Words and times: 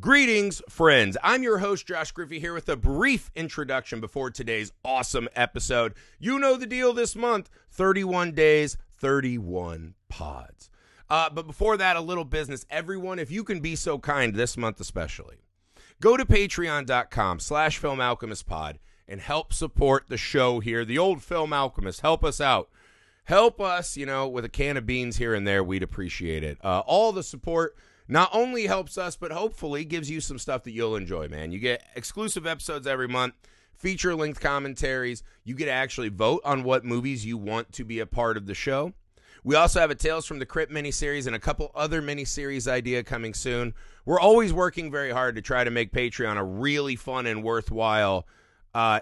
Greetings, 0.00 0.62
friends. 0.66 1.18
I'm 1.22 1.42
your 1.42 1.58
host, 1.58 1.86
Josh 1.86 2.12
Griffey, 2.12 2.40
here 2.40 2.54
with 2.54 2.70
a 2.70 2.76
brief 2.76 3.30
introduction 3.34 4.00
before 4.00 4.30
today's 4.30 4.72
awesome 4.82 5.28
episode. 5.36 5.92
You 6.18 6.38
know 6.38 6.56
the 6.56 6.64
deal 6.64 6.94
this 6.94 7.14
month 7.14 7.50
31 7.72 8.32
days, 8.32 8.78
31 8.96 9.92
pods. 10.08 10.70
Uh, 11.10 11.28
but 11.28 11.46
before 11.46 11.76
that, 11.76 11.96
a 11.96 12.00
little 12.00 12.24
business. 12.24 12.64
Everyone, 12.70 13.18
if 13.18 13.30
you 13.30 13.44
can 13.44 13.60
be 13.60 13.76
so 13.76 13.98
kind 13.98 14.34
this 14.34 14.56
month 14.56 14.80
especially, 14.80 15.42
go 16.00 16.16
to 16.16 16.24
patreon.com 16.24 17.38
slash 17.38 17.76
film 17.76 18.00
alchemist 18.00 18.46
pod 18.46 18.78
and 19.06 19.20
help 19.20 19.52
support 19.52 20.04
the 20.08 20.16
show 20.16 20.60
here. 20.60 20.82
The 20.86 20.98
old 20.98 21.22
film 21.22 21.52
alchemist, 21.52 22.00
help 22.00 22.24
us 22.24 22.40
out. 22.40 22.70
Help 23.24 23.60
us, 23.60 23.98
you 23.98 24.06
know, 24.06 24.26
with 24.26 24.46
a 24.46 24.48
can 24.48 24.78
of 24.78 24.86
beans 24.86 25.18
here 25.18 25.34
and 25.34 25.46
there. 25.46 25.62
We'd 25.62 25.82
appreciate 25.82 26.42
it. 26.42 26.56
Uh, 26.64 26.80
all 26.86 27.12
the 27.12 27.22
support 27.22 27.76
not 28.10 28.28
only 28.32 28.66
helps 28.66 28.98
us, 28.98 29.16
but 29.16 29.30
hopefully 29.30 29.84
gives 29.84 30.10
you 30.10 30.20
some 30.20 30.38
stuff 30.38 30.64
that 30.64 30.72
you'll 30.72 30.96
enjoy, 30.96 31.28
man. 31.28 31.52
You 31.52 31.60
get 31.60 31.84
exclusive 31.94 32.44
episodes 32.44 32.86
every 32.86 33.06
month, 33.06 33.34
feature 33.72 34.16
length 34.16 34.40
commentaries. 34.40 35.22
You 35.44 35.54
get 35.54 35.66
to 35.66 35.70
actually 35.70 36.08
vote 36.08 36.42
on 36.44 36.64
what 36.64 36.84
movies 36.84 37.24
you 37.24 37.38
want 37.38 37.72
to 37.74 37.84
be 37.84 38.00
a 38.00 38.06
part 38.06 38.36
of 38.36 38.46
the 38.46 38.54
show. 38.54 38.92
We 39.44 39.54
also 39.54 39.80
have 39.80 39.92
a 39.92 39.94
Tales 39.94 40.26
from 40.26 40.40
the 40.40 40.44
Crypt 40.44 40.72
miniseries 40.72 41.26
and 41.28 41.36
a 41.36 41.38
couple 41.38 41.70
other 41.74 42.02
miniseries 42.02 42.66
idea 42.66 43.04
coming 43.04 43.32
soon. 43.32 43.74
We're 44.04 44.20
always 44.20 44.52
working 44.52 44.90
very 44.90 45.12
hard 45.12 45.36
to 45.36 45.42
try 45.42 45.62
to 45.62 45.70
make 45.70 45.92
Patreon 45.92 46.36
a 46.36 46.44
really 46.44 46.96
fun 46.96 47.26
and 47.26 47.44
worthwhile 47.44 48.26
uh, 48.74 49.00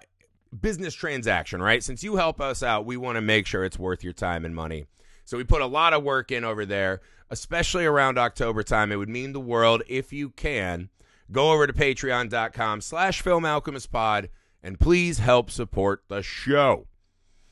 business 0.60 0.94
transaction, 0.94 1.62
right? 1.62 1.82
Since 1.82 2.04
you 2.04 2.16
help 2.16 2.42
us 2.42 2.62
out, 2.62 2.84
we 2.84 2.98
want 2.98 3.16
to 3.16 3.22
make 3.22 3.46
sure 3.46 3.64
it's 3.64 3.78
worth 3.78 4.04
your 4.04 4.12
time 4.12 4.44
and 4.44 4.54
money. 4.54 4.84
So 5.24 5.36
we 5.36 5.44
put 5.44 5.60
a 5.60 5.66
lot 5.66 5.92
of 5.92 6.04
work 6.04 6.30
in 6.30 6.44
over 6.44 6.64
there 6.64 7.00
especially 7.30 7.84
around 7.84 8.18
October 8.18 8.62
time. 8.62 8.92
It 8.92 8.96
would 8.96 9.08
mean 9.08 9.32
the 9.32 9.40
world 9.40 9.82
if 9.88 10.12
you 10.12 10.30
can 10.30 10.88
go 11.30 11.52
over 11.52 11.66
to 11.66 11.72
patreon.com 11.72 12.80
slash 12.80 13.20
film 13.20 13.44
alchemist 13.44 13.90
pod 13.90 14.30
and 14.62 14.80
please 14.80 15.18
help 15.18 15.50
support 15.50 16.02
the 16.08 16.22
show. 16.22 16.86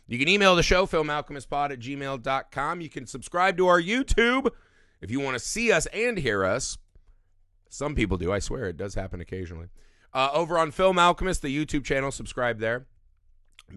You 0.08 0.18
can 0.18 0.28
email 0.28 0.55
the 0.55 0.62
show, 0.62 0.86
filmalchemistpod 0.86 1.72
at 1.72 1.80
gmail.com. 1.80 2.80
You 2.80 2.88
can 2.88 3.06
subscribe 3.06 3.56
to 3.56 3.66
our 3.66 3.80
YouTube 3.80 4.50
if 5.00 5.10
you 5.10 5.20
want 5.20 5.34
to 5.34 5.44
see 5.44 5.72
us 5.72 5.86
and 5.86 6.18
hear 6.18 6.44
us. 6.44 6.78
Some 7.68 7.94
people 7.94 8.16
do, 8.16 8.33
I 8.33 8.38
swear 8.38 8.66
it 8.66 8.77
does 8.77 8.94
happen 8.94 9.20
occasionally. 9.20 9.68
Uh, 10.14 10.30
over 10.33 10.58
on 10.58 10.70
Film 10.70 10.98
Alchemist, 10.98 11.42
the 11.42 11.55
YouTube 11.55 11.84
channel, 11.84 12.11
subscribe 12.11 12.61
there. 12.61 12.86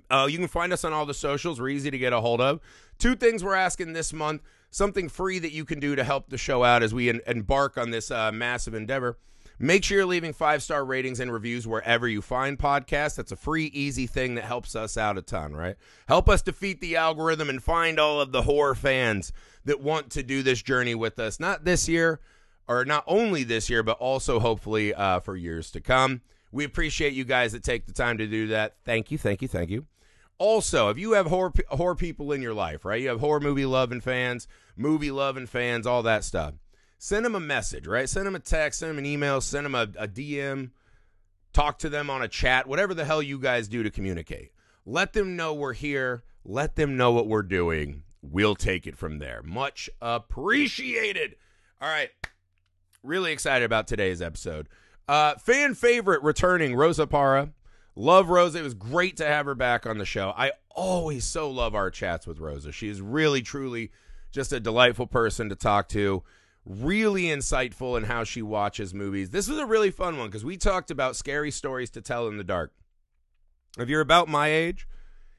Uh, 0.10 0.28
you 0.30 0.38
can 0.38 0.48
find 0.48 0.72
us 0.72 0.86
on 0.86 0.94
all 0.94 1.08
the 1.08 1.14
socials. 1.16 1.60
We're 1.60 1.70
easy 1.70 1.90
to 1.90 1.98
get 1.98 2.14
a 2.14 2.22
hold 2.22 2.40
of. 2.40 2.60
Two 3.00 3.16
things 3.16 3.44
we're 3.44 3.56
asking 3.56 3.94
this 3.94 4.14
month 4.14 4.44
something 4.72 5.10
free 5.10 5.40
that 5.40 5.52
you 5.52 5.66
can 5.66 5.80
do 5.80 5.96
to 5.96 6.04
help 6.04 6.30
the 6.30 6.38
show 6.38 6.64
out 6.64 6.84
as 6.84 6.94
we 6.94 7.10
en- 7.10 7.22
embark 7.28 7.78
on 7.78 7.92
this 7.92 8.12
uh, 8.12 8.32
massive 8.32 8.74
endeavor. 8.74 9.18
Make 9.62 9.84
sure 9.84 9.98
you're 9.98 10.06
leaving 10.06 10.32
five 10.32 10.64
star 10.64 10.86
ratings 10.86 11.20
and 11.20 11.34
reviews 11.34 11.68
wherever 11.68 12.08
you 12.08 12.22
find 12.22 12.58
podcasts. 12.58 13.16
That's 13.16 13.34
a 13.34 13.36
free, 13.36 13.66
easy 13.66 14.08
thing 14.08 14.36
that 14.36 14.46
helps 14.46 14.74
us 14.74 14.96
out 14.96 15.18
a 15.18 15.22
ton, 15.22 15.54
right? 15.54 15.76
Help 16.08 16.30
us 16.30 16.42
defeat 16.42 16.80
the 16.80 16.96
algorithm 16.96 17.50
and 17.50 17.62
find 17.62 18.00
all 18.00 18.22
of 18.22 18.32
the 18.32 18.44
horror 18.44 18.76
fans 18.76 19.34
that 19.66 19.82
want 19.82 20.12
to 20.12 20.24
do 20.24 20.44
this 20.44 20.62
journey 20.62 20.96
with 20.96 21.20
us, 21.20 21.42
not 21.42 21.66
this 21.66 21.90
year, 21.90 22.22
or 22.70 22.86
not 22.86 23.04
only 23.06 23.44
this 23.44 23.70
year, 23.70 23.84
but 23.84 23.98
also 23.98 24.40
hopefully 24.40 24.94
uh, 24.94 25.20
for 25.20 25.36
years 25.36 25.72
to 25.72 25.82
come. 25.82 26.22
We 26.54 26.64
appreciate 26.64 27.12
you 27.12 27.26
guys 27.26 27.52
that 27.52 27.64
take 27.64 27.86
the 27.86 27.94
time 27.94 28.18
to 28.20 28.28
do 28.28 28.48
that. 28.48 28.78
Thank 28.86 29.12
you, 29.12 29.18
thank 29.18 29.42
you, 29.42 29.50
thank 29.50 29.70
you. 29.70 29.86
Also, 30.40 30.90
if 30.90 30.98
you 30.98 31.12
have 31.12 31.28
horror 31.28 31.54
horror 31.68 31.96
people 31.96 32.32
in 32.32 32.42
your 32.42 32.54
life, 32.54 32.86
right? 32.86 33.02
You 33.02 33.10
have 33.10 33.20
horror 33.20 33.42
movie 33.42 33.66
loving 33.66 34.02
fans, 34.02 34.48
movie 34.76 35.12
loving 35.12 35.46
fans, 35.46 35.86
all 35.86 36.02
that 36.04 36.24
stuff. 36.24 36.56
Send 36.98 37.26
them 37.26 37.36
a 37.36 37.40
message, 37.40 37.86
right? 37.86 38.10
Send 38.10 38.26
them 38.26 38.36
a 38.36 38.40
text, 38.40 38.80
send 38.80 38.92
them 38.92 38.98
an 38.98 39.06
email, 39.06 39.42
send 39.42 39.66
them 39.66 39.76
a, 39.76 39.84
a 39.98 40.08
DM, 40.08 40.72
talk 41.54 41.78
to 41.80 41.90
them 41.90 42.10
on 42.10 42.22
a 42.22 42.28
chat, 42.28 42.68
whatever 42.68 42.94
the 42.94 43.06
hell 43.06 43.22
you 43.22 43.38
guys 43.38 43.68
do 43.68 43.84
to 43.84 43.92
communicate. 43.92 44.52
Let 44.86 45.14
them 45.14 45.36
know 45.36 45.54
we're 45.54 45.74
here. 45.74 46.24
Let 46.44 46.76
them 46.76 46.98
know 46.98 47.12
what 47.12 47.28
we're 47.28 47.44
doing. 47.44 48.04
We'll 48.22 48.56
take 48.56 48.88
it 48.88 48.98
from 48.98 49.20
there. 49.20 49.42
Much 49.44 49.90
appreciated. 50.02 51.36
All 51.82 51.90
right. 51.90 52.10
Really 53.04 53.32
excited 53.32 53.66
about 53.66 53.88
today's 53.88 54.22
episode. 54.22 54.68
Uh, 55.08 55.36
fan 55.36 55.74
favorite 55.74 56.22
returning, 56.22 56.76
Rosa 56.76 57.08
Parra. 57.08 57.52
Love 58.00 58.30
Rosa. 58.30 58.60
It 58.60 58.64
was 58.64 58.76
great 58.76 59.18
to 59.18 59.26
have 59.26 59.46
her 59.46 59.56
back 59.56 59.86
on 59.86 59.98
the 59.98 60.06
show. 60.06 60.34
I 60.38 60.54
always 60.70 61.26
so 61.26 61.52
love 61.52 61.76
our 61.76 61.92
chats 61.92 62.26
with 62.26 62.40
Rosa. 62.40 62.72
She 62.72 62.88
is 62.88 63.02
really, 63.02 63.42
truly 63.42 63.92
just 64.32 64.54
a 64.54 64.60
delightful 64.62 65.06
person 65.06 65.50
to 65.50 65.56
talk 65.56 65.90
to. 65.90 66.24
Really 66.64 67.24
insightful 67.24 67.98
in 67.98 68.06
how 68.06 68.24
she 68.24 68.42
watches 68.42 68.94
movies. 68.94 69.32
This 69.32 69.50
was 69.50 69.58
a 69.58 69.66
really 69.66 69.92
fun 69.92 70.18
one 70.18 70.28
because 70.28 70.46
we 70.46 70.56
talked 70.56 70.92
about 70.92 71.18
scary 71.18 71.52
stories 71.52 71.90
to 71.90 72.02
tell 72.02 72.30
in 72.30 72.38
the 72.38 72.44
dark. 72.46 72.72
If 73.78 73.90
you're 73.90 74.00
about 74.00 74.30
my 74.30 74.48
age, 74.48 74.88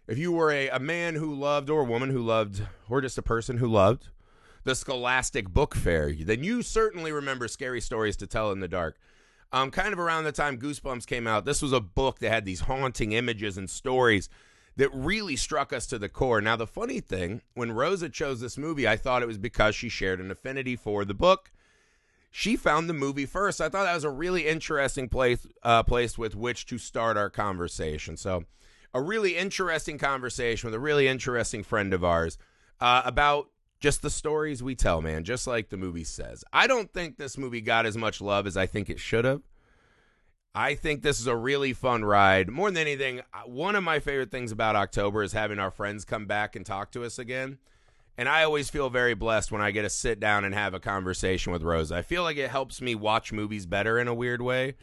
if 0.07 0.19
you 0.19 0.31
were 0.31 0.51
a, 0.51 0.69
a 0.69 0.79
man 0.79 1.15
who 1.15 1.35
loved, 1.35 1.71
or 1.71 1.81
a 1.81 1.85
woman 1.85 2.11
who 2.11 2.21
loved, 2.21 2.63
or 2.91 3.01
just 3.01 3.17
a 3.17 3.23
person 3.23 3.57
who 3.57 3.69
loved 3.69 4.09
the 4.65 4.75
Scholastic 4.75 5.49
Book 5.49 5.75
Fair, 5.75 6.13
then 6.13 6.45
you 6.45 6.61
certainly 6.61 7.11
remember 7.11 7.49
Scary 7.49 7.81
Stories 7.81 8.19
to 8.19 8.27
Tell 8.27 8.53
in 8.53 8.61
the 8.61 8.69
Dark. 8.69 8.99
Um, 9.53 9.71
kind 9.71 9.93
of 9.93 9.99
around 9.99 10.25
the 10.25 10.33
time 10.33 10.59
Goosebumps 10.59 11.07
came 11.07 11.27
out, 11.27 11.45
this 11.45 11.61
was 11.61 11.73
a 11.73 11.81
book 11.81 12.21
that 12.21 12.31
had 12.31 12.45
these 12.45 12.61
haunting 12.61 13.13
images 13.13 13.59
and 13.59 13.69
stories 13.69 14.29
that 14.77 14.95
really 14.95 15.37
struck 15.37 15.73
us 15.73 15.87
to 15.89 15.99
the 15.99 16.09
core. 16.09 16.41
Now, 16.41 16.57
the 16.57 16.67
funny 16.67 17.01
thing, 17.01 17.43
when 17.55 17.73
Rosa 17.73 18.09
chose 18.09 18.41
this 18.41 18.57
movie, 18.57 18.87
I 18.87 18.97
thought 18.97 19.23
it 19.23 19.29
was 19.29 19.39
because 19.39 19.75
she 19.75 19.89
shared 19.89 20.21
an 20.21 20.31
affinity 20.31 20.77
for 20.77 21.05
the 21.05 21.15
book. 21.15 21.51
She 22.31 22.55
found 22.55 22.89
the 22.89 22.95
movie 22.95 23.27
first. 23.27 23.61
I 23.61 23.69
thought 23.69 23.85
that 23.85 23.95
was 23.95 24.05
a 24.05 24.11
really 24.11 24.47
interesting 24.47 25.09
place, 25.09 25.47
uh, 25.65 25.83
place 25.83 26.17
with 26.17 26.37
which 26.37 26.65
to 26.67 26.79
start 26.79 27.17
our 27.17 27.29
conversation. 27.29 28.17
So, 28.17 28.45
a 28.95 29.03
really 29.03 29.37
interesting 29.37 29.99
conversation 29.99 30.69
with 30.69 30.75
a 30.75 30.81
really 30.81 31.09
interesting 31.09 31.63
friend 31.63 31.93
of 31.93 32.05
ours 32.05 32.39
uh, 32.81 33.03
about 33.05 33.49
just 33.81 34.03
the 34.03 34.11
stories 34.11 34.63
we 34.63 34.75
tell, 34.75 35.01
man, 35.01 35.25
just 35.25 35.47
like 35.47 35.71
the 35.71 35.77
movie 35.77 36.05
says. 36.05 36.45
I 36.53 36.67
don't 36.67 36.93
think 36.93 37.17
this 37.17 37.39
movie 37.39 37.63
got 37.63 37.87
as 37.87 37.97
much 37.97 38.21
love 38.21 38.47
as 38.47 38.57
I 38.57 38.67
think 38.67 38.91
it 38.91 39.01
should 39.01 39.25
have. 39.25 39.43
I 40.55 40.75
think 40.75 41.03
this 41.03 41.21
is 41.21 41.27
a 41.27 41.37
really 41.37 41.73
fun 41.73 42.05
ride. 42.05 42.51
More 42.51 42.71
than 42.71 42.81
anything, 42.81 43.23
one 43.47 43.77
of 43.77 43.85
my 43.85 44.01
favorite 44.01 44.31
things 44.31 44.53
about 44.53 44.77
October 44.77 45.23
is 45.23 45.33
having 45.33 45.59
our 45.59 45.71
friends 45.71 46.05
come 46.05 46.27
back 46.27 46.57
and 46.57 46.67
talk 46.67 46.91
to 46.93 47.05
us 47.05 47.19
again. 47.19 47.59
And 48.19 48.29
I 48.29 48.43
always 48.43 48.69
feel 48.69 48.91
very 48.91 49.15
blessed 49.15 49.51
when 49.51 49.63
I 49.63 49.71
get 49.71 49.83
to 49.83 49.91
sit 49.91 50.21
down 50.21 50.45
and 50.45 50.55
have 50.55 50.75
a 50.75 50.81
conversation 50.81 51.53
with 51.53 51.63
Rosa. 51.63 51.97
I 51.97 52.03
feel 52.03 52.23
like 52.23 52.37
it 52.37 52.51
helps 52.51 52.83
me 52.83 52.95
watch 52.95 53.33
movies 53.33 53.65
better 53.65 53.99
in 53.99 54.09
a 54.09 54.15
weird 54.15 54.43
way. 54.43 54.75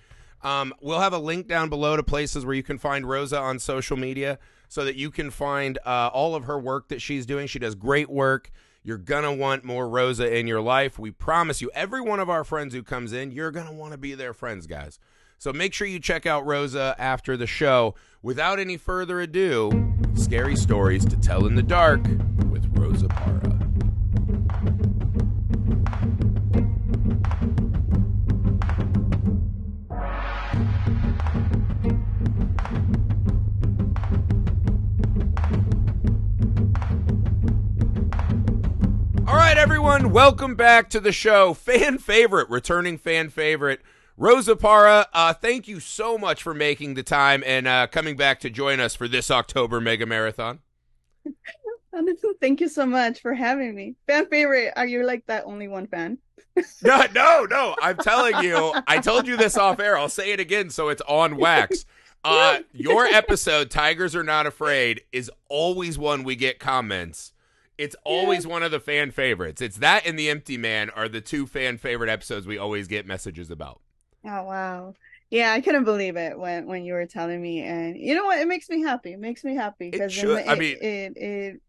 Um, 0.41 0.73
we'll 0.81 1.01
have 1.01 1.13
a 1.13 1.19
link 1.19 1.47
down 1.47 1.69
below 1.69 1.97
to 1.97 2.03
places 2.03 2.45
where 2.45 2.55
you 2.55 2.63
can 2.63 2.77
find 2.77 3.07
Rosa 3.07 3.37
on 3.37 3.59
social 3.59 3.97
media 3.97 4.39
so 4.69 4.85
that 4.85 4.95
you 4.95 5.11
can 5.11 5.29
find 5.29 5.77
uh, 5.85 6.09
all 6.13 6.33
of 6.33 6.45
her 6.45 6.57
work 6.57 6.87
that 6.87 7.01
she's 7.01 7.25
doing. 7.25 7.45
She 7.45 7.59
does 7.59 7.75
great 7.75 8.09
work. 8.09 8.51
You're 8.87 8.97
going 8.97 9.25
to 9.25 9.33
want 9.33 9.65
more 9.65 9.89
Rosa 9.89 10.33
in 10.33 10.47
your 10.47 10.61
life. 10.61 10.97
We 10.97 11.11
promise 11.11 11.61
you, 11.61 11.69
every 11.73 11.99
one 11.99 12.21
of 12.21 12.29
our 12.29 12.45
friends 12.45 12.73
who 12.73 12.83
comes 12.83 13.11
in, 13.11 13.33
you're 13.33 13.51
going 13.51 13.67
to 13.67 13.73
want 13.73 13.91
to 13.91 13.97
be 13.97 14.15
their 14.15 14.31
friends, 14.31 14.65
guys. 14.65 14.97
So 15.37 15.51
make 15.51 15.73
sure 15.73 15.87
you 15.87 15.99
check 15.99 16.25
out 16.25 16.45
Rosa 16.45 16.95
after 16.97 17.35
the 17.35 17.47
show. 17.47 17.95
Without 18.21 18.59
any 18.59 18.77
further 18.77 19.19
ado, 19.19 19.93
scary 20.15 20.55
stories 20.55 21.03
to 21.03 21.17
tell 21.17 21.45
in 21.47 21.55
the 21.55 21.63
dark 21.63 22.01
with 22.49 22.65
Rosa 22.77 23.09
Parra. 23.09 23.56
Everyone, 39.67 40.13
welcome 40.13 40.55
back 40.55 40.89
to 40.89 40.97
the 40.97 41.11
show. 41.11 41.53
Fan 41.53 41.97
favorite, 41.97 42.49
returning 42.49 42.97
fan 42.97 43.29
favorite, 43.29 43.81
Rosa 44.15 44.55
Parra. 44.55 45.07
Uh, 45.11 45.33
thank 45.33 45.67
you 45.67 45.81
so 45.81 46.17
much 46.17 46.41
for 46.41 46.53
making 46.53 46.93
the 46.93 47.03
time 47.03 47.43
and 47.45 47.67
uh, 47.67 47.85
coming 47.87 48.15
back 48.15 48.39
to 48.39 48.49
join 48.49 48.79
us 48.79 48.95
for 48.95 49.09
this 49.09 49.29
October 49.29 49.81
Mega 49.81 50.05
Marathon. 50.05 50.59
Thank 52.39 52.61
you 52.61 52.69
so 52.69 52.85
much 52.85 53.19
for 53.19 53.33
having 53.33 53.75
me. 53.75 53.95
Fan 54.07 54.27
favorite? 54.27 54.71
Are 54.77 54.87
you 54.87 55.05
like 55.05 55.25
that 55.25 55.43
only 55.45 55.67
one 55.67 55.87
fan? 55.87 56.17
no, 56.81 57.03
no, 57.13 57.45
no. 57.49 57.75
I'm 57.81 57.97
telling 57.97 58.41
you, 58.45 58.73
I 58.87 58.99
told 58.99 59.27
you 59.27 59.35
this 59.35 59.57
off 59.57 59.81
air. 59.81 59.97
I'll 59.97 60.07
say 60.07 60.31
it 60.31 60.39
again 60.39 60.69
so 60.69 60.87
it's 60.87 61.01
on 61.09 61.35
wax. 61.35 61.83
Uh, 62.23 62.59
your 62.71 63.05
episode, 63.05 63.69
Tigers 63.69 64.15
Are 64.15 64.23
Not 64.23 64.47
Afraid, 64.47 65.01
is 65.11 65.29
always 65.49 65.97
one 65.97 66.23
we 66.23 66.37
get 66.37 66.57
comments 66.57 67.33
it's 67.77 67.95
always 68.03 68.45
yeah. 68.45 68.51
one 68.51 68.63
of 68.63 68.71
the 68.71 68.79
fan 68.79 69.11
favorites. 69.11 69.61
It's 69.61 69.77
that 69.77 70.05
and 70.05 70.17
The 70.17 70.29
Empty 70.29 70.57
Man 70.57 70.89
are 70.89 71.07
the 71.07 71.21
two 71.21 71.47
fan 71.47 71.77
favorite 71.77 72.09
episodes 72.09 72.47
we 72.47 72.57
always 72.57 72.87
get 72.87 73.05
messages 73.05 73.51
about. 73.51 73.81
Oh 74.25 74.43
wow. 74.43 74.95
Yeah, 75.29 75.51
I 75.51 75.61
couldn't 75.61 75.83
believe 75.83 76.15
it 76.15 76.37
when 76.39 76.67
when 76.67 76.83
you 76.83 76.93
were 76.93 77.05
telling 77.05 77.41
me 77.41 77.61
and 77.61 77.97
you 77.97 78.15
know 78.15 78.25
what? 78.25 78.39
It 78.39 78.47
makes 78.47 78.69
me 78.69 78.81
happy. 78.81 79.13
It 79.13 79.19
makes 79.19 79.43
me 79.43 79.55
happy 79.55 79.89
because 79.91 80.17
I 80.23 80.55
mean 80.55 80.77
it, 80.81 80.85
it 80.85 81.17
it 81.17 81.61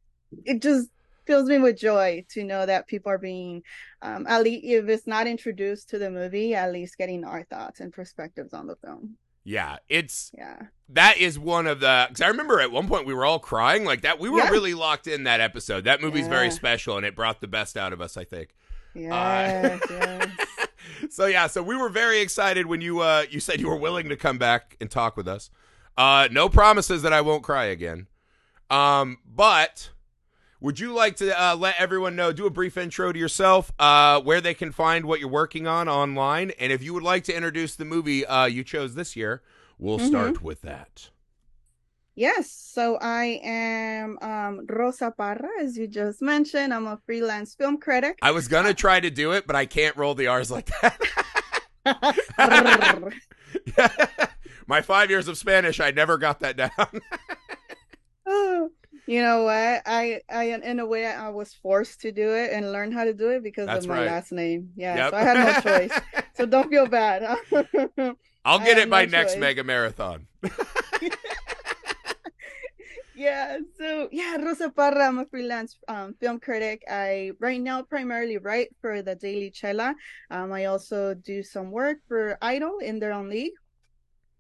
it 0.45 0.63
just 0.63 0.89
fills 1.27 1.49
me 1.49 1.59
with 1.59 1.77
joy 1.77 2.25
to 2.31 2.43
know 2.43 2.65
that 2.65 2.87
people 2.87 3.13
are 3.13 3.19
being, 3.19 3.63
um, 4.01 4.27
at 4.27 4.43
least 4.43 4.65
if 4.65 4.89
it's 4.89 5.07
not 5.07 5.27
introduced 5.27 5.91
to 5.91 5.99
the 5.99 6.11
movie, 6.11 6.55
at 6.55 6.73
least 6.73 6.97
getting 6.97 7.23
our 7.23 7.45
thoughts 7.45 7.81
and 7.81 7.93
perspectives 7.93 8.55
on 8.55 8.67
the 8.67 8.77
film. 8.77 9.17
Yeah, 9.45 9.77
it's 9.89 10.31
Yeah. 10.37 10.63
that 10.91 11.17
is 11.19 11.39
one 11.39 11.67
of 11.67 11.81
the 11.81 12.07
because 12.09 12.21
I 12.21 12.29
remember 12.29 12.61
at 12.61 12.71
one 12.71 12.87
point 12.89 13.07
we 13.07 13.15
were 13.15 13.25
all 13.25 13.39
crying 13.39 13.85
like 13.85 14.03
that. 14.03 14.19
We 14.19 14.29
were 14.29 14.41
Yeah. 14.41 14.51
really 14.51 14.75
locked 14.75 15.07
in 15.07 15.25
that 15.25 15.41
episode. 15.41 15.85
That 15.85 16.01
movie's 16.03 16.29
very 16.29 16.51
special 16.51 16.97
and 16.97 17.07
it 17.07 17.15
brought 17.17 17.41
the 17.41 17.49
best 17.49 17.77
out 17.77 17.93
of 17.93 18.01
us. 18.01 18.17
I 18.17 18.25
think. 18.25 18.55
Yes, 18.95 19.81
yes. 19.91 20.29
so 21.11 21.27
yeah, 21.27 21.47
so 21.47 21.63
we 21.63 21.77
were 21.77 21.89
very 21.89 22.21
excited 22.21 22.67
when 22.67 22.81
you 22.81 23.01
uh 23.01 23.25
you 23.31 23.41
said 23.41 23.61
you 23.61 23.69
were 23.69 23.77
willing 23.77 24.09
to 24.09 24.17
come 24.17 24.39
back 24.39 24.77
and 24.81 24.91
talk 24.91 25.17
with 25.17 25.29
us. 25.29 25.51
Uh 25.97 26.29
no 26.31 26.49
promises 26.49 27.03
that 27.03 27.13
I 27.13 27.21
won't 27.21 27.43
cry 27.43 27.65
again. 27.67 28.07
Um 28.71 29.19
but 29.25 29.91
would 30.61 30.81
you 30.81 30.93
like 30.93 31.17
to 31.17 31.41
uh, 31.41 31.55
let 31.57 31.75
everyone 31.79 32.17
know 32.17 32.33
do 32.33 32.47
a 32.47 32.51
brief 32.51 32.77
intro 32.77 33.13
to 33.13 33.19
yourself, 33.19 33.73
uh 33.79 34.21
where 34.21 34.41
they 34.41 34.55
can 34.55 34.73
find 34.73 35.05
what 35.07 35.21
you're 35.21 35.29
working 35.29 35.67
on 35.67 35.89
online 35.89 36.51
and 36.59 36.73
if 36.73 36.83
you 36.83 36.93
would 36.95 37.03
like 37.03 37.25
to 37.25 37.35
introduce 37.35 37.75
the 37.77 37.85
movie 37.85 38.25
uh 38.27 38.47
you 38.47 38.65
chose 38.65 38.95
this 38.95 39.17
year, 39.17 39.43
we'll 39.79 39.99
Mhm. 39.99 40.07
start 40.09 40.43
with 40.43 40.63
that. 40.63 41.11
Yes, 42.15 42.51
so 42.51 42.99
I 43.01 43.41
am 43.45 44.19
um, 44.21 44.67
Rosa 44.69 45.13
Parra, 45.17 45.49
as 45.61 45.79
you 45.79 45.87
just 45.87 46.21
mentioned. 46.21 46.75
I'm 46.75 46.87
a 46.89 46.99
freelance 47.07 47.55
film 47.55 47.79
critic. 47.79 48.19
I 48.23 48.33
was 48.33 48.49
going 48.49 48.67
to 48.67 48.75
try 48.75 48.99
to 48.99 49.11
do 49.11 49.33
it, 49.33 49.47
but 49.47 49.55
I 49.55 49.67
can't 49.67 49.97
roll 49.97 50.15
the 50.17 50.27
R's 50.27 50.51
like 50.51 50.69
that. 50.83 50.99
My 54.67 54.83
5 54.83 55.11
years 55.11 55.29
of 55.29 55.39
Spanish, 55.39 55.81
I 55.81 55.91
never 55.91 56.19
got 56.19 56.41
that 56.41 56.57
down. 56.57 56.71
Oh, 58.27 58.71
you 59.09 59.23
know 59.23 59.43
what? 59.45 59.83
I, 59.87 60.21
I, 60.31 60.45
in 60.53 60.79
a 60.81 60.87
way, 60.87 61.07
I 61.07 61.31
was 61.31 61.55
forced 61.55 62.03
to 62.03 62.13
do 62.13 62.35
it 62.35 62.53
and 62.53 62.73
learn 62.73 62.93
how 62.93 63.05
to 63.05 63.15
do 63.15 63.31
it 63.31 63.43
because 63.43 63.67
That's 63.67 63.87
of 63.87 63.89
my 63.89 63.99
right. 64.01 64.07
last 64.07 64.33
name. 64.33 64.71
Yeah, 64.77 64.97
Yep. 64.97 65.11
so 65.11 65.17
I 65.17 65.23
had 65.23 65.39
no 65.41 65.53
choice. 65.61 66.01
So 66.39 66.47
don't 66.47 66.71
feel 66.71 66.87
bad. 66.87 67.25
I'll 68.45 68.61
get 68.61 68.79
it 68.79 68.89
by 68.89 69.07
no 69.07 69.11
next 69.19 69.33
choice. 69.35 69.41
mega 69.41 69.65
marathon. 69.65 70.29
yeah 73.15 73.59
so 73.79 74.09
yeah 74.13 74.37
rosa 74.37 74.71
parra 74.71 75.09
i'm 75.09 75.19
a 75.19 75.27
freelance 75.27 75.77
um, 75.89 76.15
film 76.21 76.39
critic 76.39 76.83
i 76.89 77.33
right 77.41 77.61
now 77.61 77.83
primarily 77.83 78.39
write 78.39 78.69
for 78.81 79.03
the 79.03 79.15
daily 79.17 79.51
chela 79.51 79.95
um, 80.31 80.53
i 80.53 80.67
also 80.67 81.15
do 81.15 81.43
some 81.43 81.73
work 81.73 81.99
for 82.07 82.39
idol 82.43 82.79
in 82.79 83.01
their 83.01 83.13
own 83.13 83.29
league 83.29 83.55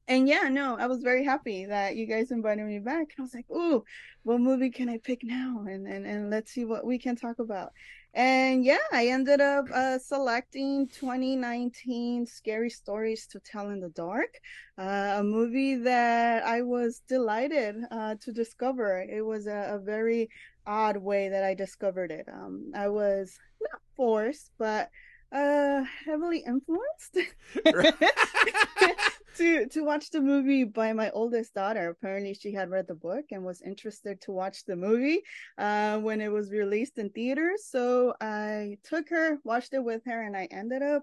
and 0.08 0.26
yeah 0.28 0.48
no 0.48 0.76
i 0.78 0.86
was 0.86 1.02
very 1.02 1.24
happy 1.24 1.66
that 1.66 1.96
you 1.96 2.06
guys 2.06 2.30
invited 2.30 2.64
me 2.64 2.78
back 2.78 3.08
And 3.16 3.20
i 3.20 3.22
was 3.22 3.34
like 3.34 3.50
ooh 3.50 3.84
what 4.24 4.40
movie 4.40 4.70
can 4.70 4.88
i 4.88 4.98
pick 4.98 5.20
now 5.22 5.64
and 5.68 5.86
and, 5.86 6.06
and 6.06 6.30
let's 6.30 6.52
see 6.52 6.64
what 6.64 6.84
we 6.84 6.98
can 6.98 7.16
talk 7.16 7.38
about 7.38 7.72
and 8.14 8.64
yeah 8.64 8.78
i 8.92 9.08
ended 9.08 9.40
up 9.40 9.66
uh, 9.72 9.98
selecting 9.98 10.88
2019 10.88 12.26
scary 12.26 12.70
stories 12.70 13.26
to 13.28 13.40
tell 13.40 13.68
in 13.70 13.80
the 13.80 13.90
dark 13.90 14.30
uh, 14.78 15.16
a 15.18 15.22
movie 15.24 15.74
that 15.74 16.44
I 16.44 16.62
was 16.62 17.02
delighted 17.08 17.76
uh, 17.90 18.14
to 18.20 18.32
discover. 18.32 19.00
It 19.00 19.22
was 19.22 19.46
a, 19.48 19.74
a 19.74 19.78
very 19.80 20.30
odd 20.66 20.96
way 20.96 21.28
that 21.30 21.42
I 21.42 21.54
discovered 21.54 22.12
it. 22.12 22.26
Um, 22.32 22.70
I 22.74 22.88
was 22.88 23.36
not 23.60 23.80
forced, 23.96 24.52
but 24.58 24.90
uh, 25.32 25.84
heavily 26.04 26.44
influenced 26.46 27.18
to 29.36 29.66
to 29.68 29.84
watch 29.84 30.10
the 30.10 30.20
movie 30.20 30.64
by 30.64 30.92
my 30.92 31.10
oldest 31.10 31.54
daughter. 31.54 31.88
Apparently, 31.90 32.34
she 32.34 32.52
had 32.52 32.70
read 32.70 32.86
the 32.88 32.94
book 32.94 33.26
and 33.30 33.44
was 33.44 33.62
interested 33.62 34.20
to 34.22 34.32
watch 34.32 34.64
the 34.64 34.76
movie 34.76 35.22
uh, 35.58 35.98
when 35.98 36.20
it 36.20 36.32
was 36.32 36.50
released 36.50 36.98
in 36.98 37.10
theaters. 37.10 37.66
So 37.66 38.14
I 38.20 38.78
took 38.84 39.08
her, 39.10 39.38
watched 39.44 39.74
it 39.74 39.84
with 39.84 40.02
her, 40.06 40.22
and 40.22 40.36
I 40.36 40.48
ended 40.50 40.82
up 40.82 41.02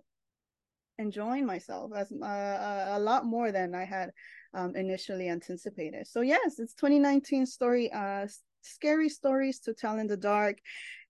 enjoying 0.98 1.46
myself 1.46 1.92
as 1.96 2.12
uh, 2.12 2.26
a, 2.26 2.98
a 2.98 3.00
lot 3.00 3.26
more 3.26 3.52
than 3.52 3.76
I 3.76 3.86
had 3.86 4.12
um, 4.54 4.76
initially 4.76 5.30
anticipated. 5.30 6.08
So 6.08 6.22
yes, 6.22 6.60
it's 6.60 6.74
2019 6.74 7.46
story, 7.46 7.92
uh, 7.92 8.28
scary 8.66 9.10
stories 9.10 9.60
to 9.62 9.74
tell 9.74 9.98
in 9.98 10.08
the 10.08 10.18
dark, 10.18 10.58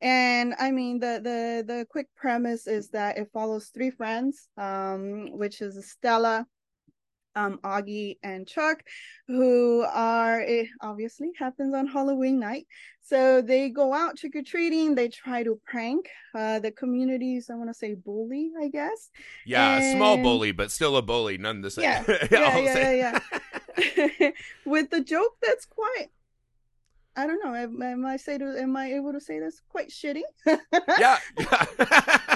and 0.01 0.53
I 0.59 0.71
mean 0.71 0.99
the 0.99 1.19
the 1.23 1.63
the 1.65 1.85
quick 1.89 2.07
premise 2.15 2.67
is 2.67 2.89
that 2.89 3.17
it 3.17 3.29
follows 3.31 3.69
three 3.73 3.91
friends, 3.91 4.47
um, 4.57 5.37
which 5.37 5.61
is 5.61 5.91
Stella. 5.91 6.45
Um, 7.37 7.59
Auggie 7.65 8.17
and 8.23 8.47
Chuck, 8.47 8.81
who 9.27 9.85
are 9.91 10.39
it 10.39 10.69
obviously 10.79 11.31
happens 11.37 11.75
on 11.75 11.85
Halloween 11.85 12.39
night. 12.39 12.65
So 13.01 13.41
they 13.41 13.67
go 13.69 13.93
out 13.93 14.17
trick 14.17 14.37
or 14.37 14.41
treating. 14.41 14.95
They 14.95 15.09
try 15.09 15.43
to 15.43 15.59
prank 15.65 16.07
uh, 16.33 16.59
the 16.59 16.71
communities. 16.71 17.49
I 17.51 17.55
want 17.55 17.69
to 17.69 17.73
say 17.73 17.93
bully, 17.93 18.51
I 18.57 18.69
guess. 18.69 19.09
yeah, 19.45 19.79
a 19.79 19.91
small 19.97 20.15
bully, 20.17 20.53
but 20.53 20.71
still 20.71 20.95
a 20.95 21.01
bully, 21.01 21.37
none 21.37 21.59
the 21.59 21.71
same. 21.71 21.83
Yeah, 21.83 22.03
yeah, 22.31 22.57
yeah, 22.57 22.91
yeah, 22.91 22.91
yeah. 22.93 24.31
With 24.65 24.89
the 24.89 25.01
joke 25.01 25.37
that's 25.41 25.65
quite. 25.65 26.07
I 27.15 27.27
don't 27.27 27.43
know. 27.43 27.53
Am, 27.55 27.81
am 27.81 28.05
I 28.05 28.17
say 28.17 28.37
to, 28.37 28.59
am 28.59 28.75
I 28.75 28.93
able 28.93 29.13
to 29.13 29.21
say 29.21 29.39
this 29.39 29.61
quite 29.69 29.89
shitty? 29.89 30.23
yeah. 30.99 31.17
yeah. 31.39 32.19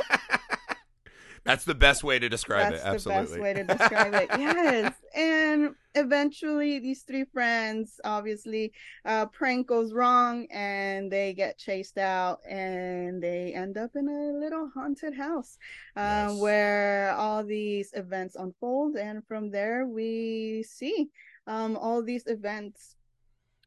That's 1.46 1.66
the 1.66 1.76
best 1.76 2.04
way 2.04 2.20
to 2.20 2.30
describe 2.30 2.74
That's 2.74 2.84
it. 2.84 2.88
Absolutely. 2.88 3.24
the 3.24 3.30
best 3.30 3.42
way 3.42 3.54
to 3.54 3.64
describe 3.64 4.14
it. 4.14 4.30
Yes. 4.40 4.94
And 5.16 5.74
eventually, 5.96 6.78
these 6.78 7.02
three 7.02 7.26
friends, 7.26 8.00
obviously, 8.04 8.72
uh, 9.06 9.26
prank 9.26 9.66
goes 9.66 9.92
wrong 9.92 10.46
and 10.52 11.12
they 11.12 11.34
get 11.34 11.58
chased 11.58 11.98
out 11.98 12.40
and 12.48 13.22
they 13.22 13.54
end 13.56 13.76
up 13.78 13.96
in 13.96 14.08
a 14.08 14.38
little 14.38 14.70
haunted 14.76 15.16
house 15.16 15.58
uh, 15.96 16.28
Nice. 16.28 16.38
where 16.40 17.16
all 17.16 17.44
these 17.44 17.92
events 17.94 18.36
unfold. 18.36 18.98
And 18.98 19.26
from 19.26 19.50
there, 19.50 19.88
we 19.88 20.64
see 20.70 21.10
um, 21.48 21.76
all 21.76 22.04
these 22.04 22.28
events 22.28 22.96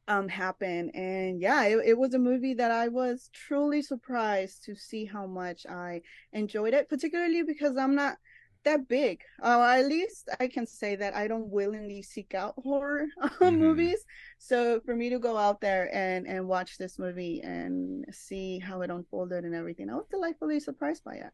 um 0.08 0.28
happen. 0.28 0.90
And 0.90 1.40
yeah 1.40 1.64
it, 1.64 1.78
it 1.86 1.98
was 1.98 2.14
a 2.14 2.18
movie 2.18 2.54
that 2.54 2.70
i 2.70 2.88
was 2.88 3.30
truly 3.32 3.82
surprised 3.82 4.64
to 4.64 4.74
see 4.74 5.04
how 5.04 5.26
much 5.26 5.64
i 5.66 6.02
enjoyed 6.32 6.74
it 6.74 6.88
particularly 6.88 7.42
because 7.42 7.76
i'm 7.76 7.94
not 7.94 8.16
that 8.64 8.86
big. 8.88 9.20
Uh, 9.42 9.60
at 9.78 9.86
least 9.86 10.28
i 10.40 10.46
can 10.46 10.66
say 10.66 10.94
that 10.96 11.14
i 11.16 11.26
don't 11.26 11.48
willingly 11.48 12.02
seek 12.02 12.34
out 12.34 12.54
horror 12.62 13.06
Mhm. 13.40 13.58
movies. 13.58 14.04
So 14.38 14.80
for 14.84 14.94
me 14.94 15.10
to 15.10 15.18
go 15.18 15.36
out 15.36 15.60
there 15.60 15.92
and 15.94 16.26
and 16.26 16.46
watch 16.48 16.78
this 16.78 16.98
movie 16.98 17.40
and 17.42 18.04
see 18.12 18.58
how 18.60 18.82
it 18.82 18.90
unfolded 18.90 19.44
and 19.44 19.54
everything 19.54 19.90
i 19.90 19.94
was 19.94 20.06
delightfully 20.10 20.60
surprised 20.60 21.04
by 21.04 21.14
it 21.16 21.32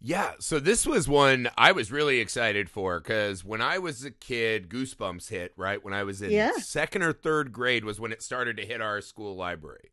Yeah, 0.00 0.32
so 0.40 0.58
this 0.58 0.86
was 0.86 1.08
one 1.08 1.48
I 1.56 1.72
was 1.72 1.90
really 1.92 2.18
excited 2.20 2.68
for 2.68 3.00
because 3.00 3.44
when 3.44 3.60
I 3.60 3.78
was 3.78 4.04
a 4.04 4.10
kid, 4.10 4.68
Goosebumps 4.68 5.28
hit, 5.30 5.52
right? 5.56 5.82
When 5.82 5.94
I 5.94 6.02
was 6.02 6.22
in 6.22 6.30
Yeah. 6.30 6.52
second 6.58 7.02
or 7.02 7.12
third 7.12 7.52
grade 7.52 7.84
was 7.84 8.00
when 8.00 8.12
it 8.12 8.22
started 8.22 8.56
to 8.58 8.66
hit 8.66 8.80
our 8.80 9.00
school 9.00 9.34
library. 9.36 9.90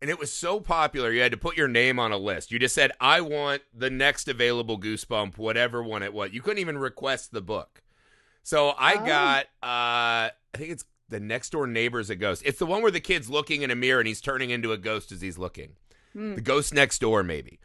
And 0.00 0.10
it 0.10 0.18
was 0.18 0.32
so 0.32 0.60
popular, 0.60 1.10
you 1.10 1.20
had 1.22 1.32
to 1.32 1.38
put 1.38 1.56
your 1.56 1.66
name 1.66 1.98
on 1.98 2.12
a 2.12 2.18
list. 2.18 2.52
You 2.52 2.58
just 2.60 2.74
said, 2.74 2.92
I 3.00 3.20
want 3.20 3.62
the 3.74 3.90
next 3.90 4.28
available 4.28 4.78
Goosebump, 4.78 5.38
whatever 5.38 5.82
one 5.82 6.02
it 6.04 6.12
was. 6.14 6.32
You 6.32 6.40
couldn't 6.40 6.60
even 6.60 6.78
request 6.78 7.32
the 7.32 7.40
book. 7.42 7.82
So 8.44 8.70
I 8.78 8.94
Oh. 8.94 9.06
got, 9.06 9.44
uh, 9.62 10.30
I 10.30 10.56
think 10.56 10.70
it's 10.70 10.84
The 11.08 11.18
Next 11.20 11.50
Door 11.50 11.68
Neighbor's 11.68 12.10
a 12.10 12.14
Ghost. 12.16 12.42
It's 12.44 12.58
the 12.58 12.66
one 12.66 12.82
where 12.82 12.90
the 12.92 13.00
kid's 13.00 13.28
looking 13.30 13.62
in 13.62 13.70
a 13.70 13.74
mirror 13.74 13.98
and 14.00 14.06
he's 14.06 14.20
turning 14.20 14.50
into 14.50 14.72
a 14.72 14.78
ghost 14.78 15.10
as 15.10 15.20
he's 15.20 15.38
looking. 15.38 15.76
Hmm. 16.12 16.34
The 16.36 16.40
Ghost 16.42 16.72
Next 16.74 17.00
Door, 17.00 17.24
maybe. 17.24 17.58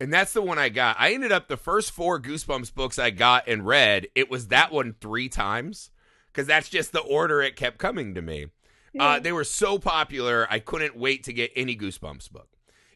And 0.00 0.12
that's 0.12 0.32
the 0.32 0.42
one 0.42 0.58
I 0.58 0.68
got. 0.68 0.96
I 0.98 1.14
ended 1.14 1.32
up 1.32 1.48
the 1.48 1.56
first 1.56 1.90
four 1.90 2.20
Goosebumps 2.20 2.74
books 2.74 2.98
I 2.98 3.10
got 3.10 3.48
and 3.48 3.66
read, 3.66 4.08
it 4.14 4.30
was 4.30 4.48
that 4.48 4.70
one 4.72 4.94
three 5.00 5.28
times 5.28 5.90
because 6.26 6.46
that's 6.46 6.68
just 6.68 6.92
the 6.92 7.00
order 7.00 7.40
it 7.42 7.56
kept 7.56 7.78
coming 7.78 8.14
to 8.14 8.22
me. 8.22 8.46
Uh, 8.98 9.20
they 9.20 9.32
were 9.32 9.44
so 9.44 9.78
popular, 9.78 10.46
I 10.50 10.58
couldn't 10.58 10.96
wait 10.96 11.22
to 11.24 11.32
get 11.32 11.52
any 11.54 11.76
Goosebumps 11.76 12.30
book. 12.32 12.48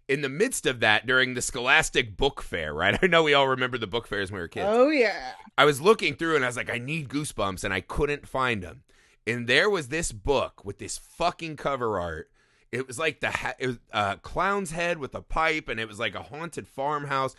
In 0.08 0.22
the 0.22 0.30
midst 0.30 0.64
of 0.64 0.80
that, 0.80 1.06
during 1.06 1.34
the 1.34 1.42
Scholastic 1.42 2.16
Book 2.16 2.42
Fair, 2.42 2.72
right? 2.72 2.98
I 3.02 3.06
know 3.06 3.22
we 3.22 3.34
all 3.34 3.48
remember 3.48 3.76
the 3.78 3.86
book 3.86 4.06
fairs 4.06 4.30
when 4.30 4.38
we 4.38 4.42
were 4.42 4.48
kids. 4.48 4.66
oh 4.68 4.88
yeah 4.90 5.32
I 5.58 5.66
was 5.66 5.80
looking 5.80 6.14
through 6.14 6.36
and 6.36 6.44
I 6.44 6.48
was 6.48 6.56
like, 6.56 6.70
I 6.70 6.78
need 6.78 7.08
Goosebumps, 7.10 7.64
and 7.64 7.72
I 7.72 7.80
couldn't 7.82 8.26
find 8.26 8.62
them. 8.62 8.82
And 9.26 9.46
there 9.46 9.68
was 9.68 9.88
this 9.88 10.10
book 10.10 10.64
with 10.64 10.78
this 10.78 10.96
fucking 10.96 11.56
cover 11.56 12.00
art. 12.00 12.30
It 12.72 12.86
was 12.86 12.98
like 12.98 13.20
the 13.20 13.30
ha- 13.30 13.54
it 13.58 13.66
was 13.66 13.78
a 13.92 14.16
clown's 14.22 14.70
head 14.70 14.98
with 14.98 15.14
a 15.14 15.22
pipe, 15.22 15.68
and 15.68 15.80
it 15.80 15.88
was 15.88 15.98
like 15.98 16.14
a 16.14 16.22
haunted 16.22 16.68
farmhouse, 16.68 17.34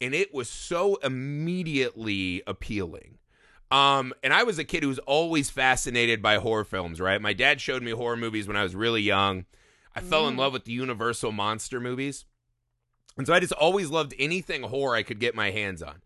and 0.00 0.14
it 0.14 0.32
was 0.32 0.48
so 0.48 0.96
immediately 0.96 2.42
appealing. 2.46 3.18
Um, 3.70 4.12
and 4.22 4.32
I 4.32 4.44
was 4.44 4.58
a 4.60 4.64
kid 4.64 4.82
who 4.84 4.88
was 4.88 5.00
always 5.00 5.50
fascinated 5.50 6.22
by 6.22 6.36
horror 6.36 6.64
films. 6.64 7.00
Right, 7.00 7.20
my 7.20 7.32
dad 7.32 7.60
showed 7.60 7.82
me 7.82 7.90
horror 7.90 8.16
movies 8.16 8.46
when 8.46 8.56
I 8.56 8.62
was 8.62 8.74
really 8.76 9.02
young. 9.02 9.44
I 9.94 10.00
fell 10.00 10.28
in 10.28 10.34
Mm. 10.34 10.38
love 10.38 10.52
with 10.52 10.64
the 10.64 10.72
Universal 10.72 11.32
monster 11.32 11.80
movies. 11.80 12.26
And 13.16 13.26
so 13.26 13.32
I 13.32 13.40
just 13.40 13.54
always 13.54 13.88
loved 13.88 14.14
anything 14.18 14.62
horror 14.62 14.94
I 14.94 15.02
could 15.02 15.18
get 15.18 15.34
my 15.34 15.50
hands 15.50 15.82
on. 15.82 16.02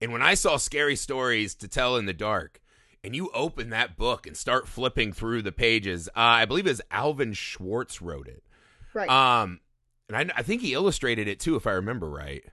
And 0.00 0.12
when 0.12 0.22
I 0.22 0.32
saw 0.34 0.56
scary 0.56 0.96
stories 0.96 1.54
to 1.56 1.68
tell 1.68 1.96
in 1.96 2.06
the 2.06 2.14
dark, 2.14 2.60
and 3.04 3.14
you 3.14 3.30
open 3.34 3.70
that 3.70 3.96
book 3.96 4.26
and 4.26 4.36
start 4.36 4.66
flipping 4.66 5.12
through 5.12 5.42
the 5.42 5.52
pages, 5.52 6.08
uh, 6.08 6.12
I 6.16 6.44
believe 6.46 6.66
it 6.66 6.70
was 6.70 6.80
Alvin 6.90 7.34
Schwartz 7.34 8.00
wrote 8.00 8.26
it. 8.26 8.42
right 8.94 9.08
Um, 9.08 9.60
and 10.08 10.16
I, 10.32 10.38
I 10.38 10.42
think 10.42 10.62
he 10.62 10.72
illustrated 10.72 11.28
it 11.28 11.38
too, 11.38 11.56
if 11.56 11.66
I 11.66 11.72
remember 11.72 12.08
right. 12.08 12.44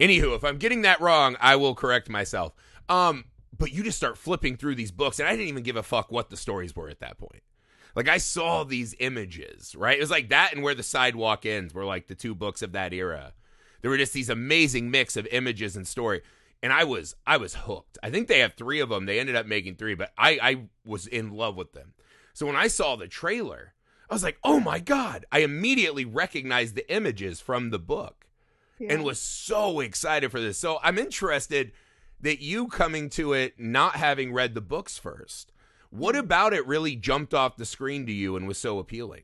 Anywho, 0.00 0.34
if 0.34 0.44
I'm 0.44 0.56
getting 0.56 0.82
that 0.82 1.00
wrong, 1.00 1.36
I 1.40 1.56
will 1.56 1.74
correct 1.74 2.08
myself. 2.08 2.54
Um, 2.88 3.26
but 3.56 3.72
you 3.72 3.82
just 3.82 3.98
start 3.98 4.16
flipping 4.16 4.56
through 4.56 4.74
these 4.74 4.90
books, 4.90 5.18
and 5.18 5.28
I 5.28 5.32
didn't 5.32 5.48
even 5.48 5.62
give 5.62 5.76
a 5.76 5.82
fuck 5.82 6.10
what 6.10 6.30
the 6.30 6.36
stories 6.36 6.74
were 6.74 6.88
at 6.88 7.00
that 7.00 7.18
point. 7.18 7.42
Like 7.94 8.08
I 8.08 8.18
saw 8.18 8.64
these 8.64 8.94
images, 9.00 9.74
right? 9.74 9.98
It 9.98 10.00
was 10.00 10.10
like 10.10 10.30
that 10.30 10.54
and 10.54 10.62
where 10.62 10.74
the 10.74 10.82
sidewalk 10.82 11.44
ends 11.44 11.74
were 11.74 11.84
like 11.84 12.06
the 12.06 12.14
two 12.14 12.34
books 12.34 12.62
of 12.62 12.72
that 12.72 12.94
era. 12.94 13.34
There 13.82 13.90
were 13.90 13.98
just 13.98 14.12
these 14.12 14.30
amazing 14.30 14.90
mix 14.90 15.16
of 15.16 15.26
images 15.26 15.76
and 15.76 15.86
story. 15.86 16.22
And 16.62 16.72
I 16.72 16.84
was 16.84 17.16
I 17.26 17.38
was 17.38 17.54
hooked. 17.54 17.98
I 18.02 18.10
think 18.10 18.28
they 18.28 18.40
have 18.40 18.54
three 18.54 18.80
of 18.80 18.90
them. 18.90 19.06
They 19.06 19.18
ended 19.18 19.36
up 19.36 19.46
making 19.46 19.76
three, 19.76 19.94
but 19.94 20.12
I, 20.18 20.38
I 20.42 20.62
was 20.84 21.06
in 21.06 21.30
love 21.30 21.56
with 21.56 21.72
them. 21.72 21.94
So 22.34 22.46
when 22.46 22.56
I 22.56 22.68
saw 22.68 22.96
the 22.96 23.08
trailer, 23.08 23.74
I 24.08 24.14
was 24.14 24.22
like, 24.22 24.38
oh 24.44 24.60
my 24.60 24.78
God. 24.78 25.24
I 25.32 25.40
immediately 25.40 26.04
recognized 26.04 26.74
the 26.74 26.92
images 26.92 27.40
from 27.40 27.70
the 27.70 27.78
book 27.78 28.26
Yeah. 28.78 28.92
and 28.92 29.04
was 29.04 29.20
so 29.20 29.80
excited 29.80 30.30
for 30.30 30.40
this. 30.40 30.58
So 30.58 30.78
I'm 30.82 30.98
interested 30.98 31.72
that 32.20 32.42
you 32.42 32.66
coming 32.66 33.08
to 33.10 33.32
it 33.32 33.58
not 33.58 33.96
having 33.96 34.32
read 34.32 34.54
the 34.54 34.60
books 34.60 34.98
first. 34.98 35.52
What 35.90 36.14
mm. 36.14 36.20
about 36.20 36.52
it 36.52 36.66
really 36.66 36.96
jumped 36.96 37.34
off 37.34 37.56
the 37.56 37.64
screen 37.64 38.06
to 38.06 38.12
you 38.12 38.36
and 38.36 38.46
was 38.46 38.58
so 38.58 38.78
appealing? 38.78 39.22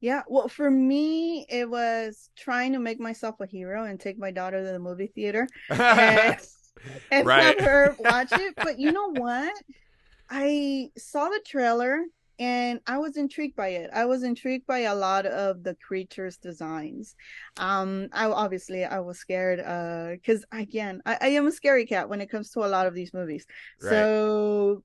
Yeah, 0.00 0.22
well, 0.28 0.48
for 0.48 0.70
me, 0.70 1.46
it 1.48 1.68
was 1.68 2.30
trying 2.36 2.72
to 2.72 2.78
make 2.78 3.00
myself 3.00 3.40
a 3.40 3.46
hero 3.46 3.84
and 3.84 3.98
take 3.98 4.18
my 4.18 4.30
daughter 4.30 4.62
to 4.64 4.72
the 4.72 4.78
movie 4.78 5.06
theater 5.14 5.48
and, 5.96 6.36
and 7.10 7.28
Right. 7.28 7.30
have 7.30 7.58
her 7.60 7.96
watch 7.98 8.36
it. 8.36 8.56
But 8.62 8.78
you 8.78 8.92
know 8.92 9.10
what? 9.10 9.54
I 10.30 10.90
saw 10.98 11.28
the 11.28 11.40
trailer 11.46 12.02
and 12.38 12.80
I 12.86 12.98
was 12.98 13.16
intrigued 13.16 13.56
by 13.56 13.68
it. 13.68 13.90
I 13.94 14.06
was 14.06 14.22
intrigued 14.22 14.66
by 14.66 14.80
a 14.80 14.94
lot 14.94 15.26
of 15.26 15.62
the 15.62 15.76
creatures' 15.76 16.36
designs. 16.38 17.14
Um, 17.56 18.08
I 18.12 18.26
obviously 18.26 18.84
I 18.84 19.00
was 19.00 19.18
scared 19.18 19.60
uh 19.60 20.10
because 20.12 20.44
again, 20.52 21.02
I, 21.06 21.18
I 21.20 21.28
am 21.28 21.46
a 21.46 21.52
scary 21.52 21.86
cat 21.86 22.08
when 22.08 22.20
it 22.20 22.30
comes 22.30 22.50
to 22.52 22.60
a 22.64 22.68
lot 22.68 22.86
of 22.86 22.94
these 22.94 23.14
movies. 23.14 23.46
Right. 23.80 24.08
So 24.08 24.82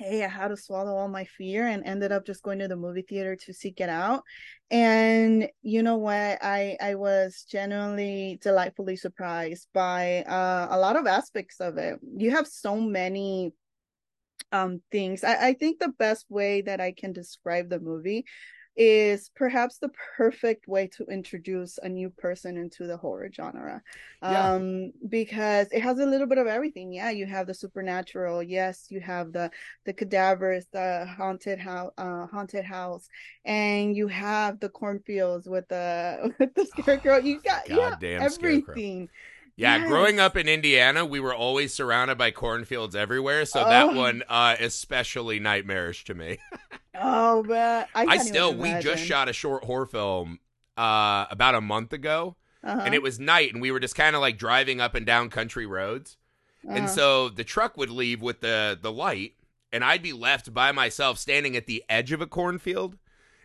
hey, 0.00 0.24
I 0.24 0.28
had 0.28 0.48
to 0.48 0.56
swallow 0.56 0.96
all 0.96 1.08
my 1.08 1.24
fear 1.24 1.66
and 1.66 1.84
ended 1.84 2.10
up 2.10 2.24
just 2.24 2.42
going 2.42 2.58
to 2.60 2.68
the 2.68 2.76
movie 2.76 3.04
theater 3.06 3.36
to 3.36 3.52
seek 3.52 3.80
it 3.80 3.90
out. 3.90 4.22
And 4.70 5.46
you 5.60 5.82
know 5.82 5.98
what? 5.98 6.38
I 6.42 6.78
I 6.80 6.94
was 6.94 7.44
genuinely 7.50 8.38
delightfully 8.40 8.96
surprised 8.96 9.68
by 9.74 10.22
uh, 10.22 10.68
a 10.70 10.78
lot 10.78 10.96
of 10.96 11.06
aspects 11.06 11.60
of 11.60 11.76
it. 11.76 11.98
You 12.16 12.30
have 12.30 12.46
so 12.46 12.80
many 12.80 13.52
um 14.52 14.80
things. 14.90 15.22
I, 15.22 15.48
I 15.48 15.52
think 15.52 15.78
the 15.78 15.92
best 15.98 16.24
way 16.30 16.62
that 16.62 16.80
I 16.80 16.92
can 16.92 17.12
describe 17.12 17.68
the 17.68 17.78
movie 17.78 18.24
is 18.82 19.30
perhaps 19.36 19.76
the 19.76 19.90
perfect 20.16 20.66
way 20.66 20.86
to 20.86 21.04
introduce 21.04 21.78
a 21.82 21.88
new 21.88 22.08
person 22.08 22.56
into 22.56 22.86
the 22.86 22.96
horror 22.96 23.28
genre. 23.30 23.82
Yeah. 24.22 24.54
um 24.54 24.92
because 25.08 25.68
it 25.70 25.82
has 25.82 25.98
a 25.98 26.06
little 26.06 26.26
bit 26.26 26.38
of 26.38 26.46
everything. 26.46 26.90
Yeah 26.90 27.10
you 27.10 27.26
have 27.26 27.46
the 27.46 27.52
supernatural. 27.52 28.42
Yes 28.42 28.86
you 28.88 29.00
have 29.00 29.32
the 29.32 29.50
the 29.84 29.92
cadavers 29.92 30.64
the 30.72 31.04
haunted 31.14 31.58
house 31.58 31.92
uh 31.98 32.26
haunted 32.28 32.64
house. 32.64 33.06
And 33.44 33.94
you 33.94 34.08
have 34.08 34.60
the 34.60 34.70
cornfields 34.70 35.46
with 35.46 35.68
the 35.68 36.32
with 36.38 36.54
the 36.54 36.64
scarecrow. 36.64 37.18
You 37.18 37.42
got 37.42 37.68
yeah 37.68 37.76
Goddamn 37.90 38.30
scarecrow. 38.30 39.08
Yeah, 39.60 39.76
Yes. 39.76 39.88
growing 39.88 40.18
up 40.18 40.36
in 40.36 40.48
Indiana, 40.48 41.04
we 41.04 41.20
were 41.20 41.34
always 41.34 41.74
surrounded 41.74 42.16
by 42.16 42.30
cornfields 42.30 42.96
everywhere, 42.96 43.44
so 43.44 43.62
that 43.62 43.88
Oh. 43.90 43.94
one 43.94 44.22
uh 44.28 44.56
especially 44.58 45.38
nightmarish 45.38 46.04
to 46.06 46.14
me. 46.14 46.38
oh 47.02 47.42
but 47.44 47.88
i, 47.94 48.04
I 48.04 48.16
still 48.18 48.52
we 48.54 48.74
just 48.80 49.04
shot 49.04 49.28
a 49.28 49.32
short 49.32 49.64
horror 49.64 49.86
film 49.86 50.38
uh 50.76 51.24
about 51.30 51.54
a 51.54 51.60
month 51.60 51.92
ago 51.92 52.36
uh-huh. 52.64 52.82
and 52.84 52.94
it 52.94 53.00
was 53.02 53.18
night 53.18 53.52
and 53.52 53.62
we 53.62 53.70
were 53.70 53.80
just 53.80 53.94
kind 53.94 54.14
of 54.16 54.20
like 54.20 54.36
driving 54.36 54.80
up 54.80 54.94
and 54.94 55.06
down 55.06 55.30
country 55.30 55.66
roads. 55.66 56.16
And 56.68 56.84
uh-huh. 56.84 56.88
so 56.88 57.28
the 57.30 57.44
truck 57.44 57.76
would 57.78 57.88
leave 57.90 58.20
with 58.20 58.40
the 58.40 58.78
the 58.80 58.92
light, 58.92 59.32
and 59.72 59.82
I'd 59.82 60.02
be 60.02 60.12
left 60.12 60.52
by 60.52 60.72
myself 60.72 61.18
standing 61.18 61.56
at 61.56 61.66
the 61.66 61.82
edge 61.88 62.12
of 62.12 62.20
a 62.20 62.26
cornfield. 62.26 62.98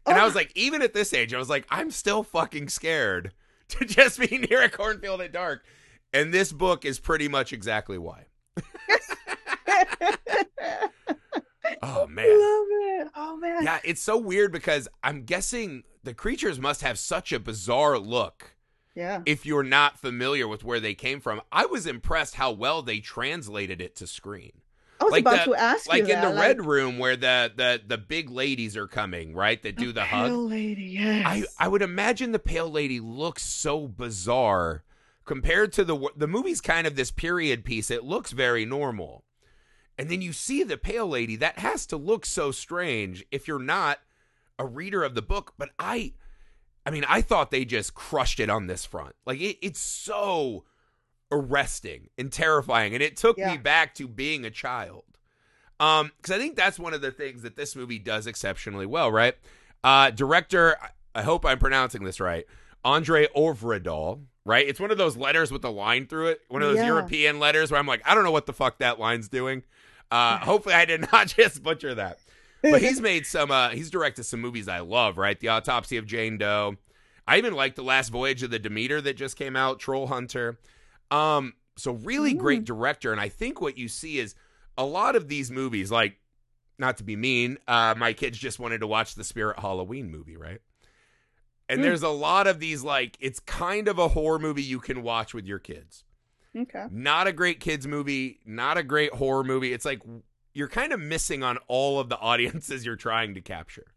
And 0.06 0.18
I 0.18 0.22
Oh. 0.22 0.26
was 0.26 0.36
like, 0.36 0.52
even 0.54 0.82
at 0.82 0.94
this 0.94 1.14
age, 1.14 1.34
I 1.34 1.38
was 1.38 1.50
like, 1.50 1.66
I'm 1.70 1.92
still 1.92 2.24
fucking 2.24 2.68
scared 2.70 3.32
to 3.70 3.86
just 3.86 4.20
be 4.20 4.38
near 4.50 4.62
a 4.64 4.70
cornfield 4.70 5.22
at 5.22 5.32
dark. 5.32 5.64
And 6.16 6.34
this 6.34 6.52
book 6.54 6.86
is 6.86 6.98
pretty 7.00 7.28
much 7.28 7.52
exactly 7.54 7.98
why. 7.98 8.26
Oh 11.82 12.08
man. 12.08 12.26
love 12.28 12.68
it 13.06 13.12
oh 13.16 13.38
man 13.38 13.64
Yeah, 13.64 13.80
it's 13.84 14.02
so 14.02 14.18
weird 14.18 14.52
because 14.52 14.88
I'm 15.04 15.24
guessing 15.24 15.84
the 16.04 16.14
creatures 16.14 16.60
must 16.60 16.82
have 16.82 16.98
such 16.98 17.32
a 17.32 17.40
bizarre 17.40 18.00
look 18.00 18.56
yeah 18.96 19.22
if 19.26 19.46
you're 19.46 19.64
not 19.64 20.00
familiar 20.00 20.48
with 20.48 20.64
where 20.64 20.80
they 20.80 20.94
came 20.94 21.20
from. 21.20 21.42
I 21.52 21.66
was 21.66 21.86
impressed 21.86 22.36
how 22.36 22.52
well 22.52 22.82
they 22.82 23.00
translated 23.00 23.82
it 23.82 23.96
to 23.98 24.08
screen. 24.08 24.54
I 25.02 25.04
was 25.04 25.12
like 25.12 25.22
about 25.22 25.46
the- 25.46 25.52
to 25.52 25.60
ask 25.60 25.86
you. 25.88 25.92
like 25.92 26.08
you 26.08 26.14
in 26.14 26.22
that, 26.22 26.34
the 26.34 26.40
red 26.40 26.66
room 26.66 26.98
where 26.98 27.18
the 27.18 27.52
the 27.56 27.82
the 27.86 27.98
big 27.98 28.30
ladies 28.30 28.78
are 28.78 28.88
coming, 28.88 29.34
right? 29.36 29.62
That 29.62 29.76
do 29.76 29.92
the 29.92 30.06
hug. 30.06 30.30
pale 30.30 30.48
lady, 30.48 30.84
yes. 30.84 31.24
I 31.26 31.66
I 31.66 31.68
would 31.68 31.82
imagine 31.82 32.32
the 32.32 32.40
pale 32.40 32.70
lady 32.72 33.00
looks 33.02 33.44
so 33.44 33.88
bizarre 33.88 34.84
compared 35.25 35.74
to 35.74 35.84
the 35.84 36.10
the 36.15 36.27
movie's 36.27 36.62
kind 36.62 36.86
of 36.88 36.96
this 36.96 37.12
period 37.12 37.65
piece. 37.65 37.89
It 37.91 38.03
looks 38.03 38.32
very 38.32 38.65
normal. 38.65 39.24
And 39.98 40.10
then 40.10 40.22
you 40.22 40.34
see 40.34 40.62
the 40.63 40.77
pale 40.77 41.08
lady, 41.08 41.36
that 41.38 41.60
has 41.60 41.86
to 41.88 41.98
look 41.98 42.25
so 42.25 42.51
strange 42.51 43.25
if 43.32 43.48
you're 43.48 43.60
not 43.60 44.00
a 44.60 44.65
reader 44.65 45.03
of 45.03 45.15
the 45.15 45.22
book, 45.22 45.53
but 45.58 45.70
I 45.79 46.13
I 46.86 46.91
mean, 46.91 47.05
I 47.08 47.22
thought 47.22 47.50
they 47.50 47.65
just 47.65 47.94
crushed 47.96 48.39
it 48.39 48.50
on 48.50 48.67
this 48.67 48.86
front. 48.86 49.15
Like 49.25 49.39
it, 49.41 49.58
it's 49.62 49.79
so 49.79 50.65
arresting 51.32 52.10
and 52.17 52.32
terrifying 52.32 52.94
and 52.94 53.01
it 53.01 53.17
took 53.17 53.38
Yeah. 53.38 53.51
me 53.51 53.58
back 53.58 53.96
to 53.96 54.08
being 54.08 54.46
a 54.46 54.51
child. 54.51 55.03
Um 55.79 56.12
cuz 56.22 56.32
I 56.36 56.38
think 56.38 56.55
that's 56.55 56.77
one 56.79 56.94
of 56.94 57.01
the 57.01 57.12
things 57.12 57.41
that 57.41 57.55
this 57.55 57.75
movie 57.75 58.00
does 58.00 58.27
exceptionally 58.27 58.86
well, 58.86 59.12
right? 59.12 59.36
Uh 59.84 60.12
director 60.12 60.77
I 61.15 61.24
hope 61.24 61.46
I'm 61.46 61.58
pronouncing 61.60 62.03
this 62.03 62.20
right. 62.20 62.46
Andre 62.86 63.27
Ovredal, 63.36 64.22
right? 64.46 64.65
It's 64.65 64.80
one 64.80 64.92
of 64.92 64.98
those 64.98 65.18
letters 65.18 65.51
with 65.51 65.65
a 65.65 65.70
line 65.70 66.08
through 66.08 66.27
it, 66.27 66.42
one 66.48 66.62
of 66.62 66.70
those 66.70 66.77
Yeah. 66.77 66.86
European 66.86 67.39
letters 67.39 67.72
where 67.72 67.80
I'm 67.80 67.88
like, 67.88 68.01
I 68.06 68.13
don't 68.15 68.24
know 68.24 68.32
what 68.32 68.46
the 68.46 68.54
fuck 68.54 68.77
that 68.77 69.00
line's 69.00 69.27
doing. 69.27 69.63
Uh 70.12 70.38
hopefully 70.46 70.75
I 70.75 70.86
did 70.86 71.06
not 71.12 71.27
just 71.36 71.63
butcher 71.63 71.96
that 71.96 72.20
but 72.62 72.82
he's 72.82 73.01
made 73.12 73.25
some 73.25 73.50
uh 73.51 73.70
he's 73.70 73.89
directed 73.89 74.24
some 74.24 74.39
movies 74.39 74.68
I 74.68 74.80
love, 74.80 75.18
right? 75.18 75.39
The 75.39 75.50
Autopsy 75.50 75.98
of 75.98 76.06
Jane 76.06 76.38
Doe. 76.38 76.75
I 77.27 77.38
even 77.39 77.54
like 77.56 77.74
The 77.74 77.84
Last 77.84 78.10
Voyage 78.10 78.44
of 78.44 78.51
the 78.51 78.60
Demeter 78.60 79.01
that 79.01 79.18
just 79.18 79.36
came 79.36 79.56
out, 79.56 79.80
Troll 79.80 80.06
Hunter. 80.08 80.60
Um 81.10 81.54
so 81.75 81.94
really 81.94 82.34
great 82.34 82.63
director 82.65 83.12
and 83.12 83.20
I 83.20 83.30
think 83.30 83.60
what 83.62 83.77
you 83.77 83.88
see 83.88 84.20
is 84.20 84.36
a 84.77 84.86
lot 84.86 85.15
of 85.15 85.27
these 85.27 85.50
movies 85.50 85.92
like 85.92 86.18
not 86.77 86.98
to 86.98 87.04
be 87.04 87.15
mean, 87.15 87.58
uh 87.68 87.96
my 87.98 88.13
kids 88.13 88.38
just 88.38 88.60
wanted 88.60 88.80
to 88.82 88.88
watch 88.88 89.15
the 89.15 89.24
Spirit 89.24 89.58
Halloween 89.60 90.12
movie, 90.12 90.38
right? 90.38 90.62
And 91.68 91.80
Mm. 91.80 91.84
there's 91.84 92.04
a 92.04 92.10
lot 92.10 92.48
of 92.48 92.60
these 92.60 92.84
like 92.84 93.18
it's 93.20 93.40
kind 93.40 93.88
of 93.88 93.98
a 94.00 94.10
horror 94.10 94.40
movie 94.40 94.62
you 94.64 94.80
can 94.80 95.02
watch 95.02 95.34
with 95.34 95.46
your 95.48 95.60
kids 95.60 96.04
okay. 96.58 96.86
not 96.92 97.28
a 97.28 97.34
great 97.34 97.60
kids 97.60 97.86
movie, 97.88 98.40
not 98.46 98.78
a 98.78 98.84
great 98.84 99.14
horror 99.14 99.44
movie. 99.44 99.74
It's 99.74 99.86
like 99.86 100.02
you're 100.54 100.70
kind 100.70 100.94
of 100.94 101.00
missing 101.00 101.44
on 101.44 101.58
all 101.68 102.00
of 102.00 102.08
the 102.10 102.18
audiences 102.32 102.86
you're 102.86 102.96
trying 102.96 103.34
to 103.34 103.42
capture. 103.42 103.88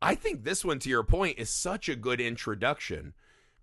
I 0.00 0.14
think 0.16 0.42
this 0.44 0.64
one, 0.64 0.78
to 0.80 0.88
your 0.90 1.04
point, 1.04 1.38
is 1.38 1.48
such 1.48 1.88
a 1.88 1.94
good 1.96 2.20
introduction 2.20 3.14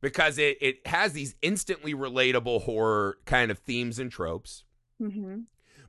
because 0.02 0.38
it, 0.38 0.58
it 0.62 0.88
has 0.88 1.12
these 1.14 1.36
instantly 1.42 1.94
relatable 1.94 2.64
horror 2.64 3.18
kind 3.26 3.52
of 3.52 3.60
themes 3.60 4.00
and 4.00 4.10
tropes. 4.12 4.64
hmm 4.98 5.42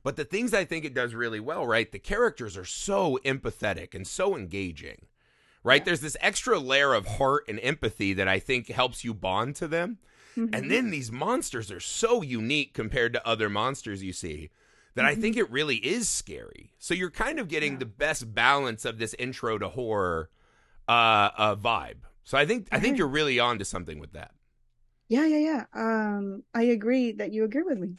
But 0.03 0.17
the 0.17 0.25
things 0.25 0.53
I 0.53 0.65
think 0.65 0.83
it 0.83 0.93
does 0.93 1.15
really 1.15 1.39
well, 1.39 1.65
right? 1.65 1.89
The 1.91 1.99
characters 1.99 2.57
are 2.57 2.65
so 2.65 3.17
empathetic 3.23 3.95
and 3.95 4.05
so 4.05 4.35
engaging, 4.35 5.05
right? 5.63 5.81
Yeah. 5.81 5.85
There's 5.85 6.01
this 6.01 6.17
extra 6.21 6.59
layer 6.59 6.93
of 6.93 7.05
heart 7.05 7.45
and 7.47 7.59
empathy 7.61 8.13
that 8.13 8.27
I 8.27 8.39
think 8.39 8.67
helps 8.67 9.03
you 9.03 9.13
bond 9.13 9.55
to 9.57 9.67
them. 9.67 9.97
Mm-hmm. 10.37 10.53
And 10.55 10.71
then 10.71 10.91
these 10.91 11.11
monsters 11.11 11.71
are 11.71 11.79
so 11.79 12.21
unique 12.21 12.73
compared 12.73 13.13
to 13.13 13.27
other 13.27 13.49
monsters 13.49 14.01
you 14.01 14.13
see 14.13 14.49
that 14.95 15.05
I 15.05 15.15
think 15.15 15.37
it 15.37 15.49
really 15.49 15.77
is 15.77 16.09
scary. 16.09 16.73
So 16.79 16.93
you're 16.93 17.11
kind 17.11 17.39
of 17.39 17.47
getting 17.47 17.73
Yeah. 17.73 17.79
the 17.79 17.85
best 17.85 18.33
balance 18.33 18.85
of 18.85 18.97
this 18.97 19.13
intro 19.19 19.57
to 19.57 19.69
horror 19.69 20.29
uh, 20.87 21.29
uh 21.37 21.55
vibe. 21.55 22.03
So 22.23 22.37
I 22.37 22.45
think 22.45 22.67
I 22.71 22.79
think 22.79 22.97
you're 22.97 23.07
really 23.07 23.39
on 23.39 23.59
to 23.59 23.65
something 23.65 23.99
with 23.99 24.13
that. 24.13 24.31
Yeah, 25.09 25.25
yeah, 25.25 25.37
yeah. 25.37 25.65
Um, 25.73 26.43
I 26.53 26.63
agree 26.63 27.11
that 27.13 27.33
you 27.33 27.43
agree 27.43 27.63
with 27.63 27.77
me. 27.77 27.97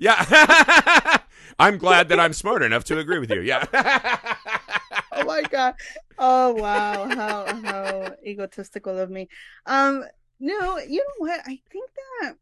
Yeah. 0.00 1.18
I'm 1.58 1.78
glad 1.78 2.08
that 2.08 2.18
I'm 2.18 2.32
smart 2.32 2.62
enough 2.62 2.84
to 2.84 2.98
agree 2.98 3.18
with 3.18 3.30
you. 3.30 3.42
Yeah. 3.42 3.66
oh 5.20 5.24
my 5.24 5.42
god. 5.42 5.74
Oh 6.18 6.54
wow. 6.54 7.08
How 7.08 7.54
how 7.62 8.14
egotistical 8.24 8.98
of 8.98 9.10
me. 9.10 9.28
Um, 9.66 10.04
no, 10.38 10.78
you 10.78 10.98
know 10.98 11.26
what? 11.26 11.40
I 11.40 11.60
think 11.70 11.90
that 12.20 12.36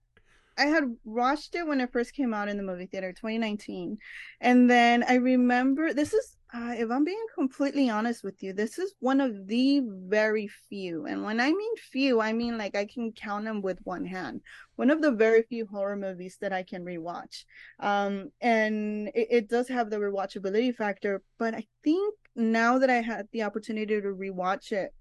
I 0.57 0.67
had 0.67 0.97
watched 1.05 1.55
it 1.55 1.67
when 1.67 1.81
it 1.81 1.93
first 1.93 2.15
came 2.15 2.35
out 2.35 2.49
in 2.49 2.57
the 2.57 2.63
movie 2.65 2.87
theater, 2.87 3.13
2019, 3.13 3.99
and 4.41 4.69
then 4.69 5.05
I 5.09 5.15
remember 5.15 5.93
this 5.93 6.13
is 6.13 6.37
uh, 6.53 6.75
if 6.79 6.91
I'm 6.91 7.05
being 7.05 7.27
completely 7.35 7.91
honest 7.91 8.25
with 8.25 8.43
you, 8.43 8.55
this 8.55 8.79
is 8.79 8.95
one 9.01 9.21
of 9.21 9.47
the 9.47 9.83
very 9.85 10.49
few, 10.69 11.07
and 11.07 11.23
when 11.23 11.41
I 11.41 11.53
mean 11.53 11.77
few, 11.77 12.21
I 12.21 12.33
mean 12.33 12.59
like 12.59 12.75
I 12.75 12.87
can 12.87 13.13
count 13.13 13.45
them 13.45 13.61
with 13.61 13.79
one 13.85 14.07
hand. 14.07 14.41
One 14.77 14.91
of 14.91 15.03
the 15.03 15.13
very 15.13 15.43
few 15.43 15.67
horror 15.67 15.97
movies 15.97 16.39
that 16.41 16.53
I 16.53 16.63
can 16.63 16.85
rewatch, 16.85 17.45
um, 17.81 18.31
and 18.41 19.09
it, 19.15 19.29
it 19.31 19.49
does 19.49 19.69
have 19.69 19.91
the 19.91 19.99
rewatchability 19.99 20.75
factor. 20.75 21.23
But 21.39 21.55
I 21.55 21.67
think 21.85 22.15
now 22.38 22.78
that 22.78 22.88
I 22.88 23.02
had 23.02 23.28
the 23.33 23.42
opportunity 23.42 24.00
to 24.00 24.09
rewatch 24.09 24.73
it, 24.73 24.95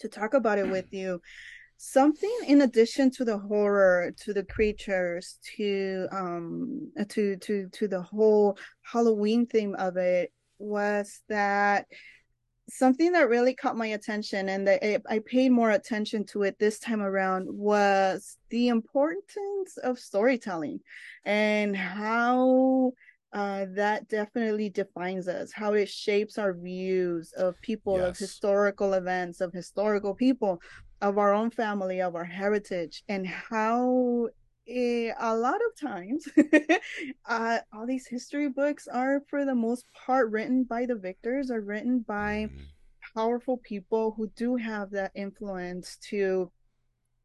to 0.00 0.08
talk 0.08 0.34
about 0.34 0.58
it 0.58 0.70
with 0.70 0.86
you, 0.92 1.20
something 1.78 2.38
in 2.46 2.62
addition 2.62 3.10
to 3.10 3.24
the 3.24 3.38
horror 3.38 4.12
to 4.18 4.34
the 4.34 4.42
creatures 4.42 5.38
to 5.56 6.08
um 6.10 6.90
to 7.08 7.36
to 7.36 7.68
to 7.68 7.86
the 7.86 8.02
whole 8.02 8.58
halloween 8.82 9.46
theme 9.46 9.76
of 9.76 9.96
it 9.96 10.32
was 10.58 11.20
that 11.28 11.86
something 12.68 13.12
that 13.12 13.28
really 13.28 13.54
caught 13.54 13.76
my 13.76 13.86
attention 13.88 14.48
and 14.48 14.66
that 14.66 15.02
I 15.08 15.20
paid 15.20 15.50
more 15.50 15.70
attention 15.70 16.24
to 16.26 16.42
it 16.42 16.58
this 16.58 16.78
time 16.78 17.00
around 17.00 17.46
was 17.48 18.36
the 18.50 18.68
importance 18.68 19.78
of 19.82 19.98
storytelling 19.98 20.80
and 21.24 21.74
how 21.74 22.92
uh, 23.32 23.66
that 23.74 24.08
definitely 24.08 24.70
defines 24.70 25.28
us, 25.28 25.52
how 25.52 25.74
it 25.74 25.88
shapes 25.88 26.38
our 26.38 26.52
views 26.52 27.32
of 27.32 27.60
people, 27.60 27.98
yes. 27.98 28.08
of 28.08 28.18
historical 28.18 28.94
events, 28.94 29.40
of 29.40 29.52
historical 29.52 30.14
people, 30.14 30.60
of 31.00 31.18
our 31.18 31.34
own 31.34 31.50
family, 31.50 32.00
of 32.00 32.14
our 32.14 32.24
heritage, 32.24 33.02
and 33.08 33.26
how 33.26 34.28
Eh, 34.68 35.12
a 35.18 35.34
lot 35.34 35.54
of 35.66 35.80
times 35.80 36.28
uh, 37.24 37.58
all 37.72 37.86
these 37.86 38.06
history 38.06 38.50
books 38.50 38.86
are 38.86 39.22
for 39.30 39.46
the 39.46 39.54
most 39.54 39.86
part 39.94 40.30
written 40.30 40.62
by 40.62 40.84
the 40.84 40.94
victors 40.94 41.50
or 41.50 41.62
written 41.62 42.00
by 42.00 42.50
mm-hmm. 42.50 42.62
powerful 43.16 43.56
people 43.56 44.12
who 44.14 44.30
do 44.36 44.56
have 44.56 44.90
that 44.90 45.10
influence 45.14 45.96
to 46.02 46.52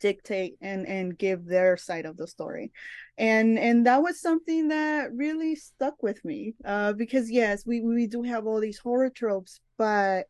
dictate 0.03 0.57
and 0.59 0.85
and 0.85 1.17
give 1.17 1.45
their 1.45 1.77
side 1.77 2.05
of 2.05 2.17
the 2.17 2.27
story 2.27 2.73
and 3.17 3.57
and 3.57 3.85
that 3.85 4.01
was 4.01 4.19
something 4.19 4.67
that 4.67 5.09
really 5.13 5.55
stuck 5.55 6.03
with 6.03 6.23
me 6.25 6.53
uh, 6.65 6.91
because 6.91 7.31
yes 7.31 7.65
we 7.65 7.79
we 7.79 8.05
do 8.05 8.21
have 8.21 8.45
all 8.45 8.59
these 8.59 8.77
horror 8.77 9.09
tropes 9.09 9.61
but 9.77 10.27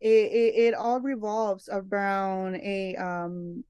it, 0.00 0.32
it, 0.32 0.54
it 0.68 0.74
all 0.74 0.98
revolves 0.98 1.68
around 1.70 2.56
a 2.56 2.96
um 2.96 3.62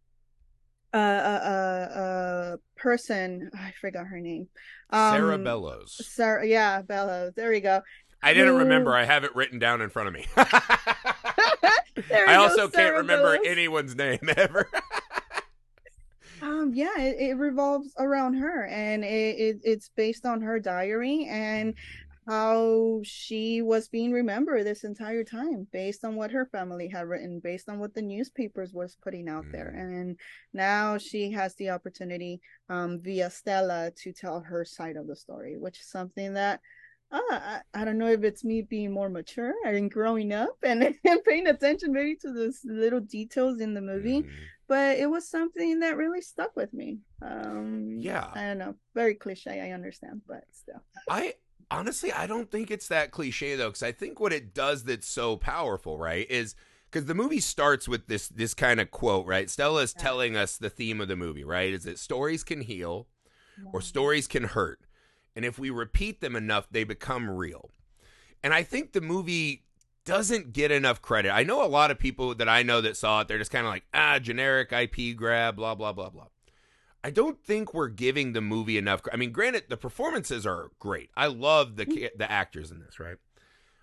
a, 0.95 0.99
a, 0.99 2.01
a 2.01 2.59
person. 2.77 3.51
I 3.55 3.73
forgot 3.81 4.07
her 4.09 4.21
name. 4.21 4.49
Um, 4.91 5.15
Sarah 5.15 5.39
Bellows. 5.39 5.99
Sarah, 6.07 6.47
yeah, 6.47 6.83
Bellows. 6.83 7.33
There 7.35 7.49
we 7.49 7.61
go. 7.61 7.81
I 8.23 8.35
didn't 8.35 8.53
Who... 8.53 8.59
remember. 8.59 8.95
I 8.95 9.05
have 9.05 9.25
it 9.25 9.35
written 9.35 9.59
down 9.59 9.81
in 9.81 9.89
front 9.89 10.09
of 10.09 10.15
me. 10.15 10.27
I 12.11 12.37
also 12.37 12.69
can't 12.69 12.97
remember 12.97 13.39
anyone's 13.45 13.95
name 13.95 14.21
ever. 14.37 14.69
Um, 16.63 16.75
yeah, 16.75 16.99
it, 16.99 17.17
it, 17.19 17.35
revolves 17.37 17.93
around 17.99 18.35
her, 18.35 18.67
and 18.67 19.05
it, 19.05 19.39
it, 19.39 19.61
it's 19.65 19.91
based 19.97 20.25
on 20.27 20.41
her 20.41 20.59
diary, 20.59 21.27
and 21.31 21.75
how 22.27 23.01
she 23.03 23.63
was 23.63 23.89
being 23.89 24.13
remembered 24.13 24.65
this 24.65 24.85
entire 24.85 25.25
time 25.25 25.67
based 25.73 26.05
on 26.05 26.15
what 26.15 26.31
her 26.31 26.47
family 26.47 26.89
had 26.89 27.09
written 27.09 27.41
based 27.41 27.69
on 27.69 27.81
what 27.81 27.95
the 27.95 28.03
newspapers 28.03 28.73
was 28.73 28.97
putting 29.03 29.29
out 29.29 29.45
mm. 29.47 29.53
there 29.53 29.75
and 29.77 30.17
now 30.53 30.97
she 30.97 31.33
has 31.33 31.55
the 31.57 31.71
opportunity 31.71 32.41
um, 32.69 33.01
via 33.03 33.29
stella 33.29 33.91
to 33.97 34.13
tell 34.13 34.39
her 34.39 34.65
side 34.65 34.97
of 34.97 35.09
the 35.09 35.17
story 35.17 35.57
which 35.59 35.81
is 35.81 35.91
something 35.91 36.35
that 36.35 36.61
uh, 37.11 37.19
I, 37.31 37.61
I, 37.75 37.85
don't 37.85 37.99
know 37.99 38.07
if 38.07 38.23
it's 38.23 38.45
me 38.45 38.63
being 38.63 38.91
more 38.91 39.11
mature 39.11 39.53
and 39.67 39.91
growing 39.91 40.33
up 40.33 40.57
and, 40.63 40.83
and 41.05 41.25
paying 41.25 41.49
attention 41.49 41.93
maybe 41.93 42.17
to 42.23 42.33
those 42.33 42.61
little 42.65 43.01
details 43.01 43.61
in 43.61 43.75
the 43.75 43.83
movie 43.83 44.23
mm. 44.23 44.31
But 44.69 44.99
it 44.99 45.11
was 45.11 45.29
something 45.29 45.81
that 45.81 45.97
really 45.97 46.21
stuck 46.21 46.55
with 46.57 46.73
me 46.73 46.99
um 47.23 47.97
yeah 47.99 48.29
i 48.35 48.43
don't 48.43 48.59
know 48.59 48.75
very 48.95 49.15
cliche 49.15 49.61
i 49.61 49.71
understand 49.73 50.21
but 50.27 50.45
still 50.53 50.83
i 51.09 51.35
honestly, 51.73 52.13
I 52.13 52.27
don't 52.27 52.51
think 52.51 52.71
it's 52.71 52.89
that 52.89 53.11
cliche 53.11 53.57
though, 53.57 53.69
because 53.69 53.83
I 53.83 53.93
think 53.93 54.21
what 54.21 54.33
it 54.33 54.55
does 54.55 54.85
that's 54.85 55.09
so 55.09 55.37
powerful, 55.37 55.99
right, 55.99 56.31
is 56.31 56.55
because 56.91 57.07
the 57.07 57.15
movie 57.15 57.41
starts 57.41 57.89
with 57.89 58.07
this 58.07 58.29
this 58.29 58.55
kind 58.55 58.79
of 58.81 58.91
quote, 58.91 59.27
right? 59.27 59.51
Stella 59.51 59.83
is 59.83 59.95
yeah. 59.97 60.03
telling 60.03 60.37
us 60.37 60.57
the 60.57 60.71
theme 60.71 61.01
of 61.01 61.09
the 61.09 61.17
movie, 61.17 61.45
right? 61.45 61.73
Is 61.73 61.85
that 61.85 61.99
stories 61.99 62.45
can 62.45 62.61
heal, 62.61 63.09
or 63.73 63.81
stories 63.81 64.29
can 64.29 64.45
hurt, 64.45 64.81
and 65.35 65.45
if 65.45 65.59
we 65.59 65.71
repeat 65.71 66.21
them 66.21 66.37
enough, 66.37 66.69
they 66.71 66.85
become 66.85 67.29
real. 67.29 67.71
And 68.45 68.53
I 68.53 68.63
think 68.63 68.93
the 68.93 69.01
movie 69.01 69.65
doesn't 70.05 70.53
get 70.53 70.71
enough 70.71 71.01
credit. 71.01 71.31
I 71.31 71.43
know 71.43 71.65
a 71.65 71.69
lot 71.69 71.91
of 71.91 71.99
people 71.99 72.35
that 72.35 72.49
I 72.49 72.63
know 72.63 72.81
that 72.81 72.97
saw 72.97 73.21
it, 73.21 73.29
they're 73.29 73.39
just 73.39 73.51
kind 73.51 73.67
of 73.67 73.73
like, 73.73 73.85
ah, 73.95 74.19
generic 74.19 74.73
IP 74.73 75.17
grab, 75.17 75.57
blah 75.57 75.75
blah 75.75 75.93
blah 75.93 76.11
blah. 76.11 76.27
I 77.05 77.11
don't 77.11 77.43
think 77.43 77.75
we're 77.75 77.89
giving 77.89 78.33
the 78.33 78.41
movie 78.41 78.79
enough. 78.79 79.03
I 79.13 79.17
mean, 79.17 79.33
granted, 79.33 79.65
the 79.69 79.77
performances 79.77 80.47
are 80.47 80.71
great. 80.79 81.11
I 81.17 81.27
love 81.27 81.77
the 81.77 81.87
mm-hmm. 81.87 82.17
the 82.17 82.31
actors 82.31 82.71
in 82.71 82.81
this, 82.81 83.01
right? 83.01 83.17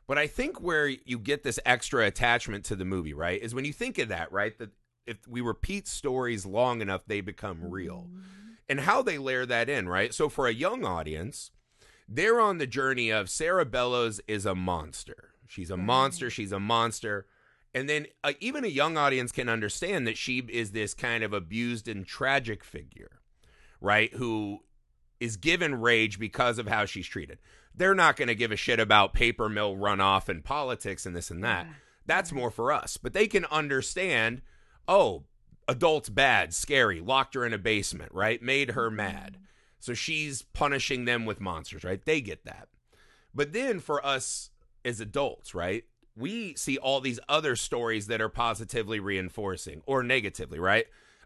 But 0.08 0.18
I 0.18 0.28
think 0.28 0.60
where 0.60 0.88
you 0.88 1.20
get 1.20 1.44
this 1.44 1.60
extra 1.66 2.06
attachment 2.06 2.66
to 2.66 2.76
the 2.76 2.86
movie, 2.86 3.14
right, 3.14 3.40
is 3.40 3.54
when 3.54 3.66
you 3.66 3.74
think 3.74 4.00
of 4.00 4.10
that, 4.10 4.32
right? 4.32 4.58
That 4.58 4.72
if 5.06 5.18
we 5.28 5.42
repeat 5.42 5.88
stories 5.88 6.46
long 6.46 6.82
enough, 6.82 7.02
they 7.06 7.22
become 7.22 7.70
real, 7.70 8.08
mm-hmm. 8.10 8.20
and 8.68 8.82
how 8.82 9.02
they 9.02 9.18
layer 9.18 9.46
that 9.46 9.70
in, 9.70 9.88
right? 9.88 10.14
So 10.14 10.30
for 10.30 10.48
a 10.48 10.54
young 10.54 10.86
audience, 10.86 11.52
they're 12.08 12.40
on 12.40 12.58
the 12.58 12.68
journey 12.68 13.10
of 13.10 13.30
Sarah 13.30 13.66
Bellows 13.66 14.20
is 14.28 14.46
a 14.46 14.56
monster. 14.56 15.29
She's 15.50 15.72
a 15.72 15.78
monster. 15.78 16.30
She's 16.30 16.52
a 16.52 16.60
monster. 16.60 17.26
And 17.74 17.90
then 17.90 18.06
uh, 18.24 18.34
even 18.40 18.64
a 18.64 18.70
young 18.70 18.98
audience 18.98 19.32
can 19.32 19.50
understand 19.50 20.08
that 20.08 20.18
she 20.18 20.40
is 20.40 20.72
this 20.72 20.94
kind 20.94 21.24
of 21.24 21.34
abused 21.34 21.88
and 21.88 22.06
tragic 22.06 22.64
figure, 22.64 23.20
right? 23.82 24.14
Who 24.14 24.60
is 25.20 25.38
given 25.38 25.82
rage 25.82 26.20
because 26.20 26.60
of 26.60 26.68
how 26.68 26.86
she's 26.86 27.08
treated. 27.08 27.40
They're 27.76 27.96
not 27.96 28.16
going 28.16 28.28
to 28.28 28.36
give 28.36 28.52
a 28.52 28.56
shit 28.56 28.80
about 28.80 29.14
paper 29.14 29.50
mill 29.50 29.76
runoff 29.76 30.30
and 30.30 30.44
politics 30.44 31.06
and 31.06 31.16
this 31.16 31.32
and 31.32 31.44
that. 31.44 31.68
That's 32.06 32.32
more 32.32 32.52
for 32.52 32.72
us. 32.72 32.98
But 32.98 33.14
they 33.14 33.28
can 33.28 33.46
understand, 33.46 34.42
oh, 34.88 35.24
adults 35.68 36.10
bad, 36.10 36.54
scary, 36.54 37.00
locked 37.00 37.36
her 37.36 37.46
in 37.46 37.54
a 37.54 37.58
basement, 37.58 38.12
right? 38.14 38.42
Made 38.42 38.72
her 38.72 38.90
mad. 38.90 39.38
So 39.80 39.94
she's 39.94 40.42
punishing 40.42 41.06
them 41.06 41.26
with 41.26 41.42
monsters, 41.42 41.84
right? 41.84 42.04
They 42.04 42.22
get 42.22 42.46
that. 42.46 42.68
But 43.34 43.54
then 43.54 43.80
for 43.80 44.06
us 44.06 44.50
as 44.86 45.00
adults, 45.00 45.54
right? 45.54 45.84
we 46.20 46.54
see 46.56 46.78
all 46.78 47.00
these 47.00 47.20
other 47.30 47.56
stories 47.56 48.08
that 48.08 48.22
are 48.22 48.30
positively 48.30 49.00
reinforcing 49.00 49.82
or 49.86 50.04
negatively, 50.04 50.60
right? 50.60 50.86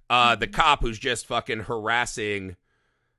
Uh, 0.09 0.35
the 0.35 0.45
mm-hmm. 0.45 0.55
cop 0.55 0.81
who's 0.81 0.99
just 0.99 1.25
fucking 1.25 1.61
harassing 1.61 2.55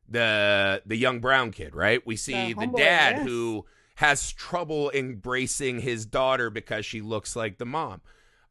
the 0.08 0.82
the 0.86 0.96
young 0.96 1.18
brown 1.18 1.50
kid, 1.50 1.74
right? 1.74 2.06
We 2.06 2.16
see 2.16 2.52
the, 2.52 2.66
the 2.66 2.78
dad 2.78 3.16
yes. 3.16 3.26
who 3.26 3.64
has 3.96 4.32
trouble 4.32 4.90
embracing 4.92 5.80
his 5.80 6.06
daughter 6.06 6.50
because 6.50 6.84
she 6.84 7.00
looks 7.00 7.34
like 7.34 7.58
the 7.58 7.64
mom. 7.64 8.00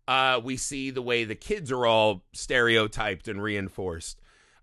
Uh, 0.08 0.42
we 0.44 0.58
see 0.58 0.90
the 0.90 1.02
way 1.02 1.24
the 1.24 1.36
kids 1.36 1.72
are 1.72 1.86
all 1.86 2.24
stereotyped 2.34 3.28
and 3.28 3.42
reinforced. 3.42 4.20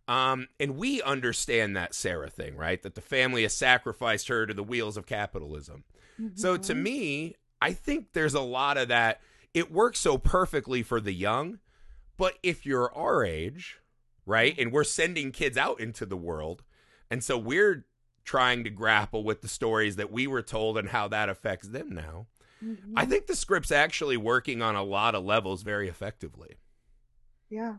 Um, 0.08 0.48
and 0.58 0.76
we 0.76 1.00
understand 1.00 1.76
that 1.76 1.94
Sarah 1.94 2.28
thing, 2.28 2.56
right? 2.56 2.82
That 2.82 2.96
the 2.96 3.00
family 3.00 3.44
has 3.44 3.54
sacrificed 3.54 4.28
her 4.28 4.44
to 4.44 4.52
the 4.52 4.64
wheels 4.64 4.96
of 4.96 5.06
capitalism. 5.06 5.84
Mm-hmm. 6.20 6.36
So 6.36 6.56
to 6.56 6.72
mm-hmm. 6.72 6.82
me, 6.82 7.36
I 7.62 7.72
think 7.72 8.12
there's 8.12 8.34
a 8.34 8.40
lot 8.40 8.76
of 8.76 8.88
that. 8.88 9.20
It 9.54 9.72
works 9.72 10.00
so 10.00 10.18
perfectly 10.18 10.82
for 10.82 11.00
the 11.00 11.12
young, 11.12 11.58
but 12.16 12.38
if 12.42 12.64
you're 12.64 12.94
our 12.94 13.24
age, 13.24 13.78
right, 14.26 14.56
and 14.58 14.72
we're 14.72 14.84
sending 14.84 15.32
kids 15.32 15.56
out 15.56 15.80
into 15.80 16.06
the 16.06 16.16
world, 16.16 16.62
and 17.10 17.24
so 17.24 17.36
we're 17.36 17.86
trying 18.24 18.62
to 18.64 18.70
grapple 18.70 19.24
with 19.24 19.40
the 19.40 19.48
stories 19.48 19.96
that 19.96 20.12
we 20.12 20.26
were 20.26 20.42
told 20.42 20.78
and 20.78 20.90
how 20.90 21.08
that 21.08 21.28
affects 21.28 21.68
them 21.68 21.90
now. 21.90 22.26
Mm-hmm. 22.64 22.92
I 22.96 23.06
think 23.06 23.26
the 23.26 23.34
script's 23.34 23.72
actually 23.72 24.16
working 24.16 24.62
on 24.62 24.76
a 24.76 24.82
lot 24.82 25.14
of 25.14 25.24
levels 25.24 25.62
very 25.62 25.88
effectively. 25.88 26.56
Yeah. 27.48 27.76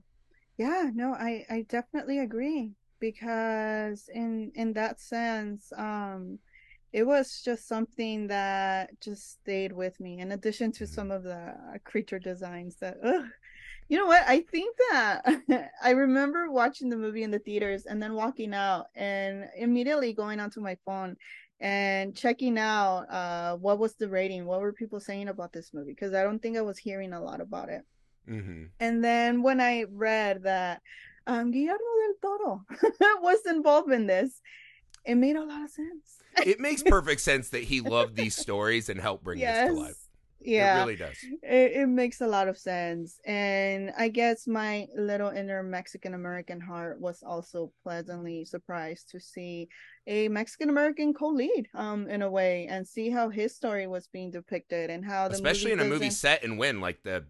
Yeah, 0.57 0.91
no, 0.93 1.13
I 1.13 1.45
I 1.49 1.65
definitely 1.69 2.19
agree 2.19 2.73
because 2.99 4.09
in 4.13 4.51
in 4.53 4.73
that 4.73 4.99
sense 4.99 5.73
um 5.75 6.39
it 6.93 7.03
was 7.03 7.41
just 7.43 7.67
something 7.67 8.27
that 8.27 8.89
just 8.99 9.31
stayed 9.31 9.71
with 9.71 9.99
me 9.99 10.19
in 10.19 10.31
addition 10.31 10.71
to 10.71 10.85
some 10.85 11.11
of 11.11 11.23
the 11.23 11.55
creature 11.83 12.19
designs 12.19 12.75
that 12.77 12.97
ugh. 13.03 13.25
you 13.87 13.97
know 13.97 14.05
what 14.05 14.23
i 14.27 14.41
think 14.51 14.75
that 14.89 15.71
i 15.83 15.91
remember 15.91 16.51
watching 16.51 16.89
the 16.89 16.97
movie 16.97 17.23
in 17.23 17.31
the 17.31 17.39
theaters 17.39 17.85
and 17.85 18.01
then 18.01 18.13
walking 18.13 18.53
out 18.53 18.87
and 18.95 19.45
immediately 19.57 20.13
going 20.13 20.39
onto 20.39 20.61
my 20.61 20.75
phone 20.85 21.15
and 21.59 22.15
checking 22.15 22.57
out 22.57 23.01
uh, 23.11 23.55
what 23.57 23.77
was 23.77 23.93
the 23.95 24.09
rating 24.09 24.45
what 24.45 24.61
were 24.61 24.73
people 24.73 24.99
saying 24.99 25.27
about 25.27 25.53
this 25.53 25.73
movie 25.73 25.91
because 25.91 26.13
i 26.13 26.23
don't 26.23 26.41
think 26.41 26.57
i 26.57 26.61
was 26.61 26.77
hearing 26.77 27.13
a 27.13 27.21
lot 27.21 27.39
about 27.39 27.69
it 27.69 27.83
mm-hmm. 28.27 28.63
and 28.79 29.03
then 29.03 29.41
when 29.43 29.61
i 29.61 29.85
read 29.91 30.43
that 30.43 30.81
um, 31.27 31.51
Guillermo 31.51 31.77
del 31.77 32.15
Toro 32.21 32.65
was 33.21 33.39
involved 33.45 33.91
in 33.91 34.07
this. 34.07 34.41
It 35.05 35.15
made 35.15 35.35
a 35.35 35.43
lot 35.43 35.63
of 35.63 35.69
sense. 35.69 36.17
it 36.45 36.59
makes 36.59 36.83
perfect 36.83 37.21
sense 37.21 37.49
that 37.49 37.63
he 37.63 37.81
loved 37.81 38.15
these 38.15 38.35
stories 38.35 38.89
and 38.89 38.99
helped 38.99 39.23
bring 39.23 39.39
yes. 39.39 39.67
this 39.67 39.75
to 39.75 39.79
life. 39.81 39.95
Yeah, 40.43 40.77
It 40.77 40.79
really 40.79 40.95
does. 40.95 41.17
it, 41.43 41.71
it 41.73 41.87
makes 41.87 42.19
a 42.19 42.25
lot 42.25 42.47
of 42.47 42.57
sense. 42.57 43.19
And 43.27 43.91
I 43.95 44.07
guess 44.09 44.47
my 44.47 44.87
little 44.97 45.29
inner 45.29 45.61
Mexican 45.61 46.15
American 46.15 46.59
heart 46.59 46.99
was 46.99 47.21
also 47.21 47.71
pleasantly 47.83 48.43
surprised 48.45 49.09
to 49.11 49.19
see 49.19 49.69
a 50.07 50.29
Mexican 50.29 50.69
American 50.69 51.13
co 51.13 51.27
lead, 51.27 51.67
um, 51.75 52.07
in 52.09 52.23
a 52.23 52.29
way, 52.31 52.65
and 52.67 52.87
see 52.87 53.11
how 53.11 53.29
his 53.29 53.55
story 53.55 53.85
was 53.85 54.07
being 54.07 54.31
depicted 54.31 54.89
and 54.89 55.05
how 55.05 55.27
the 55.27 55.35
Especially 55.35 55.73
in 55.73 55.79
a 55.79 55.85
movie 55.85 56.09
set 56.09 56.43
in 56.43 56.57
when, 56.57 56.81
like 56.81 57.03
the 57.03 57.25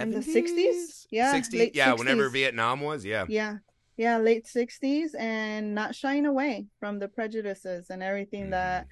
in 0.00 0.10
the 0.10 0.20
70s? 0.20 0.24
60s? 0.24 1.06
Yeah, 1.10 1.34
60s? 1.34 1.58
late 1.58 1.76
Yeah, 1.76 1.92
whenever 1.92 2.30
Vietnam 2.30 2.80
was. 2.80 3.04
Yeah. 3.04 3.26
yeah 3.28 3.56
yeah 3.96 4.18
late 4.18 4.46
60s 4.46 5.14
and 5.18 5.74
not 5.74 5.94
shying 5.94 6.26
away 6.26 6.66
from 6.80 6.98
the 6.98 7.08
prejudices 7.08 7.90
and 7.90 8.02
everything 8.02 8.50
that 8.50 8.86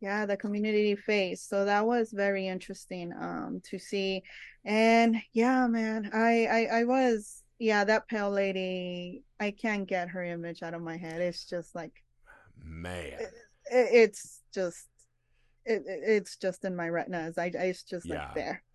yeah 0.00 0.26
the 0.26 0.36
community 0.36 0.96
faced. 0.96 1.48
So 1.48 1.64
that 1.66 1.86
was 1.86 2.10
very 2.12 2.48
interesting 2.48 3.12
um 3.12 3.60
to 3.70 3.78
see. 3.78 4.22
And 4.64 5.16
yeah 5.32 5.66
man 5.66 6.10
i 6.12 6.46
i, 6.46 6.80
I 6.80 6.84
was 6.84 7.42
yeah 7.58 7.84
that 7.84 8.08
pale 8.08 8.30
lady 8.30 9.22
i 9.38 9.50
can't 9.50 9.86
get 9.86 10.08
her 10.08 10.24
image 10.24 10.62
out 10.62 10.74
of 10.74 10.82
my 10.82 10.96
head. 10.96 11.20
It's 11.20 11.44
just 11.44 11.74
like 11.74 11.92
Man. 12.62 13.12
it, 13.20 13.30
it's 13.70 14.40
just 14.52 14.86
it, 15.70 15.82
it- 15.86 16.00
it's 16.04 16.36
just 16.36 16.64
in 16.64 16.74
my 16.76 16.86
retinas 16.88 17.38
i, 17.38 17.44
I 17.44 17.64
it's 17.66 17.82
just 17.82 18.06
Yeah. 18.06 18.24
like 18.26 18.34
there 18.34 18.62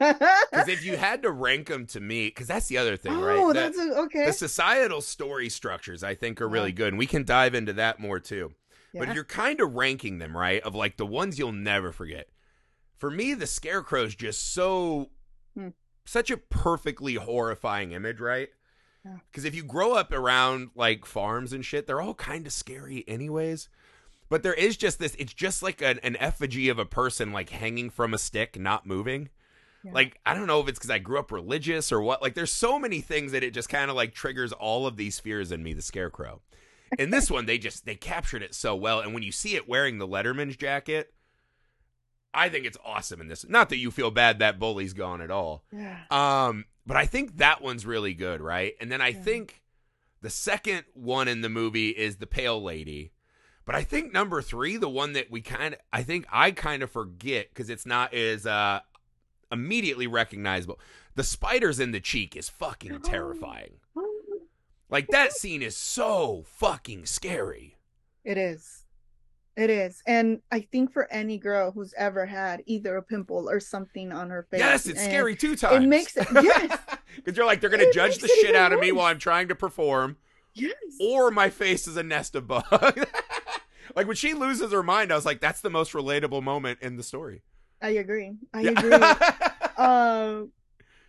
Because 0.51 0.67
if 0.69 0.83
you 0.85 0.97
had 0.97 1.21
to 1.23 1.31
rank 1.31 1.67
them 1.67 1.85
to 1.87 1.99
me, 1.99 2.27
because 2.27 2.47
that's 2.47 2.67
the 2.67 2.77
other 2.77 2.97
thing, 2.97 3.13
right? 3.19 3.37
oh 3.37 3.53
that's 3.53 3.77
okay 3.77 4.25
the 4.25 4.33
societal 4.33 5.01
story 5.01 5.49
structures 5.49 6.03
I 6.03 6.15
think 6.15 6.41
are 6.41 6.49
really 6.49 6.69
Yeah. 6.69 6.75
good, 6.75 6.87
and 6.89 6.97
we 6.97 7.05
can 7.07 7.23
dive 7.25 7.53
into 7.55 7.73
that 7.73 7.99
more 7.99 8.19
too. 8.19 8.53
yeah. 8.93 9.05
But 9.05 9.13
you're 9.15 9.23
kind 9.25 9.59
of 9.61 9.75
ranking 9.75 10.17
them, 10.19 10.35
right? 10.35 10.61
Of 10.63 10.73
like 10.75 10.97
the 10.97 11.05
ones 11.05 11.37
you'll 11.37 11.51
never 11.51 11.91
forget. 11.91 12.27
For 12.97 13.11
me, 13.11 13.33
the 13.33 13.45
scarecrow's 13.47 14.15
just 14.15 14.53
so 14.53 15.09
Hmm. 15.55 15.69
such 16.05 16.31
a 16.31 16.37
perfectly 16.37 17.15
horrifying 17.15 17.91
image, 17.91 18.19
right? 18.21 18.49
Because 19.29 19.45
if 19.45 19.53
you 19.53 19.63
grow 19.63 19.93
up 19.93 20.11
around 20.11 20.69
like 20.75 21.05
farms 21.05 21.53
and 21.53 21.63
shit, 21.63 21.85
they're 21.87 22.01
all 22.01 22.15
kind 22.15 22.47
of 22.47 22.53
scary 22.53 23.03
anyways. 23.07 23.69
But 24.29 24.41
there 24.43 24.53
is 24.53 24.75
just 24.75 24.97
this, 24.99 25.15
it's 25.19 25.33
just 25.33 25.61
like 25.61 25.81
an, 25.81 25.99
an 26.03 26.15
effigy 26.17 26.69
of 26.69 26.79
a 26.79 26.85
person 26.85 27.31
like 27.31 27.49
hanging 27.51 27.89
from 27.89 28.13
a 28.13 28.17
stick, 28.17 28.59
not 28.59 28.85
moving. 28.85 29.29
Yeah. 29.83 29.91
Like, 29.93 30.19
I 30.25 30.33
don't 30.33 30.47
know 30.47 30.59
if 30.61 30.67
it's 30.67 30.79
because 30.79 30.89
I 30.89 30.97
grew 30.97 31.19
up 31.19 31.31
religious 31.31 31.91
or 31.91 32.01
what. 32.01 32.21
Like, 32.23 32.33
there's 32.33 32.51
so 32.51 32.79
many 32.79 33.01
things 33.01 33.31
that 33.33 33.43
it 33.43 33.53
just 33.53 33.69
kind 33.69 33.89
of 33.91 33.95
like 33.95 34.15
triggers 34.15 34.51
all 34.51 34.87
of 34.87 34.97
these 34.97 35.19
fears 35.19 35.51
in 35.51 35.61
me, 35.61 35.73
the 35.73 35.81
scarecrow. 35.83 36.41
In 36.97 37.11
this 37.11 37.29
one, 37.29 37.45
they 37.45 37.57
just, 37.59 37.85
they 37.85 37.95
captured 37.95 38.41
it 38.41 38.55
so 38.55 38.75
well. 38.75 38.99
And 38.99 39.13
when 39.13 39.21
you 39.23 39.31
see 39.31 39.55
it 39.55 39.69
wearing 39.69 39.97
the 39.99 40.07
Letterman's 40.07 40.55
jacket, 40.57 41.13
I 42.33 42.49
think 42.49 42.65
it's 42.65 42.77
awesome 42.83 43.21
in 43.21 43.27
this. 43.27 43.45
Not 43.47 43.69
that 43.69 43.77
you 43.77 43.91
feel 43.91 44.11
bad 44.11 44.39
that 44.39 44.59
bully's 44.59 44.93
gone 44.93 45.21
at 45.21 45.31
all. 45.31 45.63
yeah 45.71 45.99
Um, 46.09 46.65
but 46.85 46.97
I 46.97 47.05
think 47.05 47.37
that 47.37 47.61
one's 47.61 47.85
really 47.85 48.13
good, 48.13 48.41
right? 48.41 48.73
And 48.81 48.91
then 48.91 49.01
I 49.01 49.09
Yeah. 49.09 49.21
think 49.21 49.61
the 50.21 50.29
second 50.29 50.83
one 50.93 51.27
in 51.27 51.41
the 51.41 51.49
movie 51.49 51.89
is 51.89 52.17
the 52.17 52.27
pale 52.27 52.61
lady. 52.61 53.11
But 53.65 53.75
I 53.75 53.83
think 53.83 54.13
number 54.13 54.41
three, 54.41 54.77
the 54.77 54.89
one 54.89 55.13
that 55.13 55.31
we 55.31 55.41
kind 55.41 55.73
of, 55.73 55.79
I 55.91 56.03
think 56.03 56.25
I 56.31 56.51
kind 56.51 56.83
of 56.83 56.91
forget 56.91 57.49
because 57.49 57.69
it's 57.69 57.85
not 57.85 58.13
as 58.13 58.45
uh, 58.45 58.81
immediately 59.51 60.05
recognizable. 60.07 60.79
The 61.15 61.23
spiders 61.23 61.79
in 61.79 61.91
the 61.91 61.99
cheek 61.99 62.35
is 62.35 62.47
fucking 62.49 63.01
terrifying. 63.01 63.79
Like 64.89 65.07
that 65.07 65.33
scene 65.33 65.63
is 65.63 65.75
so 65.75 66.43
fucking 66.47 67.07
scary. 67.07 67.75
It 68.23 68.37
is. 68.37 68.83
It 69.57 69.69
is. 69.69 70.03
And 70.05 70.41
I 70.51 70.59
think 70.59 70.91
for 70.91 71.11
any 71.11 71.37
girl 71.37 71.71
who's 71.71 71.93
ever 71.97 72.25
had 72.25 72.61
either 72.65 72.97
a 72.97 73.01
pimple 73.01 73.49
or 73.49 73.59
something 73.59 74.11
on 74.11 74.29
her 74.29 74.43
face. 74.51 74.59
Yes, 74.59 74.85
it's 74.85 75.01
scary 75.03 75.35
two 75.35 75.55
times. 75.55 75.83
It 75.85 75.87
makes 75.87 76.15
it- 76.17 76.27
yes. 76.43 76.77
Because 77.15 77.37
you're 77.37 77.45
like, 77.45 77.61
they're 77.61 77.69
going 77.69 77.79
to 77.81 77.87
It 77.87 77.93
judge 77.93 78.17
the 78.17 78.27
shit 78.27 78.55
out 78.55 78.73
of 78.73 78.79
me 78.79 78.91
while 78.91 79.05
I'm 79.07 79.17
trying 79.19 79.47
to 79.47 79.55
perform. 79.55 80.17
Yes. 80.57 80.73
or 81.01 81.31
my 81.31 81.49
face 81.49 81.85
is 81.85 81.97
a 81.97 82.03
nest 82.03 82.33
of 82.35 82.47
bugs. 82.47 82.65
like 83.95 84.07
when 84.07 84.15
she 84.15 84.33
loses 84.33 84.71
her 84.71 84.83
mind, 84.83 85.11
I 85.11 85.15
was 85.15 85.25
like, 85.25 85.41
that's 85.41 85.61
the 85.61 85.69
most 85.69 85.93
relatable 85.93 86.43
moment 86.43 86.79
in 86.81 86.97
the 86.97 87.03
story. 87.03 87.43
I 87.81 87.89
agree. 87.89 88.33
I 88.53 88.61
Yeah. 88.61 88.71
agree. 88.71 89.27
um 89.77 90.51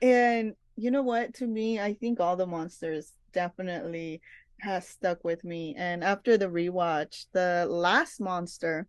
and 0.03 0.55
you 0.77 0.91
know 0.91 1.03
what? 1.03 1.35
To 1.35 1.47
me, 1.47 1.81
I 1.81 1.95
think 1.95 2.21
all 2.21 2.37
the 2.37 2.47
monsters 2.47 3.13
definitely 3.33 4.21
has 4.61 4.87
stuck 4.89 5.25
with 5.25 5.45
me. 5.45 5.75
And 5.77 6.05
after 6.05 6.37
the 6.37 6.49
rewatch, 6.49 7.27
the 7.33 7.67
last 7.69 8.21
monster, 8.21 8.87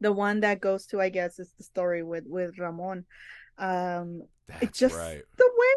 the 0.00 0.12
one 0.12 0.40
that 0.40 0.60
goes 0.60 0.86
to 0.86 1.00
I 1.00 1.08
guess 1.08 1.38
is 1.38 1.52
the 1.58 1.64
story 1.64 2.02
with 2.02 2.24
with 2.26 2.58
Ramon. 2.58 3.04
Um 3.58 4.22
that's 4.48 4.62
it 4.64 4.72
just 4.74 4.96
right. 4.96 5.22
the 5.38 5.50
way 5.56 5.74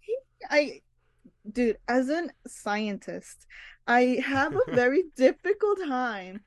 he, 0.00 0.16
I 0.50 0.80
dude 1.50 1.78
as 1.88 2.08
a 2.08 2.28
scientist 2.46 3.46
I 3.86 4.20
have 4.24 4.54
a 4.54 4.60
very 4.74 5.04
difficult 5.16 5.78
time 5.80 6.42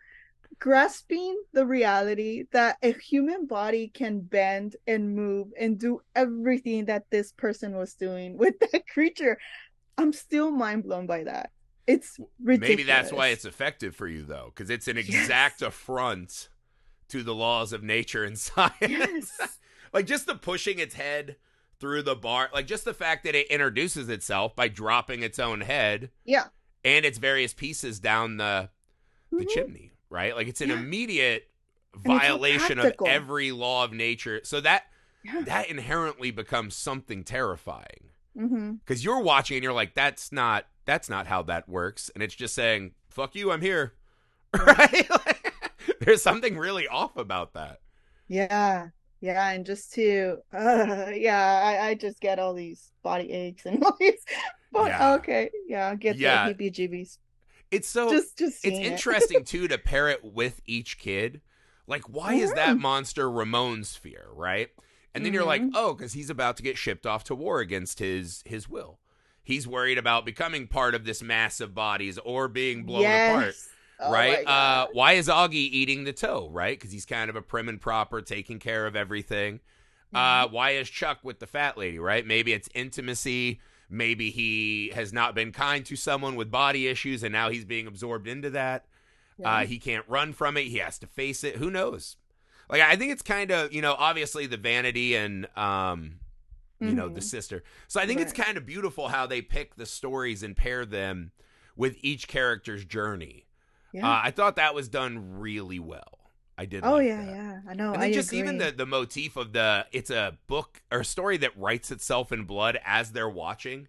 grasping 0.59 1.37
the 1.53 1.65
reality 1.65 2.45
that 2.51 2.77
a 2.81 2.93
human 2.93 3.45
body 3.47 3.89
can 3.93 4.21
bend 4.21 4.75
and 4.87 5.15
move 5.15 5.49
and 5.59 5.77
do 5.79 6.01
everything 6.15 6.85
that 6.85 7.05
this 7.11 7.31
person 7.33 7.75
was 7.75 7.93
doing 7.93 8.37
with 8.37 8.55
that 8.71 8.87
creature. 8.87 9.37
I'm 9.97 10.13
still 10.13 10.51
mind 10.51 10.83
blown 10.83 11.07
by 11.07 11.23
that. 11.25 11.51
It's 11.87 12.17
ridiculous. 12.43 12.69
Maybe 12.69 12.83
that's 12.83 13.11
why 13.11 13.27
it's 13.27 13.45
effective 13.45 13.95
for 13.95 14.07
you 14.07 14.23
though, 14.23 14.51
because 14.55 14.69
it's 14.69 14.87
an 14.87 14.97
Yes. 14.97 15.07
exact 15.07 15.61
affront 15.61 16.49
to 17.09 17.23
the 17.23 17.35
laws 17.35 17.73
of 17.73 17.83
nature 17.83 18.23
and 18.23 18.37
science. 18.39 18.73
Yes. 18.81 19.59
like 19.93 20.05
just 20.05 20.25
the 20.25 20.35
pushing 20.35 20.79
its 20.79 20.95
head 20.95 21.37
through 21.79 22.01
the 22.03 22.15
bar, 22.15 22.49
like 22.53 22.67
just 22.67 22.85
the 22.85 22.93
fact 22.93 23.23
that 23.23 23.35
it 23.35 23.47
introduces 23.47 24.09
itself 24.09 24.55
by 24.55 24.67
dropping 24.67 25.23
its 25.23 25.39
own 25.39 25.61
head 25.61 26.11
Yeah. 26.25 26.45
And 26.87 27.05
its 27.05 27.17
various 27.19 27.53
pieces 27.53 27.99
down 27.99 28.37
the 28.37 28.69
the 29.35 29.45
Mhm. 29.45 29.47
chimney, 29.47 29.93
right? 30.09 30.35
Like 30.35 30.47
it's 30.47 30.61
an 30.61 30.69
Yeah. 30.69 30.73
immediate 30.73 31.49
And 32.03 32.13
it's 32.13 32.29
all 32.29 32.39
violation 32.39 32.79
of 32.79 32.95
every 33.05 33.51
law 33.51 33.83
of 33.83 33.93
nature. 33.93 34.41
So 34.43 34.61
that 34.61 34.85
Yeah. 35.23 35.43
that 35.45 35.69
inherently 35.69 36.31
becomes 36.31 36.75
something 36.75 37.23
terrifying 37.23 38.11
because 38.85 39.03
you're 39.03 39.21
watching 39.21 39.57
and 39.57 39.63
you're 39.63 39.73
like, 39.73 39.93
that's 39.95 40.31
not 40.31 40.67
that's 40.85 41.09
not 41.09 41.27
how 41.27 41.43
that 41.43 41.67
works, 41.69 42.09
and 42.15 42.23
it's 42.23 42.35
just 42.35 42.55
saying, 42.55 42.93
"Fuck 43.09 43.35
you, 43.35 43.51
I'm 43.51 43.61
here," 43.61 43.95
right? 44.57 45.09
Like, 45.09 45.53
there's 46.01 46.21
something 46.23 46.57
really 46.57 46.87
off 46.87 47.17
about 47.17 47.53
that. 47.53 47.81
Yeah. 48.27 48.89
Yeah, 49.19 49.49
and 49.49 49.65
just 49.65 49.93
to 49.93 50.37
uh 50.53 51.07
yeah, 51.13 51.61
I, 51.63 51.89
I 51.89 51.95
just 51.95 52.19
get 52.21 52.39
all 52.39 52.53
these 52.53 52.91
body 53.03 53.31
aches 53.31 53.65
and 53.65 53.83
all 53.83 53.97
these 53.99 54.23
but 54.71 54.87
Yeah. 54.87 55.13
okay, 55.15 55.49
yeah, 55.67 55.93
get 55.95 56.17
Yeah. 56.17 56.49
the 56.49 56.53
heebie 56.55 56.71
jeebies. 56.73 57.17
It's 57.71 57.87
so 57.87 58.09
just 58.09 58.37
just 58.37 58.65
it's 58.65 58.77
it. 58.77 58.83
interesting 58.83 59.43
too 59.45 59.67
to 59.67 59.77
pair 59.77 60.07
it 60.09 60.23
with 60.23 60.61
each 60.65 60.97
kid. 60.97 61.41
Like, 61.85 62.03
why 62.09 62.33
is 62.35 62.53
that 62.53 62.77
monster 62.77 63.29
Ramon's 63.31 63.95
fear, 63.95 64.27
right? 64.33 64.69
And 65.13 65.25
then 65.25 65.33
you're 65.33 65.45
like, 65.45 65.61
Mhm. 65.61 65.71
oh, 65.73 65.93
because 65.93 66.13
he's 66.13 66.29
about 66.29 66.57
to 66.57 66.63
get 66.63 66.77
shipped 66.77 67.05
off 67.05 67.23
to 67.25 67.35
war 67.35 67.59
against 67.59 67.99
his 67.99 68.43
his 68.45 68.69
will. 68.69 68.99
He's 69.43 69.65
worried 69.67 69.97
about 69.97 70.25
becoming 70.25 70.67
part 70.67 70.93
of 70.95 71.05
this 71.05 71.21
mass 71.23 71.59
of 71.61 71.73
bodies 71.73 72.17
or 72.19 72.47
being 72.49 72.83
blown 72.83 73.05
apart. 73.05 73.45
Yes. 73.47 73.69
Oh 73.99 74.11
right? 74.11 74.45
Uh, 74.45 74.87
why 74.93 75.13
is 75.13 75.27
Auggie 75.27 75.53
eating 75.53 76.03
the 76.03 76.13
toe? 76.13 76.49
Right? 76.51 76.77
Because 76.77 76.91
he's 76.91 77.05
kind 77.05 77.29
of 77.29 77.35
a 77.35 77.41
prim 77.41 77.67
and 77.67 77.81
proper, 77.81 78.21
taking 78.21 78.59
care 78.59 78.85
of 78.85 78.95
everything. 78.95 79.59
Uh, 80.13 80.45
Mm-hmm. 80.45 80.53
why 80.53 80.71
is 80.71 80.89
Chuck 80.89 81.19
with 81.23 81.39
the 81.39 81.47
fat 81.47 81.77
lady? 81.77 81.97
Right? 81.99 82.25
Maybe 82.25 82.53
it's 82.53 82.69
intimacy. 82.75 83.59
Maybe 83.89 84.29
he 84.31 84.91
has 84.93 85.13
not 85.13 85.33
been 85.35 85.51
kind 85.51 85.85
to 85.85 85.95
someone 85.95 86.35
with 86.35 86.51
body 86.51 86.87
issues, 86.87 87.23
and 87.23 87.31
now 87.31 87.49
he's 87.49 87.63
being 87.65 87.87
absorbed 87.87 88.27
into 88.27 88.49
that. 88.51 88.85
Yeah. 89.37 89.49
Uh, 89.59 89.65
he 89.65 89.79
can't 89.79 90.03
run 90.07 90.33
from 90.33 90.57
it. 90.57 90.63
He 90.65 90.77
has 90.79 90.97
to 90.99 91.07
face 91.07 91.43
it. 91.43 91.55
Who 91.57 91.69
knows? 91.71 92.17
Like 92.69 92.81
I 92.81 92.95
think 92.97 93.13
it's 93.13 93.21
kind 93.21 93.49
of 93.51 93.71
you 93.71 93.81
know 93.81 93.95
obviously 93.97 94.45
the 94.45 94.57
vanity 94.57 95.15
and 95.15 95.47
um 95.57 96.19
you 96.81 96.93
know 96.93 97.07
the 97.07 97.21
Mhm. 97.21 97.23
sister. 97.23 97.63
So 97.87 98.01
I 98.01 98.05
think 98.05 98.19
it's 98.19 98.33
kind 98.33 98.57
of 98.57 98.65
beautiful 98.65 99.07
how 99.07 99.25
they 99.25 99.41
pick 99.41 99.75
the 99.75 99.85
stories 99.85 100.43
and 100.43 100.55
pair 100.55 100.85
them 100.85 101.31
with 101.77 101.95
each 102.01 102.27
character's 102.27 102.83
journey. 102.83 103.45
yeah. 103.93 104.05
Uh, 104.05 104.19
I 104.23 104.31
thought 104.31 104.57
that 104.57 104.75
was 104.75 104.89
done 104.89 105.39
really 105.39 105.79
well. 105.79 106.26
I 106.57 106.65
did. 106.65 106.83
oh 106.83 106.93
like 106.93 107.07
yeah, 107.07 107.25
that. 107.25 107.31
yeah. 107.31 107.59
I 107.67 107.73
know. 107.75 107.93
And 107.93 108.01
I 108.01 108.11
just 108.11 108.33
even 108.33 108.57
the 108.57 108.71
the 108.71 108.85
motif 108.85 109.35
of 109.37 109.53
the 109.53 109.85
it's 109.91 110.09
a 110.09 110.37
book 110.47 110.81
or 110.91 111.03
story 111.03 111.37
that 111.37 111.57
writes 111.57 111.91
itself 111.91 112.31
in 112.31 112.45
blood 112.45 112.79
as 112.83 113.11
they're 113.11 113.29
watching. 113.29 113.87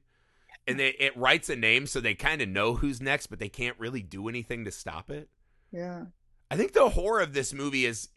And 0.66 0.78
they, 0.78 0.90
it 1.00 1.16
writes 1.16 1.48
a 1.48 1.56
name 1.56 1.86
so 1.86 1.98
they 1.98 2.14
kind 2.14 2.42
of 2.42 2.48
know 2.50 2.74
who's 2.74 3.00
next, 3.00 3.28
but 3.28 3.38
they 3.38 3.48
can't 3.48 3.78
really 3.78 4.02
do 4.02 4.28
anything 4.28 4.66
to 4.66 4.70
stop 4.70 5.10
it. 5.10 5.30
Yeah. 5.72 6.04
I 6.50 6.58
think 6.58 6.74
the 6.74 6.90
horror 6.90 7.20
of 7.20 7.32
this 7.32 7.54
movie 7.54 7.86
is 7.86 8.10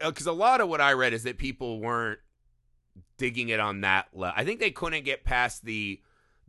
uh, 0.00 0.10
because 0.10 0.26
a 0.26 0.32
lot 0.32 0.60
of 0.60 0.68
what 0.68 0.82
I 0.82 0.92
read 0.92 1.14
is 1.14 1.22
that 1.22 1.38
people 1.38 1.80
weren't 1.80 2.18
digging 3.16 3.48
it 3.48 3.60
on 3.60 3.80
that 3.82 4.08
level. 4.12 4.34
I 4.36 4.44
think 4.44 4.60
they 4.60 4.70
couldn't 4.70 5.04
get 5.04 5.24
past 5.24 5.64
the 5.64 6.00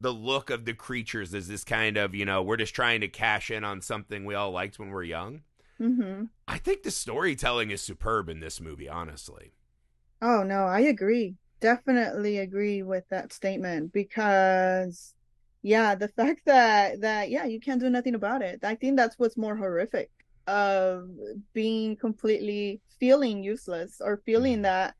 the 0.01 0.11
look 0.11 0.49
of 0.49 0.65
the 0.65 0.73
creatures 0.73 1.33
as 1.33 1.47
this 1.47 1.63
kind 1.63 1.97
of 1.97 2.15
you 2.15 2.25
know 2.25 2.41
we're 2.41 2.57
just 2.57 2.73
trying 2.75 3.01
to 3.01 3.07
cash 3.07 3.51
in 3.51 3.63
on 3.63 3.81
something 3.81 4.25
we 4.25 4.35
all 4.35 4.51
liked 4.51 4.79
when 4.79 4.89
we 4.89 4.95
are 4.95 5.03
young. 5.03 5.41
Mm-hmm. 5.81 6.25
I 6.49 6.57
think 6.57 6.83
the 6.83 6.91
storytelling 6.91 7.71
is 7.71 7.81
superb 7.81 8.27
in 8.27 8.39
this 8.41 8.59
movie, 8.59 8.89
honestly. 8.89 9.53
Oh 10.21 10.43
no, 10.43 10.65
I 10.65 10.81
agree. 10.81 11.35
Definitely 11.61 12.37
agree 12.39 12.83
with 12.83 13.07
that 13.09 13.33
statement 13.33 13.93
because 13.93 15.13
yeah, 15.61 15.95
the 15.95 16.07
fact 16.17 16.41
that 16.45 17.01
that 17.01 17.29
yeah, 17.29 17.45
you 17.45 17.59
can't 17.59 17.79
do 17.81 17.89
nothing 17.89 18.15
about 18.15 18.41
it. 18.41 18.63
I 18.63 18.75
think 18.75 18.97
that's 18.97 19.17
what's 19.17 19.37
more 19.37 19.55
horrific 19.55 20.09
of 20.47 21.09
being 21.53 21.95
completely 21.95 22.81
feeling 22.99 23.43
useless 23.43 24.01
or 24.01 24.21
feeling 24.25 24.61
Mhm. 24.61 24.63
that 24.63 24.95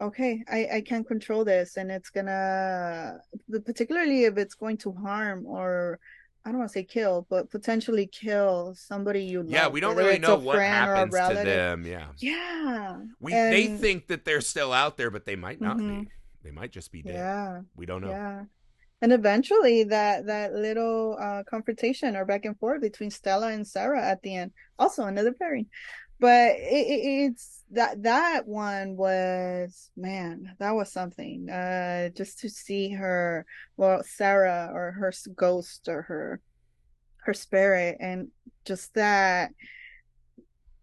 okay, 0.00 0.42
I 0.48 0.68
I 0.76 0.80
can't 0.82 1.06
control 1.06 1.44
this 1.44 1.76
and 1.76 1.90
it's 1.92 2.10
gonna 2.10 3.18
particularly 3.66 4.24
if 4.24 4.38
it's 4.38 4.54
going 4.54 4.78
to 4.78 4.92
harm 4.94 5.46
or 5.46 6.00
I 6.44 6.50
don't 6.50 6.58
want 6.58 6.70
to 6.70 6.72
say 6.72 6.82
kill, 6.84 7.26
but 7.30 7.50
potentially 7.50 8.06
kill 8.06 8.74
somebody 8.74 9.22
you 9.24 9.42
love. 9.42 9.50
Yeah, 9.50 9.68
we 9.68 9.78
don't 9.80 9.96
really 9.96 10.18
know 10.18 10.36
what 10.36 10.56
friend 10.56 10.88
or 10.90 10.94
a 10.94 10.96
happens 10.98 11.38
to 11.38 11.44
them. 11.44 11.86
Yeah, 11.86 12.08
Yeah. 12.18 12.98
we 13.20 13.32
they 13.32 13.68
think 13.68 14.08
that 14.08 14.24
they're 14.24 14.40
still 14.40 14.72
out 14.72 14.96
there, 14.96 15.10
but 15.10 15.24
they 15.24 15.36
might 15.36 15.60
not 15.60 15.76
Mhm. 15.76 16.02
be. 16.04 16.10
They 16.42 16.50
might 16.50 16.72
just 16.72 16.90
be 16.90 17.02
dead. 17.02 17.14
Yeah. 17.14 17.60
We 17.76 17.86
don't 17.86 18.00
know. 18.02 18.10
Yeah. 18.10 18.44
And 19.00 19.12
eventually 19.12 19.84
that 19.84 20.26
that 20.26 20.52
little 20.54 21.16
uh 21.20 21.44
confrontation 21.44 22.16
or 22.16 22.24
back 22.24 22.44
and 22.44 22.58
forth 22.58 22.80
between 22.80 23.10
Stella 23.10 23.48
and 23.52 23.66
Sarah 23.66 24.02
at 24.04 24.22
the 24.22 24.34
end, 24.34 24.52
also 24.78 25.04
another 25.04 25.32
pairing. 25.32 25.66
But 26.22 26.52
it, 26.52 26.86
it, 26.86 27.30
it's 27.32 27.64
that 27.72 28.04
that 28.04 28.46
one 28.46 28.96
was 28.96 29.90
man, 29.96 30.54
that 30.60 30.70
was 30.70 30.92
something. 30.92 31.50
Uh 31.50 32.10
just 32.10 32.38
to 32.38 32.48
see 32.48 32.90
her, 32.90 33.44
well, 33.76 34.04
Sarah 34.04 34.70
or 34.72 34.92
her 34.92 35.12
ghost 35.34 35.88
or 35.88 36.02
her 36.02 36.40
her 37.24 37.34
spirit 37.34 37.96
and 37.98 38.28
just 38.64 38.94
that 38.94 39.50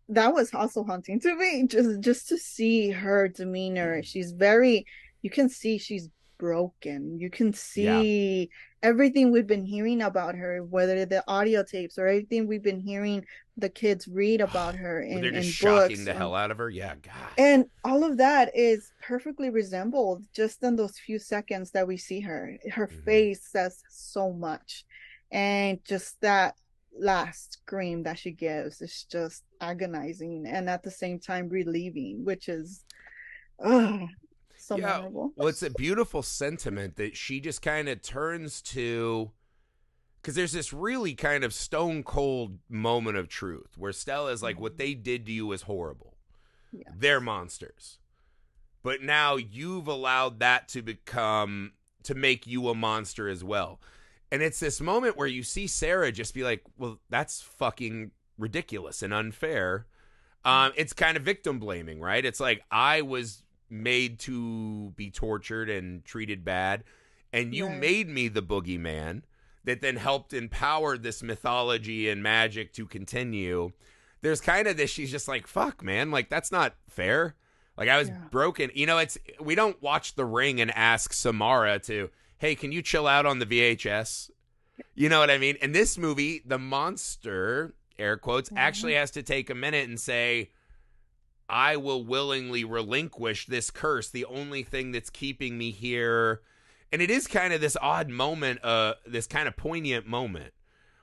that 0.10 0.34
was 0.34 0.54
also 0.54 0.84
haunting 0.84 1.22
to 1.22 1.34
me. 1.38 1.66
Just 1.68 2.02
just 2.02 2.28
to 2.28 2.38
see 2.38 2.92
her 2.92 3.30
demeanor. 3.30 4.04
She's 4.04 4.34
very 4.34 4.86
you 5.22 5.30
can 5.30 5.48
see 5.48 5.78
she's 5.78 6.10
broken. 6.38 7.18
You 7.18 7.30
can 7.30 7.54
see 7.54 8.50
everything 8.82 9.32
we've 9.32 9.48
been 9.48 9.66
hearing 9.66 10.02
about 10.02 10.36
her 10.36 10.64
whether 10.64 11.06
the 11.06 11.24
audio 11.28 11.64
tapes 11.64 11.98
or 11.98 12.08
everything 12.08 12.48
we've 12.48 12.64
been 12.64 12.80
hearing 12.80 13.26
the 13.58 13.70
kids 13.70 14.08
read 14.08 14.40
about 14.50 14.76
her 14.76 15.02
in, 15.02 15.22
they're 15.22 15.32
in 15.32 15.42
just 15.44 15.62
books 15.62 15.82
shocking 15.94 16.06
the 16.06 16.14
hell 16.14 16.34
out 16.34 16.50
of 16.52 16.58
her. 16.58 16.70
Yeah, 16.70 16.96
God. 16.96 17.14
and 17.38 17.66
all 17.84 18.04
of 18.04 18.18
that 18.18 18.52
is 18.56 18.92
perfectly 19.02 19.50
resembled 19.50 20.24
just 20.34 20.64
in 20.64 20.76
those 20.78 20.98
few 20.98 21.20
seconds 21.20 21.72
that 21.72 21.88
we 21.88 21.98
see 21.98 22.22
her. 22.22 22.58
Her 22.72 22.88
Mhm. 22.88 23.04
face 23.04 23.46
says 23.46 23.84
so 23.90 24.32
much. 24.32 24.86
And 25.32 25.84
just 25.84 26.20
that 26.22 26.56
last 26.98 27.54
scream 27.54 28.04
that 28.04 28.18
she 28.18 28.32
gives 28.32 28.82
is 28.82 29.06
just 29.12 29.44
agonizing 29.62 30.46
and 30.48 30.70
at 30.70 30.84
the 30.84 30.92
same 30.92 31.20
time 31.20 31.48
relieving, 31.50 32.24
which 32.26 32.50
is 32.50 32.84
so 34.70 34.78
Yeah, 34.78 34.98
memorable. 34.98 35.34
Well, 35.36 35.48
it's 35.48 35.64
a 35.64 35.72
beautiful 35.72 36.22
sentiment 36.22 36.96
that 36.98 37.18
she 37.18 37.40
just 37.40 37.62
kind 37.62 37.90
of 37.90 38.02
turns 38.02 38.62
to 38.62 39.32
because 40.22 40.36
there's 40.36 40.52
this 40.52 40.74
really 40.74 41.16
kind 41.16 41.44
of 41.44 41.54
stone 41.54 42.04
cold 42.04 42.60
moment 42.70 43.18
of 43.18 43.30
truth 43.30 43.78
where 43.78 43.92
Stella 43.92 44.32
is 44.32 44.44
like, 44.44 44.60
what 44.60 44.78
they 44.78 44.94
did 44.94 45.26
to 45.26 45.32
you 45.32 45.52
is 45.54 45.64
horrible. 45.64 46.18
Yeah. 46.72 46.90
They're 46.96 47.22
monsters. 47.22 48.00
But 48.84 49.02
now 49.02 49.38
you've 49.38 49.88
allowed 49.88 50.40
that 50.40 50.68
to 50.70 50.82
become, 50.82 51.72
to 52.04 52.16
make 52.16 52.46
you 52.46 52.70
a 52.70 52.76
monster 52.76 53.28
as 53.28 53.44
well. 53.44 53.80
And 54.32 54.42
it's 54.42 54.60
this 54.60 54.80
moment 54.80 55.18
where 55.18 55.28
you 55.28 55.42
see 55.42 55.68
Sarah 55.68 56.12
just 56.12 56.34
be 56.34 56.44
like, 56.44 56.64
well, 56.78 57.00
that's 57.10 57.42
fucking 57.42 58.12
ridiculous 58.38 59.02
and 59.02 59.14
unfair. 59.14 59.88
Um, 60.46 60.74
it's 60.76 60.94
kind 60.94 61.18
of 61.18 61.24
victim 61.24 61.60
blaming, 61.60 62.00
right? 62.00 62.24
It's 62.24 62.40
like 62.40 62.62
I 62.70 63.02
was 63.02 63.42
made 63.70 64.20
to 64.20 64.92
be 64.96 65.10
tortured 65.12 65.70
and 65.70 66.04
treated 66.06 66.44
bad, 66.46 66.84
and 67.32 67.54
you 67.54 67.68
Right. 67.68 67.78
made 67.80 68.10
me 68.10 68.28
the 68.28 68.42
boogeyman 68.42 69.24
that 69.64 69.82
then 69.82 69.98
helped 69.98 70.34
empower 70.34 70.98
this 70.98 71.22
mythology 71.22 72.10
and 72.10 72.24
magic 72.24 72.74
to 72.74 72.86
continue. 72.88 73.72
There's 74.22 74.42
kind 74.42 74.68
of 74.68 74.78
this, 74.78 74.90
she's 74.90 75.12
just 75.12 75.28
like, 75.28 75.48
fuck, 75.48 75.84
man, 75.84 76.12
like 76.12 76.30
that's 76.30 76.52
not 76.52 76.76
fair. 76.90 77.36
Like 77.78 77.88
I 77.90 77.98
was 77.98 78.10
Yeah. 78.10 78.18
broken. 78.32 78.72
You 78.74 78.86
know, 78.86 78.98
it's 78.98 79.18
we 79.40 79.56
don't 79.56 79.82
watch 79.82 80.16
The 80.16 80.26
Ring 80.26 80.60
and 80.60 80.72
ask 80.72 81.14
Samara 81.14 81.80
to, 81.80 82.10
hey, 82.38 82.56
can 82.56 82.72
you 82.72 82.82
chill 82.82 83.08
out 83.08 83.26
on 83.26 83.40
the 83.40 83.46
VHS? 83.46 84.32
You 84.96 85.08
know 85.10 85.20
what 85.20 85.30
I 85.30 85.38
mean? 85.38 85.56
In 85.62 85.72
this 85.72 85.98
movie, 85.98 86.42
the 86.46 86.58
monster, 86.58 87.76
air 87.98 88.18
quotes, 88.18 88.50
Mhm. 88.50 88.58
actually 88.58 88.94
has 88.96 89.12
to 89.12 89.24
take 89.24 89.50
a 89.50 89.56
minute 89.56 89.88
and 89.88 90.00
say, 90.00 90.50
I 91.50 91.76
will 91.78 92.04
willingly 92.04 92.64
relinquish 92.64 93.46
this 93.48 93.72
curse, 93.72 94.10
the 94.10 94.26
only 94.26 94.64
thing 94.64 94.92
that's 94.92 95.10
keeping 95.10 95.58
me 95.58 95.72
here. 95.72 96.42
And 96.92 97.02
it 97.02 97.10
is 97.12 97.28
kind 97.28 97.54
of 97.54 97.62
this 97.62 97.78
odd 97.82 98.10
moment, 98.10 98.64
uh, 98.64 98.96
this 99.06 99.28
kind 99.28 99.48
of 99.48 99.56
poignant 99.58 100.08
moment 100.08 100.54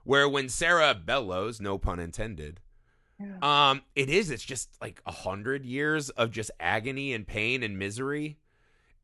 where 0.05 0.29
when 0.29 0.49
Sarah 0.49 0.95
bellows, 0.95 1.61
no 1.61 1.79
pun 1.79 1.99
intended, 1.99 2.61
Yeah. 3.21 3.39
um, 3.71 3.83
it 3.97 4.09
is. 4.09 4.31
It's 4.31 4.45
just 4.45 4.69
like 4.81 5.01
a 5.07 5.11
hundred 5.13 5.65
years 5.65 6.11
of 6.11 6.31
just 6.31 6.51
agony 6.61 7.13
and 7.13 7.27
pain 7.27 7.63
and 7.63 7.79
misery, 7.79 8.39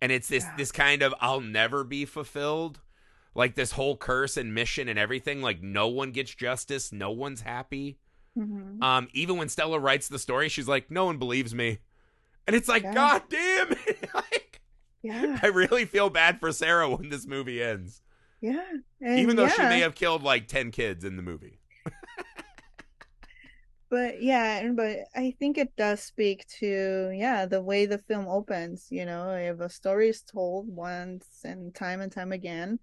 and 0.01 0.13
it's 0.13 0.29
this 0.29 0.45
Yeah. 0.45 0.57
this 0.57 0.71
kind 0.71 1.03
of 1.03 1.13
I'll 1.21 1.41
never 1.41 1.83
be 1.83 2.05
fulfilled, 2.05 2.81
like 3.35 3.55
this 3.57 3.73
whole 3.73 3.97
curse 3.97 4.37
and 4.37 4.55
mission 4.55 4.87
and 4.89 4.99
everything. 4.99 5.41
Like 5.43 5.63
no 5.63 5.89
one 5.89 6.13
gets 6.13 6.35
justice, 6.35 6.93
no 6.93 7.11
one's 7.11 7.41
happy. 7.41 7.99
Mhm. 8.37 8.83
Um, 8.83 9.09
even 9.13 9.37
when 9.37 9.49
Stella 9.49 9.79
writes 9.79 10.09
the 10.09 10.19
story, 10.19 10.49
she's 10.49 10.69
like, 10.69 10.91
no 10.91 11.05
one 11.05 11.19
believes 11.19 11.55
me, 11.55 11.79
and 12.47 12.57
it's 12.57 12.69
like, 12.69 12.83
Yeah. 12.83 12.95
God 12.95 13.23
damn 13.29 13.73
it! 13.73 14.09
like, 14.15 14.61
yeah. 15.03 15.39
I 15.43 15.49
really 15.49 15.85
feel 15.85 16.11
bad 16.11 16.41
for 16.41 16.53
Sarah 16.53 16.89
when 16.89 17.09
this 17.11 17.27
movie 17.27 17.63
ends, 17.63 18.01
Yeah. 18.41 18.65
And 19.01 19.19
even 19.19 19.37
though 19.37 19.49
she 19.49 19.63
may 19.63 19.81
have 19.81 19.95
killed 19.95 20.23
like 20.23 20.49
ten 20.49 20.71
kids 20.71 21.05
in 21.05 21.17
the 21.17 21.23
movie. 21.23 21.59
But 23.91 24.23
yeah, 24.23 24.59
and 24.59 24.75
but 24.77 25.01
I 25.15 25.33
think 25.39 25.59
it 25.59 25.77
does 25.77 26.01
speak 26.03 26.47
to 26.61 27.11
yeah 27.15 27.45
the 27.45 27.61
way 27.61 27.85
the 27.87 27.99
film 27.99 28.27
opens. 28.27 28.87
You 28.91 29.05
know, 29.05 29.31
if 29.35 29.61
a 29.61 29.69
story 29.69 30.09
is 30.09 30.23
told 30.23 30.67
once 30.69 31.27
and 31.45 31.75
time 31.75 32.01
and 32.01 32.11
time 32.11 32.33
again, 32.33 32.79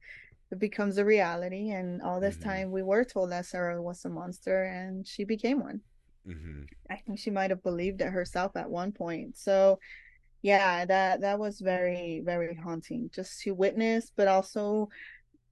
it 0.52 0.60
becomes 0.60 0.98
a 0.98 1.06
reality. 1.06 1.72
And 1.72 2.02
all 2.02 2.20
this 2.20 2.38
Mhm. 2.38 2.44
time, 2.44 2.72
we 2.72 2.84
were 2.84 3.04
told 3.06 3.32
that 3.32 3.46
Sarah 3.46 3.82
was 3.82 4.06
a 4.06 4.10
monster, 4.10 4.64
and 4.64 5.08
she 5.08 5.24
became 5.26 5.60
one. 5.62 5.82
hmm 6.26 6.70
I 6.90 6.98
think 6.98 7.20
she 7.20 7.30
might 7.32 7.52
have 7.52 7.64
believed 7.64 8.02
it 8.02 8.12
herself 8.12 8.56
at 8.56 8.70
one 8.70 8.92
point. 8.92 9.38
So 9.38 9.80
yeah, 10.42 10.86
that 10.86 11.22
that 11.22 11.40
was 11.40 11.60
very 11.62 12.22
very 12.26 12.56
haunting 12.56 13.10
just 13.14 13.42
to 13.42 13.54
witness, 13.54 14.12
but 14.16 14.28
also 14.28 14.90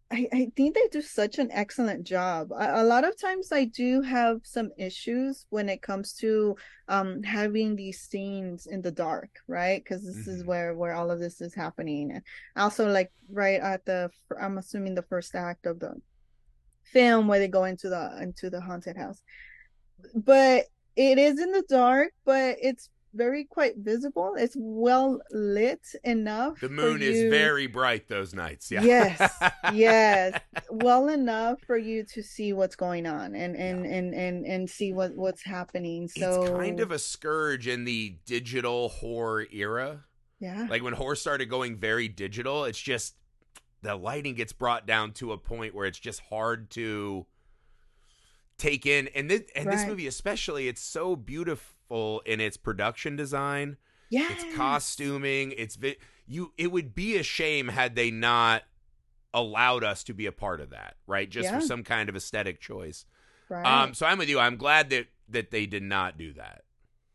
I, 0.10 0.28
I 0.32 0.52
think 0.56 0.74
they 0.74 0.88
do 0.90 1.02
such 1.02 1.38
an 1.38 1.50
excellent 1.52 2.06
job. 2.06 2.52
A, 2.54 2.82
a 2.82 2.84
lot 2.84 3.04
of 3.04 3.20
times 3.20 3.52
I 3.52 3.66
do 3.66 4.02
have 4.02 4.40
some 4.44 4.72
issues 4.78 5.46
when 5.50 5.68
it 5.68 5.82
comes 5.82 6.14
to 6.16 6.56
um 6.88 7.24
having 7.24 7.76
these 7.76 8.00
scenes 8.00 8.68
in 8.68 8.82
the 8.82 8.92
dark, 8.92 9.30
right? 9.48 9.84
Because 9.84 10.06
this 10.06 10.28
is 10.28 10.44
Mhm. 10.44 10.48
where 10.48 10.76
where 10.76 10.94
all 10.94 11.12
of 11.12 11.20
this 11.20 11.42
is 11.42 11.54
happening. 11.54 12.12
And 12.12 12.24
also 12.56 12.90
like 12.90 13.12
right 13.30 13.60
at 13.60 13.84
the 13.86 14.10
I'm 14.40 14.58
assuming 14.58 14.96
the 14.96 15.02
first 15.04 15.36
act 15.36 15.66
of 15.66 15.80
the 15.80 15.96
film 16.86 17.28
where 17.28 17.40
they 17.40 17.50
go 17.50 17.66
into 17.66 17.90
the 17.90 18.18
into 18.22 18.50
the 18.50 18.62
haunted 18.62 18.96
house. 18.96 19.22
But 20.16 20.66
it 20.96 21.18
is 21.18 21.40
in 21.40 21.52
the 21.52 21.64
dark, 21.68 22.14
but 22.26 22.58
it's 22.62 22.90
very 23.18 23.44
quite 23.44 23.74
visible. 23.78 24.36
It's 24.38 24.56
well 24.58 25.20
lit 25.32 25.82
enough. 26.04 26.60
The 26.62 26.70
moon 26.70 27.02
is 27.02 27.30
very 27.30 27.68
bright 27.68 28.08
those 28.08 28.34
nights. 28.34 28.72
Yeah. 28.72 28.84
Yes, 28.84 29.34
yes. 29.74 30.40
Well 30.70 31.10
enough 31.10 31.60
for 31.66 31.78
you 31.78 32.04
to 32.14 32.22
see 32.24 32.54
what's 32.54 32.76
going 32.76 33.06
on 33.06 33.36
and 33.36 33.56
and 33.56 33.86
and 33.86 34.14
and 34.14 34.46
and 34.46 34.70
see 34.70 34.94
what 34.94 35.16
what's 35.16 35.44
happening. 35.44 36.08
So 36.08 36.44
it's 36.44 36.52
kind 36.52 36.80
of 36.80 36.92
a 36.92 37.00
scourge 37.00 37.68
in 37.68 37.84
the 37.86 38.18
digital 38.26 38.90
horror 38.90 39.48
era. 39.52 40.04
yeah, 40.40 40.68
Like 40.70 40.84
when 40.84 40.94
horror 40.94 41.16
started 41.16 41.48
going 41.50 41.78
very 41.78 42.08
digital, 42.08 42.64
it's 42.66 42.80
just 42.80 43.16
the 43.82 43.96
lighting 43.96 44.36
gets 44.36 44.54
brought 44.54 44.86
down 44.86 45.12
to 45.14 45.32
a 45.32 45.38
point 45.38 45.74
where 45.76 45.86
it's 45.86 46.00
just 46.00 46.22
hard 46.30 46.70
to 46.72 47.26
take 48.58 48.86
in. 48.86 49.08
And 49.10 49.30
this 49.30 49.44
and 49.56 49.72
this 49.72 49.86
movie 49.86 50.08
especially, 50.08 50.68
it's 50.68 50.82
so 50.82 51.16
beautiful 51.16 52.22
in 52.26 52.40
its 52.42 52.58
production 52.58 53.16
design, 53.16 53.78
yeah. 54.10 54.32
its 54.32 54.46
costuming, 54.56 55.52
its 55.54 55.76
vi- 55.76 55.98
you 56.28 56.54
it 56.58 56.72
would 56.72 56.94
be 56.96 57.18
a 57.18 57.24
shame 57.24 57.70
had 57.70 57.96
they 57.96 58.12
not 58.12 58.64
allowed 59.34 59.84
us 59.84 60.04
to 60.06 60.14
be 60.14 60.26
a 60.26 60.32
part 60.32 60.62
of 60.62 60.72
that, 60.72 60.96
right? 61.06 61.30
Just 61.30 61.50
Yeah. 61.50 61.60
for 61.60 61.66
some 61.66 61.84
kind 61.84 62.10
of 62.10 62.16
aesthetic 62.16 62.60
choice. 62.60 63.06
Right. 63.50 63.66
Um 63.66 63.94
so 63.94 64.06
I'm 64.06 64.18
with 64.18 64.30
you. 64.30 64.40
I'm 64.40 64.58
glad 64.58 64.90
that 64.90 65.08
that 65.30 65.52
they 65.52 65.66
did 65.66 65.84
not 65.84 66.18
do 66.18 66.34
that. 66.34 66.64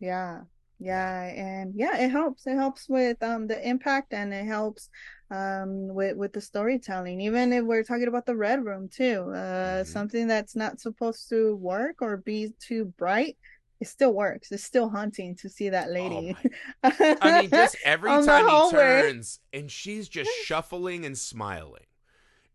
Yeah. 0.01 0.43
Yeah, 0.79 1.23
and 1.23 1.75
yeah, 1.77 1.97
it 1.97 2.11
helps. 2.11 2.45
It 2.45 2.57
helps 2.57 2.89
with 2.89 3.23
um 3.23 3.47
the 3.47 3.69
impact 3.69 4.13
and 4.13 4.35
it 4.35 4.47
helps 4.47 4.91
um 5.33 5.89
with 5.95 6.17
with 6.17 6.33
the 6.35 6.41
storytelling 6.41 7.21
even 7.21 7.53
if 7.53 7.65
we're 7.65 7.85
talking 7.85 8.09
about 8.09 8.27
the 8.27 8.37
red 8.37 8.65
room 8.65 8.89
too 8.89 9.33
uh 9.35 9.83
Mhm. 9.83 9.85
something 9.85 10.29
that's 10.29 10.57
not 10.57 10.81
supposed 10.81 11.29
to 11.31 11.57
work 11.57 12.03
or 12.03 12.19
be 12.19 12.53
too 12.61 12.87
bright 12.99 13.37
it 13.81 13.89
still 13.89 14.15
works 14.15 14.53
it's 14.53 14.65
still 14.65 14.91
haunting 14.91 15.37
to 15.37 15.49
see 15.51 15.71
that 15.71 15.91
lady 15.91 16.37
I 17.21 17.31
mean, 17.31 17.53
just 17.53 17.77
every 17.85 18.19
time 18.19 18.49
he 18.49 18.61
turns 18.61 19.41
and 19.53 19.71
she's 19.71 20.09
just 20.09 20.31
shuffling 20.33 21.05
and 21.07 21.17
smiling. 21.17 21.85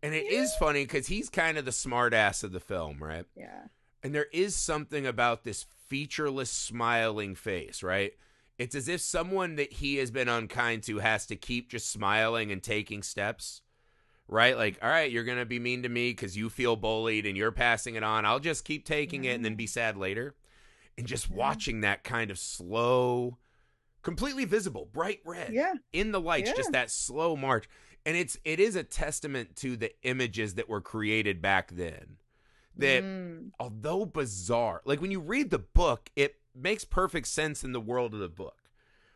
And 0.02 0.14
it 0.14 0.28
is 0.28 0.54
funny 0.54 0.84
because 0.84 1.08
he's 1.08 1.30
kind 1.30 1.58
of 1.58 1.64
the 1.64 1.72
smart 1.72 2.14
ass 2.14 2.44
of 2.44 2.52
the 2.52 2.60
film, 2.60 3.02
right? 3.02 3.26
yeah 3.36 3.68
And 4.02 4.14
there 4.14 4.28
is 4.32 4.56
something 4.56 5.06
about 5.06 5.44
this 5.44 5.66
featureless 5.88 6.50
smiling 6.50 7.34
face, 7.34 7.82
right? 7.82 8.12
It's 8.58 8.74
as 8.74 8.88
if 8.88 9.00
someone 9.00 9.54
that 9.56 9.74
he 9.74 9.96
has 9.96 10.10
been 10.10 10.28
unkind 10.28 10.82
to 10.84 10.98
has 10.98 11.26
to 11.26 11.36
keep 11.36 11.70
just 11.70 11.90
smiling 11.90 12.50
and 12.50 12.60
taking 12.62 13.02
steps, 13.04 13.62
right? 14.26 14.56
Like, 14.56 14.78
all 14.82 14.88
right, 14.88 15.10
you're 15.10 15.24
going 15.24 15.38
to 15.38 15.46
be 15.46 15.60
mean 15.60 15.84
to 15.84 15.88
me 15.88 16.10
because 16.10 16.36
you 16.36 16.50
feel 16.50 16.74
bullied 16.74 17.24
and 17.24 17.36
you're 17.36 17.52
passing 17.52 17.94
it 17.94 18.02
on. 18.02 18.24
I'll 18.24 18.40
just 18.40 18.64
keep 18.64 18.84
taking 18.84 19.24
it 19.24 19.34
and 19.36 19.44
then 19.44 19.54
be 19.54 19.66
sad 19.68 19.96
later. 19.96 20.34
And 20.96 21.06
just 21.06 21.30
Yeah. 21.30 21.36
watching 21.36 21.82
that 21.82 22.02
kind 22.02 22.32
of 22.32 22.38
slow, 22.38 23.38
completely 24.02 24.44
visible, 24.44 24.88
bright 24.92 25.20
red 25.24 25.52
yeah 25.52 25.74
in 25.92 26.10
the 26.10 26.20
lights, 26.20 26.50
Yeah. 26.50 26.56
just 26.56 26.72
that 26.72 26.90
slow 26.90 27.36
march. 27.36 27.68
And 28.04 28.16
it's 28.16 28.36
it 28.44 28.58
is 28.58 28.74
a 28.74 28.82
testament 28.82 29.54
to 29.56 29.76
the 29.76 29.92
images 30.02 30.54
that 30.54 30.68
were 30.68 30.80
created 30.80 31.40
back 31.40 31.70
then. 31.70 32.16
That 32.76 33.04
Mm, 33.04 33.50
although 33.60 34.04
bizarre, 34.06 34.82
like 34.84 35.00
when 35.00 35.10
you 35.12 35.20
read 35.20 35.50
the 35.50 35.58
book, 35.60 36.10
it 36.16 36.36
makes 36.58 36.84
perfect 36.84 37.26
sense 37.28 37.64
in 37.64 37.72
the 37.72 37.80
world 37.80 38.14
of 38.14 38.20
the 38.20 38.28
book. 38.28 38.56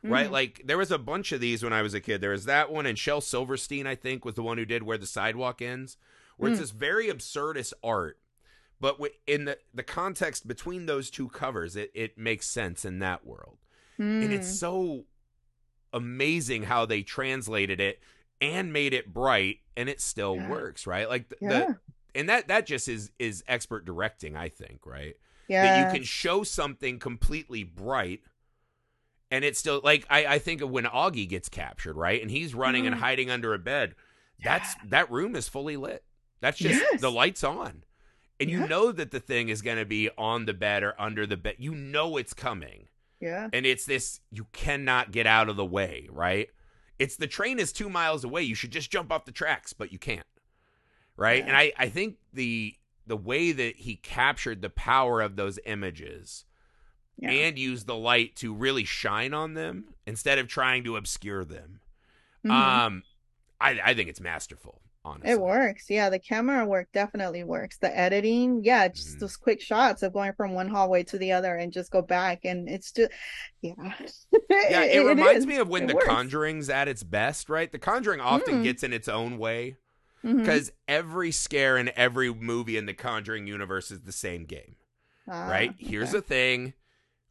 Right? 0.04 0.28
mhm. 0.28 0.32
Like 0.32 0.62
there 0.64 0.78
was 0.78 0.90
a 0.90 0.98
bunch 0.98 1.30
of 1.32 1.40
these 1.40 1.62
when 1.62 1.72
I 1.72 1.82
was 1.82 1.94
a 1.94 2.00
kid. 2.00 2.20
There 2.20 2.30
was 2.30 2.44
that 2.46 2.72
one 2.72 2.86
and 2.86 2.98
Shel 2.98 3.20
Silverstein, 3.20 3.86
I 3.86 3.94
think, 3.94 4.24
was 4.24 4.34
the 4.34 4.42
one 4.42 4.58
who 4.58 4.64
did 4.64 4.82
Where 4.82 4.98
the 4.98 5.06
Sidewalk 5.06 5.62
Ends, 5.62 5.96
where 6.36 6.50
it's 6.50 6.58
Mm. 6.58 6.62
this 6.62 6.70
very 6.72 7.06
absurdist 7.08 7.72
art. 7.84 8.18
But 8.80 8.98
in 9.28 9.44
the, 9.44 9.58
the 9.72 9.84
context 9.84 10.48
between 10.48 10.86
those 10.86 11.08
two 11.08 11.28
covers, 11.28 11.76
it, 11.76 11.92
it 11.94 12.18
makes 12.18 12.48
sense 12.48 12.84
in 12.84 12.98
that 12.98 13.24
world 13.24 13.58
and 13.98 14.24
Mm, 14.24 14.32
it's 14.32 14.58
so 14.58 15.04
amazing 15.92 16.64
how 16.64 16.86
they 16.86 17.02
translated 17.02 17.78
it 17.80 18.00
and 18.40 18.72
made 18.72 18.92
it 18.94 19.12
bright 19.12 19.58
and 19.76 19.88
it 19.88 20.00
still 20.00 20.36
Yeah. 20.36 20.48
works 20.50 20.86
right 20.86 21.08
like 21.08 21.28
the, 21.28 21.36
yeah 21.40 21.48
the 21.48 21.78
and 22.18 22.28
that 22.28 22.48
that 22.48 22.66
just 22.66 22.88
is 22.88 23.12
is 23.18 23.44
expert 23.46 23.84
directing 23.84 24.34
i 24.36 24.48
think 24.48 24.80
right 24.86 25.16
yeah 25.52 25.62
that 25.62 25.86
you 25.86 25.92
can 25.98 26.04
show 26.04 26.42
something 26.42 26.98
completely 26.98 27.62
bright 27.64 28.20
and 29.30 29.44
it's 29.44 29.58
still 29.58 29.80
like 29.84 30.04
i 30.10 30.26
i 30.26 30.38
think 30.38 30.60
of 30.60 30.70
when 30.70 30.84
Auggie 30.84 31.28
gets 31.28 31.48
captured 31.48 31.96
right? 31.96 32.20
And 32.20 32.30
he's 32.30 32.54
running 32.54 32.86
and 32.86 32.96
Mhm. 32.96 33.00
hiding 33.00 33.30
under 33.30 33.54
a 33.54 33.58
bed. 33.58 33.94
That's 34.44 34.74
that 34.84 35.10
room 35.10 35.36
is 35.36 35.48
fully 35.48 35.76
lit. 35.76 36.04
That's 36.40 36.58
just 36.58 36.80
Yes. 36.80 37.00
the 37.00 37.10
lights 37.10 37.44
on. 37.44 37.84
And 38.40 38.50
you 38.50 38.60
Yeah. 38.60 38.66
know 38.66 38.92
that 38.92 39.10
the 39.12 39.20
thing 39.20 39.48
is 39.48 39.62
going 39.62 39.78
to 39.78 39.84
be 39.84 40.10
on 40.18 40.46
the 40.46 40.52
bed 40.54 40.82
or 40.82 41.00
under 41.00 41.26
the 41.26 41.36
bed. 41.36 41.56
You 41.58 41.74
know 41.74 42.16
it's 42.16 42.34
coming. 42.34 42.88
Yeah. 43.20 43.48
And 43.52 43.64
it's 43.64 43.84
this 43.86 44.20
you 44.32 44.46
cannot 44.52 45.12
get 45.12 45.26
out 45.26 45.48
of 45.48 45.56
the 45.56 45.64
way 45.64 46.08
right? 46.10 46.50
It's 46.98 47.16
the 47.16 47.26
train 47.28 47.58
is 47.58 47.72
two 47.72 47.88
miles 47.88 48.24
away. 48.24 48.42
You 48.42 48.54
should 48.56 48.72
just 48.72 48.90
jump 48.90 49.12
off 49.12 49.24
the 49.24 49.32
tracks 49.32 49.72
but 49.72 49.92
you 49.92 49.98
can't 49.98 50.26
right? 51.16 51.38
Yeah. 51.40 51.46
and 51.48 51.56
i 51.56 51.72
i 51.78 51.88
think 51.88 52.16
the 52.32 52.74
the 53.06 53.16
way 53.16 53.52
that 53.52 53.76
he 53.76 53.96
captured 53.96 54.62
the 54.62 54.70
power 54.70 55.20
of 55.20 55.36
those 55.36 55.58
images 55.66 56.44
yeah 57.18 57.30
and 57.30 57.58
used 57.58 57.86
the 57.86 57.96
light 57.96 58.34
to 58.36 58.54
really 58.54 58.84
shine 58.84 59.34
on 59.34 59.54
them 59.54 59.84
instead 60.06 60.38
of 60.38 60.48
trying 60.48 60.82
to 60.84 60.96
obscure 60.96 61.44
them 61.44 61.80
Mhm. 62.44 62.50
um 62.50 63.02
i 63.60 63.78
i 63.84 63.94
think 63.94 64.08
it's 64.08 64.20
masterful 64.20 64.80
honestly 65.04 65.30
It 65.32 65.40
works. 65.40 65.86
Yeah, 65.90 66.10
the 66.10 66.20
camera 66.20 66.64
work 66.64 66.86
definitely 66.92 67.42
works. 67.42 67.76
The 67.76 67.90
editing, 67.98 68.62
yeah, 68.62 68.86
just 68.86 69.16
Mhm. 69.16 69.18
those 69.18 69.36
quick 69.36 69.60
shots 69.60 70.04
of 70.04 70.12
going 70.12 70.32
from 70.34 70.52
one 70.52 70.68
hallway 70.68 71.02
to 71.04 71.18
the 71.18 71.32
other 71.32 71.56
and 71.56 71.72
just 71.72 71.90
go 71.90 72.02
back 72.02 72.44
and 72.44 72.68
it's 72.68 72.92
just 72.92 73.10
yeah. 73.62 73.72
yeah 74.50 74.82
it, 74.84 75.00
reminds 75.04 75.40
is. 75.40 75.46
me 75.48 75.56
of 75.56 75.68
when 75.68 75.82
It 75.84 75.86
the 75.88 75.94
works. 75.96 76.06
conjuring's 76.06 76.70
at 76.70 76.86
its 76.86 77.02
best 77.02 77.48
right 77.48 77.72
the 77.72 77.80
conjuring 77.80 78.20
often 78.20 78.60
Mm. 78.60 78.62
gets 78.62 78.84
in 78.84 78.92
its 78.92 79.08
own 79.08 79.38
way 79.38 79.74
Mhm. 80.24 80.38
because 80.38 80.72
every 80.88 81.30
scare 81.32 81.76
in 81.76 81.90
every 81.96 82.32
movie 82.32 82.76
in 82.76 82.86
the 82.86 82.94
Conjuring 82.94 83.46
universe 83.46 83.90
is 83.90 84.02
the 84.02 84.12
same 84.12 84.44
game, 84.44 84.76
Ah, 85.28 85.48
right? 85.48 85.74
Here's 85.78 86.10
okay. 86.10 86.18
the 86.18 86.22
thing: 86.22 86.74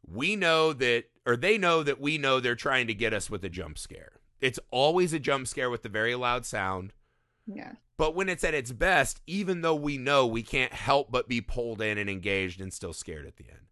we 0.06 0.36
know 0.36 0.72
that, 0.72 1.04
or 1.26 1.36
they 1.36 1.56
know 1.58 1.82
that 1.82 2.00
we 2.00 2.18
know 2.18 2.40
they're 2.40 2.54
trying 2.54 2.86
to 2.88 2.94
get 2.94 3.12
us 3.14 3.30
with 3.30 3.44
a 3.44 3.48
jump 3.48 3.78
scare. 3.78 4.20
It's 4.40 4.58
always 4.70 5.12
a 5.12 5.18
jump 5.20 5.46
scare 5.46 5.70
with 5.70 5.84
a 5.84 5.88
very 5.88 6.14
loud 6.14 6.44
sound. 6.44 6.92
yeah. 7.46 7.72
But 7.98 8.14
when 8.16 8.28
it's 8.28 8.42
at 8.42 8.54
its 8.54 8.72
best, 8.72 9.20
even 9.28 9.60
though 9.60 9.74
we 9.76 9.96
know 9.96 10.26
we 10.26 10.42
can't 10.42 10.72
help 10.72 11.12
but 11.12 11.28
be 11.28 11.40
pulled 11.40 11.80
in 11.80 11.98
and 11.98 12.10
engaged 12.10 12.60
and 12.60 12.72
still 12.72 12.92
scared 12.92 13.26
at 13.26 13.36
the 13.36 13.44
end. 13.48 13.66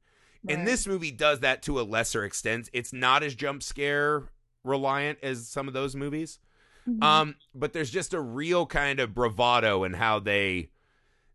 And 0.49 0.67
this 0.69 0.87
movie 0.87 1.11
does 1.11 1.41
that 1.41 1.63
to 1.65 1.81
a 1.81 1.83
lesser 1.83 2.25
extent. 2.25 2.69
It's 2.73 2.93
not 2.93 3.23
as 3.25 3.35
jump 3.35 3.63
scare 3.63 4.25
reliant 4.63 5.19
as 5.23 5.49
some 5.49 5.67
of 5.69 5.75
those 5.75 5.97
movies. 5.97 6.39
Mhm. 6.89 7.03
Um, 7.03 7.37
but 7.55 7.73
there's 7.73 7.91
just 7.91 8.15
a 8.15 8.21
real 8.21 8.67
kind 8.67 9.01
of 9.01 9.15
bravado 9.15 9.85
in 9.85 9.95
how 9.95 10.19
they 10.19 10.71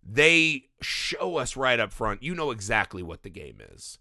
they 0.08 0.65
show 0.81 1.38
us 1.38 1.58
right 1.58 1.79
up 1.79 1.91
front. 1.91 2.21
You 2.21 2.36
know 2.36 2.51
exactly 2.51 3.01
what 3.01 3.23
the 3.23 3.29
game 3.29 3.58
is. 3.73 3.97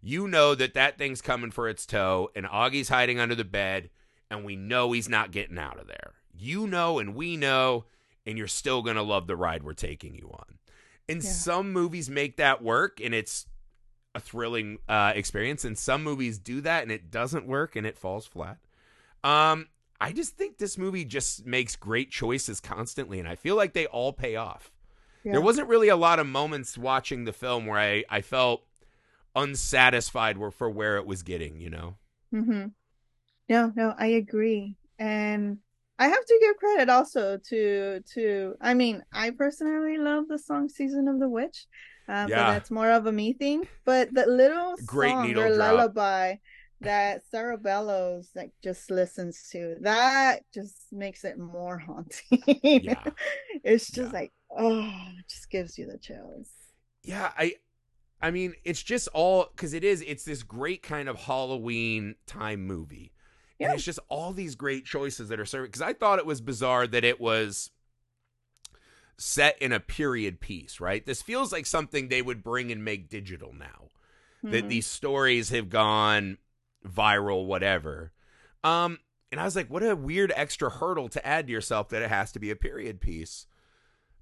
You 0.00 0.28
know 0.28 0.54
that 0.54 0.74
that 0.74 0.98
thing's 0.98 1.20
coming 1.20 1.50
for 1.50 1.68
its 1.68 1.84
toe, 1.84 2.30
and 2.36 2.46
Auggie's 2.46 2.88
hiding 2.88 3.18
under 3.18 3.34
the 3.34 3.44
bed, 3.44 3.90
and 4.30 4.44
we 4.44 4.54
know 4.54 4.92
he's 4.92 5.08
not 5.08 5.32
getting 5.32 5.58
out 5.58 5.80
of 5.80 5.88
there. 5.88 6.12
You 6.32 6.68
know, 6.68 7.00
and 7.00 7.16
we 7.16 7.36
know, 7.36 7.86
and 8.24 8.38
you're 8.38 8.46
still 8.46 8.82
gonna 8.82 9.02
love 9.02 9.26
the 9.26 9.34
ride 9.36 9.64
we're 9.64 9.72
taking 9.72 10.14
you 10.14 10.30
on. 10.32 10.58
And 11.08 11.22
Yeah. 11.24 11.30
some 11.30 11.72
movies 11.72 12.08
make 12.08 12.36
that 12.36 12.62
work, 12.62 13.00
and 13.00 13.12
it's 13.12 13.46
a 14.14 14.20
thrilling 14.20 14.78
uh, 14.88 15.12
experience. 15.16 15.64
And 15.64 15.76
some 15.76 16.04
movies 16.04 16.38
do 16.38 16.60
that, 16.60 16.84
and 16.84 16.92
it 16.92 17.10
doesn't 17.10 17.46
work, 17.46 17.74
and 17.74 17.84
it 17.86 17.98
falls 17.98 18.26
flat. 18.26 18.58
Um, 19.24 19.68
I 20.00 20.12
just 20.12 20.36
think 20.36 20.58
this 20.58 20.78
movie 20.78 21.04
just 21.04 21.44
makes 21.44 21.76
great 21.76 22.10
choices 22.10 22.60
constantly, 22.60 23.18
and 23.18 23.28
I 23.28 23.34
feel 23.34 23.56
like 23.56 23.72
they 23.72 23.86
all 23.86 24.12
pay 24.12 24.36
off. 24.36 24.70
Yeah. 25.24 25.32
There 25.32 25.40
wasn't 25.40 25.68
really 25.68 25.88
a 25.88 25.96
lot 25.96 26.18
of 26.18 26.26
moments 26.26 26.78
watching 26.78 27.24
the 27.24 27.32
film 27.32 27.66
where 27.66 27.78
I, 27.78 28.04
I 28.08 28.20
felt 28.20 28.62
unsatisfied 29.34 30.36
for 30.52 30.70
where 30.70 30.96
it 30.96 31.06
was 31.06 31.22
getting, 31.22 31.60
you 31.60 31.70
know? 31.70 31.96
Mm-hmm. 32.32 32.66
No, 33.48 33.72
no, 33.74 33.94
I 33.98 34.06
agree. 34.06 34.76
And 34.98 35.58
I 35.98 36.08
have 36.08 36.24
to 36.24 36.38
give 36.40 36.56
credit 36.56 36.88
also 36.88 37.38
to 37.48 38.00
to 38.14 38.54
I 38.60 38.74
mean, 38.74 39.02
I 39.12 39.30
personally 39.30 39.98
love 39.98 40.28
the 40.28 40.38
song 40.38 40.68
Season 40.68 41.08
of 41.08 41.18
the 41.18 41.28
Witch. 41.28 41.66
Uh, 42.08 42.26
but 42.26 42.46
that's 42.46 42.70
more 42.70 42.90
of 42.90 43.06
a 43.06 43.12
me 43.12 43.32
thing. 43.32 43.66
But 43.84 44.14
the 44.14 44.26
little 44.26 44.76
Great 44.86 45.10
song 45.10 45.36
or 45.36 45.48
drop. 45.54 45.58
lullaby 45.58 46.36
that 46.80 47.22
Sarah 47.30 47.58
Bellows 47.58 48.30
like 48.34 48.52
just 48.62 48.90
listens 48.90 49.48
to, 49.52 49.76
that 49.80 50.40
just 50.52 50.92
makes 50.92 51.24
it 51.24 51.38
more 51.38 51.78
haunting. 51.86 52.60
Yeah. 52.80 53.10
It's 53.64 53.90
just 53.90 54.12
Yeah. 54.12 54.12
like, 54.12 54.32
oh, 54.50 54.90
it 55.18 55.28
just 55.28 55.50
gives 55.50 55.78
you 55.78 55.86
the 55.86 55.98
chills. 55.98 56.50
Yeah, 57.02 57.32
I 57.36 57.54
I 58.20 58.30
mean, 58.30 58.54
it's 58.64 58.82
just 58.82 59.08
all 59.14 59.46
cuz 59.56 59.72
it 59.74 59.84
is 59.84 60.02
it's 60.06 60.24
this 60.24 60.42
great 60.42 60.82
kind 60.82 61.08
of 61.08 61.16
Halloween 61.16 62.16
time 62.26 62.66
movie. 62.66 63.12
Yeah. 63.58 63.66
And 63.66 63.74
it's 63.74 63.84
just 63.84 64.00
all 64.08 64.32
these 64.32 64.54
great 64.54 64.84
choices 64.86 65.28
that 65.28 65.40
are 65.40 65.46
serving 65.46 65.72
cuz 65.72 65.82
I 65.82 65.92
thought 65.92 66.18
it 66.18 66.26
was 66.26 66.40
bizarre 66.40 66.86
that 66.88 67.04
it 67.04 67.20
was 67.20 67.70
set 69.18 69.60
in 69.60 69.72
a 69.72 69.80
period 69.80 70.40
piece, 70.40 70.80
right? 70.80 71.04
This 71.04 71.22
feels 71.22 71.52
like 71.52 71.66
something 71.66 72.08
they 72.08 72.22
would 72.22 72.42
bring 72.42 72.70
and 72.70 72.84
make 72.84 73.08
digital 73.08 73.52
now. 73.52 73.88
that 74.50 74.66
Mhm. 74.66 74.68
these 74.68 74.86
stories 74.86 75.48
have 75.48 75.68
gone 75.68 76.38
viral, 76.88 77.46
whatever. 77.46 78.12
Um, 78.64 78.98
and 79.30 79.40
I 79.40 79.44
was 79.44 79.56
like, 79.56 79.68
what 79.68 79.82
a 79.82 79.94
weird 79.94 80.32
extra 80.34 80.70
hurdle 80.70 81.08
to 81.10 81.26
add 81.26 81.46
to 81.46 81.52
yourself 81.52 81.88
that 81.90 82.02
it 82.02 82.08
has 82.08 82.32
to 82.32 82.38
be 82.38 82.50
a 82.50 82.56
period 82.56 83.00
piece. 83.00 83.46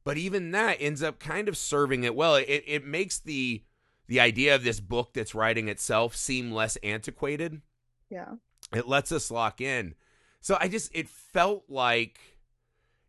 But 0.05 0.18
even 0.18 0.52
that 0.52 0.76
ends 0.81 1.02
up 1.02 1.18
kind 1.18 1.48
of 1.48 1.57
serving 1.57 2.05
it 2.05 2.14
well. 2.14 2.37
It 2.37 2.64
it 2.66 2.85
makes 2.85 3.18
the 3.18 3.64
the 4.07 4.20
idea 4.20 4.55
of 4.55 4.62
this 4.62 4.79
book 4.81 5.12
that's 5.12 5.35
writing 5.35 5.68
itself 5.68 6.14
seem 6.14 6.52
less 6.52 6.76
antiquated. 6.76 7.61
Yeah. 8.09 8.35
It 8.72 8.87
lets 8.87 9.11
us 9.11 9.31
lock 9.31 9.61
in. 9.61 9.94
So 10.40 10.57
I 10.61 10.68
just 10.68 10.94
it 10.94 11.09
felt 11.09 11.64
like 11.68 12.20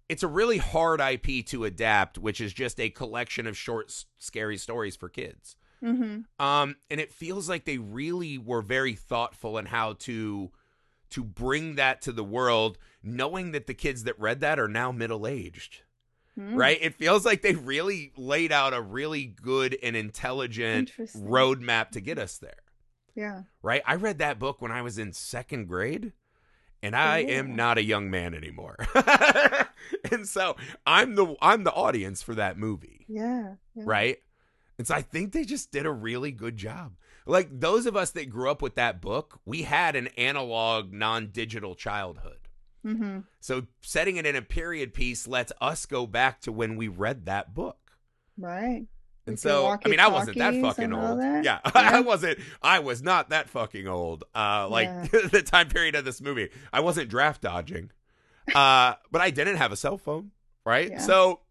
it's 0.09 0.23
a 0.23 0.27
really 0.27 0.57
hard 0.57 1.01
IP 1.01 1.45
to 1.47 1.65
adapt, 1.65 2.17
which 2.17 2.41
is 2.41 2.53
just 2.53 2.79
a 2.79 2.89
collection 2.89 3.45
of 3.45 3.57
short, 3.57 4.05
scary 4.17 4.57
stories 4.57 4.95
for 4.95 5.09
kids. 5.09 5.55
Mm-hmm. 5.83 6.43
Um, 6.45 6.75
and 6.89 6.99
it 6.99 7.11
feels 7.11 7.47
like 7.47 7.65
they 7.65 7.77
really 7.77 8.37
were 8.37 8.61
very 8.61 8.95
thoughtful 8.95 9.57
in 9.57 9.65
how 9.67 9.93
to 9.99 10.51
to 11.09 11.23
bring 11.23 11.75
that 11.75 12.01
to 12.01 12.11
the 12.11 12.23
world, 12.23 12.77
knowing 13.01 13.51
that 13.51 13.65
the 13.67 13.73
kids 13.73 14.03
that 14.03 14.19
read 14.19 14.41
that 14.41 14.59
are 14.59 14.67
now 14.67 14.91
middle 14.91 15.25
aged. 15.25 15.81
Mm-hmm. 16.37 16.55
Right? 16.55 16.77
It 16.81 16.93
feels 16.95 17.25
like 17.25 17.41
they 17.41 17.55
really 17.55 18.11
laid 18.17 18.51
out 18.51 18.73
a 18.73 18.81
really 18.81 19.25
good 19.25 19.77
and 19.81 19.95
intelligent 19.95 20.91
roadmap 21.15 21.89
to 21.91 22.01
get 22.01 22.19
us 22.19 22.37
there. 22.37 22.59
Yeah. 23.15 23.43
Right? 23.63 23.81
I 23.87 23.95
read 23.95 24.19
that 24.19 24.37
book 24.37 24.61
when 24.61 24.71
I 24.71 24.83
was 24.83 24.99
in 24.99 25.13
second 25.13 25.67
grade, 25.67 26.11
and 26.83 26.95
I 26.95 27.19
Yeah. 27.19 27.35
am 27.39 27.55
not 27.55 27.79
a 27.79 27.83
young 27.83 28.11
man 28.11 28.35
anymore. 28.35 28.75
and 30.11 30.27
so 30.27 30.55
I'm 30.85 31.15
the 31.15 31.35
I'm 31.41 31.63
the 31.63 31.71
audience 31.73 32.21
for 32.21 32.35
that 32.35 32.57
movie, 32.59 33.05
Yeah. 33.07 33.55
yeah. 33.75 33.83
right? 33.85 34.17
And 34.77 34.85
so 34.85 34.95
I 34.95 35.01
think 35.01 35.31
they 35.31 35.43
just 35.43 35.71
did 35.71 35.85
a 35.85 35.91
really 35.91 36.31
good 36.31 36.57
job. 36.57 36.93
Like 37.25 37.49
those 37.59 37.85
of 37.85 37.95
us 37.95 38.11
that 38.11 38.29
grew 38.29 38.49
up 38.49 38.61
with 38.61 38.75
that 38.75 39.01
book, 39.01 39.39
we 39.45 39.63
had 39.63 39.95
an 39.95 40.07
analog, 40.17 40.93
non-digital 40.93 41.75
childhood. 41.75 42.39
Mm-hmm. 42.85 43.19
So 43.39 43.63
setting 43.81 44.17
it 44.17 44.25
in 44.25 44.35
a 44.35 44.41
period 44.41 44.93
piece 44.93 45.27
lets 45.27 45.51
us 45.59 45.85
go 45.85 46.05
back 46.07 46.41
to 46.41 46.51
when 46.51 46.77
we 46.77 46.87
read 46.87 47.25
that 47.25 47.53
book. 47.53 47.77
Right. 48.37 48.85
And 49.25 49.33
With 49.33 49.39
so, 49.41 49.77
I 49.83 49.89
mean, 49.89 49.99
I 49.99 50.07
wasn't 50.07 50.37
that 50.37 50.53
fucking 50.61 50.93
old. 50.93 51.19
that? 51.19 51.43
Yeah, 51.43 51.59
Yeah. 51.65 51.71
I 51.75 51.99
wasn't. 51.99 52.39
I 52.61 52.79
was 52.79 53.01
not 53.01 53.31
that 53.31 53.49
fucking 53.49 53.85
old. 53.87 54.23
Uh, 54.33 54.69
like 54.69 55.11
the 55.31 55.41
time 55.41 55.67
period 55.67 55.95
of 55.95 56.05
this 56.05 56.21
movie, 56.21 56.49
I 56.71 56.79
wasn't 56.79 57.09
draft 57.09 57.41
dodging. 57.41 57.91
Uh, 58.55 58.93
but 59.11 59.19
I 59.19 59.31
didn't 59.31 59.57
have 59.57 59.73
a 59.73 59.75
cell 59.75 59.97
phone, 59.97 60.31
right? 60.65 60.91
Yeah. 60.91 60.99
So, 60.99 61.41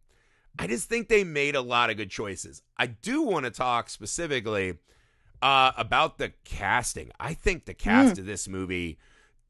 I 0.59 0.67
just 0.67 0.89
think 0.89 1.09
they 1.09 1.25
made 1.25 1.55
a 1.55 1.61
lot 1.61 1.91
of 1.91 1.97
good 1.97 2.11
choices. 2.11 2.63
I 2.79 2.87
do 2.87 3.23
want 3.23 3.45
to 3.45 3.51
talk 3.51 3.91
specifically 3.91 4.79
uh, 5.43 5.73
about 5.77 6.17
the 6.19 6.33
casting. 6.45 7.11
I 7.21 7.35
think 7.35 7.67
the 7.67 7.75
cast 7.75 8.15
Mm. 8.15 8.19
of 8.21 8.27
this 8.27 8.49
movie 8.49 8.99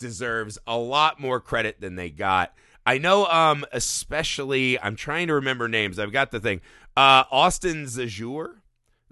deserves 0.01 0.59
a 0.67 0.77
lot 0.77 1.21
more 1.21 1.41
credit 1.41 1.81
than 1.81 1.95
they 1.95 2.11
got. 2.11 2.53
I 2.85 2.99
know, 2.99 3.27
um, 3.27 3.65
especially 3.73 4.79
I'm 4.81 4.97
trying 4.97 5.29
to 5.29 5.35
remember 5.35 5.69
names. 5.69 5.99
I've 5.99 6.13
got 6.13 6.31
the 6.33 6.41
thing. 6.41 6.61
Uh, 6.97 7.25
Austin 7.31 7.85
Zajur, 7.87 8.57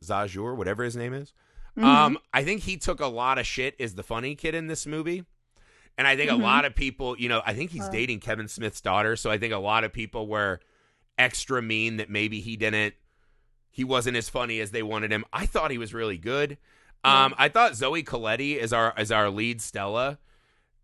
Zajur, 0.02 0.56
whatever 0.56 0.82
his 0.84 0.96
name 0.96 1.14
is. 1.14 1.32
Mhm. 1.76 1.84
Um, 1.84 2.18
I 2.32 2.44
think 2.44 2.62
he 2.62 2.76
took 2.76 3.00
a 3.00 3.06
lot 3.06 3.38
of 3.38 3.46
shit 3.46 3.74
as 3.80 3.94
the 3.94 4.02
funny 4.02 4.34
kid 4.34 4.54
in 4.54 4.66
this 4.66 4.86
movie. 4.86 5.24
And 5.96 6.06
I 6.08 6.16
think 6.16 6.30
Mhm. 6.30 6.34
a 6.40 6.42
lot 6.42 6.64
of 6.64 6.74
people, 6.74 7.16
you 7.18 7.28
know, 7.28 7.42
I 7.46 7.54
think 7.54 7.70
he's 7.70 7.86
Uh. 7.86 7.90
dating 7.90 8.20
Kevin 8.20 8.48
Smith's 8.48 8.80
daughter, 8.80 9.14
so 9.16 9.30
I 9.30 9.38
think 9.38 9.52
a 9.52 9.58
lot 9.58 9.84
of 9.84 9.92
people 9.92 10.26
were 10.26 10.60
extra 11.18 11.62
mean 11.62 11.96
that 11.98 12.10
maybe 12.10 12.40
he 12.40 12.56
didn't 12.56 12.94
he 13.70 13.82
wasn't 13.82 14.16
as 14.16 14.28
funny 14.28 14.60
as 14.60 14.70
they 14.70 14.84
wanted 14.84 15.10
him. 15.10 15.24
I 15.32 15.46
thought 15.46 15.72
he 15.72 15.78
was 15.78 15.92
really 15.92 16.16
good. 16.18 16.58
Um, 17.02 17.34
I 17.36 17.48
thought 17.48 17.74
Zoe 17.74 18.02
Colletti 18.04 18.56
as 18.58 18.72
our 18.72 18.94
as 18.96 19.10
our 19.12 19.28
lead 19.30 19.60
Stella, 19.60 20.18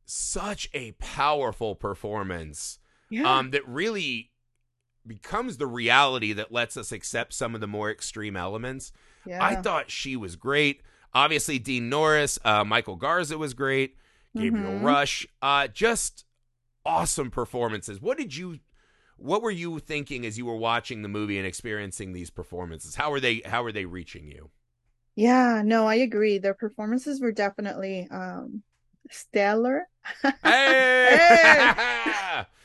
such 0.04 0.68
a 0.74 0.92
powerful 0.92 1.74
performance 1.74 2.78
yeah. 3.08 3.38
um, 3.38 3.52
that 3.52 3.66
really 3.66 4.30
becomes 5.06 5.56
the 5.56 5.66
reality 5.66 6.32
that 6.32 6.52
lets 6.52 6.76
us 6.76 6.92
accept 6.92 7.32
some 7.32 7.54
of 7.54 7.60
the 7.60 7.66
more 7.66 7.90
extreme 7.90 8.36
elements. 8.36 8.92
yeah. 9.24 9.42
I 9.42 9.56
thought 9.56 9.90
she 9.90 10.16
was 10.16 10.36
great. 10.36 10.82
Obviously, 11.14 11.58
Dean 11.58 11.88
Norris, 11.88 12.38
uh, 12.44 12.64
Michael 12.64 12.96
Garza 12.96 13.38
was 13.38 13.54
great. 13.54 13.96
Gabriel 14.36 14.72
Mhm. 14.72 14.82
Rush, 14.84 15.26
uh, 15.42 15.68
just 15.68 16.24
awesome 16.84 17.30
performances. 17.30 18.00
What 18.00 18.18
did 18.18 18.36
you? 18.36 18.60
What 19.20 19.42
were 19.42 19.50
you 19.50 19.78
thinking 19.80 20.24
as 20.24 20.38
you 20.38 20.46
were 20.46 20.56
watching 20.56 21.02
the 21.02 21.08
movie 21.08 21.36
and 21.36 21.46
experiencing 21.46 22.12
these 22.12 22.30
performances? 22.30 22.94
How 22.94 23.10
were 23.10 23.20
they? 23.20 23.42
How 23.44 23.62
were 23.62 23.72
they 23.72 23.84
reaching 23.84 24.26
you? 24.26 24.50
Yeah, 25.14 25.60
no, 25.62 25.86
I 25.86 25.96
agree. 25.96 26.38
Their 26.38 26.54
performances 26.54 27.20
were 27.20 27.32
definitely 27.32 28.08
um 28.10 28.62
stellar. 29.10 29.88
Hey! 30.42 31.72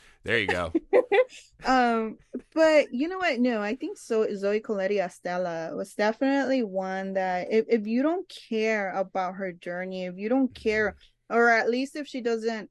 there 0.24 0.38
you 0.38 0.46
go. 0.46 0.72
um, 1.66 2.16
but 2.54 2.92
you 2.92 3.08
know 3.08 3.18
what? 3.18 3.38
No, 3.38 3.60
I 3.60 3.76
think 3.76 3.98
so 3.98 4.26
Zoe 4.34 4.60
Colletti 4.60 4.98
as 4.98 5.14
Stella 5.14 5.76
was 5.76 5.92
definitely 5.92 6.62
one 6.62 7.12
that 7.14 7.48
if, 7.50 7.66
if 7.68 7.86
you 7.86 8.02
don't 8.02 8.26
care 8.48 8.92
about 8.92 9.34
her 9.34 9.52
journey, 9.52 10.06
if 10.06 10.16
you 10.16 10.30
don't 10.30 10.54
care, 10.54 10.96
or 11.28 11.50
at 11.50 11.68
least 11.68 11.96
if 11.96 12.06
she 12.06 12.22
doesn't 12.22 12.70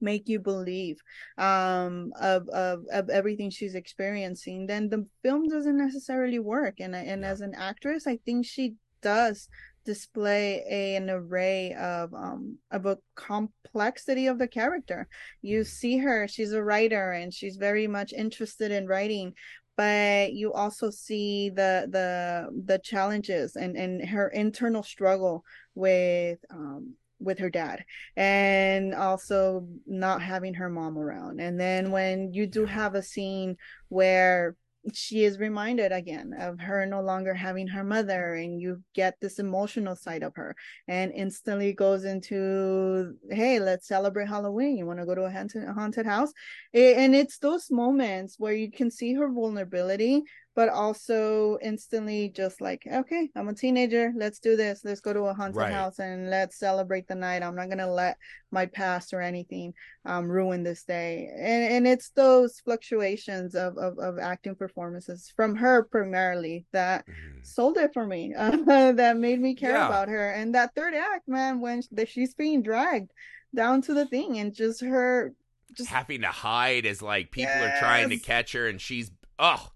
make 0.00 0.28
you 0.28 0.38
believe 0.38 0.98
um 1.38 2.12
of 2.20 2.48
of 2.50 2.84
of 2.92 3.08
everything 3.10 3.50
she's 3.50 3.74
experiencing 3.74 4.66
then 4.66 4.88
the 4.88 5.06
film 5.22 5.48
doesn't 5.48 5.76
necessarily 5.76 6.38
work. 6.38 6.74
And 6.80 6.94
and 6.94 7.22
Yeah. 7.22 7.30
as 7.30 7.40
an 7.40 7.54
actress 7.54 8.06
i 8.06 8.16
think 8.24 8.44
she 8.46 8.74
does 9.02 9.48
display 9.84 10.64
a, 10.68 10.96
an 10.96 11.08
array 11.08 11.72
of 11.74 12.12
um 12.12 12.58
of 12.72 12.86
a 12.86 12.98
complexity 13.14 14.26
of 14.26 14.38
the 14.38 14.48
character. 14.48 15.06
You 15.42 15.62
see 15.64 15.98
her 15.98 16.26
she's 16.28 16.52
a 16.52 16.62
writer 16.62 17.12
and 17.12 17.32
she's 17.32 17.56
very 17.56 17.86
much 17.86 18.12
interested 18.12 18.70
in 18.72 18.86
writing 18.88 19.32
but 19.76 20.32
you 20.32 20.52
also 20.52 20.90
see 20.90 21.50
the 21.50 21.86
the 21.90 22.48
the 22.64 22.78
challenges 22.80 23.54
and 23.56 23.76
and 23.76 24.04
her 24.08 24.28
internal 24.28 24.82
struggle 24.82 25.44
with 25.74 26.38
um 26.50 26.94
with 27.18 27.38
her 27.38 27.50
dad 27.50 27.84
and 28.16 28.94
also 28.94 29.66
not 29.86 30.22
having 30.22 30.54
her 30.54 30.68
mom 30.68 30.98
around. 30.98 31.40
And 31.40 31.58
then 31.58 31.90
when 31.90 32.32
you 32.32 32.46
do 32.46 32.66
have 32.66 32.94
a 32.94 33.02
scene 33.02 33.56
where 33.88 34.54
she 34.94 35.24
is 35.24 35.38
reminded 35.38 35.90
again 35.90 36.32
of 36.38 36.60
her 36.60 36.86
no 36.86 37.00
longer 37.00 37.34
having 37.34 37.66
her 37.66 37.82
mother 37.82 38.34
and 38.34 38.60
you 38.60 38.82
get 38.94 39.16
this 39.20 39.38
emotional 39.38 39.96
side 39.96 40.22
of 40.22 40.32
her 40.36 40.54
and 40.86 41.12
instantly 41.12 41.72
goes 41.72 42.04
into 42.04 43.14
hey 43.30 43.58
let's 43.58 43.88
celebrate 43.88 44.28
halloween. 44.28 44.76
You 44.76 44.86
want 44.86 45.00
to 45.00 45.06
go 45.06 45.14
to 45.14 45.24
a 45.24 45.30
haunted, 45.30 45.68
haunted 45.68 46.06
house? 46.06 46.32
And 46.72 47.14
it's 47.14 47.38
those 47.38 47.70
moments 47.70 48.36
where 48.38 48.52
you 48.52 48.70
can 48.70 48.90
see 48.90 49.14
her 49.14 49.28
vulnerability 49.28 50.22
but 50.56 50.68
also 50.70 51.58
instantly 51.62 52.28
just 52.34 52.60
like 52.60 52.82
okay 52.92 53.28
i'm 53.36 53.48
a 53.48 53.54
teenager 53.54 54.12
let's 54.16 54.40
do 54.40 54.56
this 54.56 54.80
let's 54.84 55.00
go 55.00 55.12
to 55.12 55.20
a 55.26 55.34
haunted 55.34 55.56
Right. 55.60 55.72
house 55.72 55.98
and 56.00 56.28
let's 56.30 56.58
celebrate 56.58 57.06
the 57.06 57.14
night 57.14 57.42
i'm 57.44 57.54
not 57.54 57.68
gonna 57.68 57.88
let 57.92 58.16
my 58.50 58.66
past 58.66 59.12
or 59.14 59.20
anything 59.20 59.74
um 60.06 60.26
ruin 60.26 60.64
this 60.64 60.82
day 60.82 61.28
and 61.36 61.72
and 61.74 61.86
it's 61.86 62.10
those 62.10 62.58
fluctuations 62.60 63.54
of 63.54 63.76
of, 63.78 63.98
of 63.98 64.18
acting 64.18 64.54
performances 64.56 65.32
from 65.36 65.54
her 65.56 65.84
primarily 65.84 66.64
that 66.72 67.06
Mhm. 67.06 67.44
sold 67.46 67.76
it 67.76 67.92
for 67.92 68.06
me 68.06 68.34
uh, 68.34 68.56
that 68.92 69.16
made 69.16 69.40
me 69.40 69.54
care 69.54 69.76
Yeah. 69.76 69.86
about 69.86 70.08
her 70.08 70.30
and 70.32 70.54
that 70.54 70.74
third 70.74 70.94
act 70.94 71.28
man 71.28 71.60
when 71.60 71.82
that 71.92 72.08
she's 72.08 72.34
being 72.34 72.62
dragged 72.62 73.12
down 73.54 73.82
to 73.82 73.94
the 73.94 74.06
thing 74.06 74.38
and 74.38 74.54
just 74.54 74.80
her 74.82 75.32
just 75.72 75.90
Having 75.90 76.22
to 76.22 76.28
hide 76.28 76.86
as 76.86 77.02
like 77.02 77.30
people 77.30 77.62
are 77.62 77.70
trying 77.70 78.08
to 78.08 78.16
catch 78.16 78.52
her, 78.52 78.66
and 78.66 78.80
she's 78.80 79.10
oh, 79.38 79.70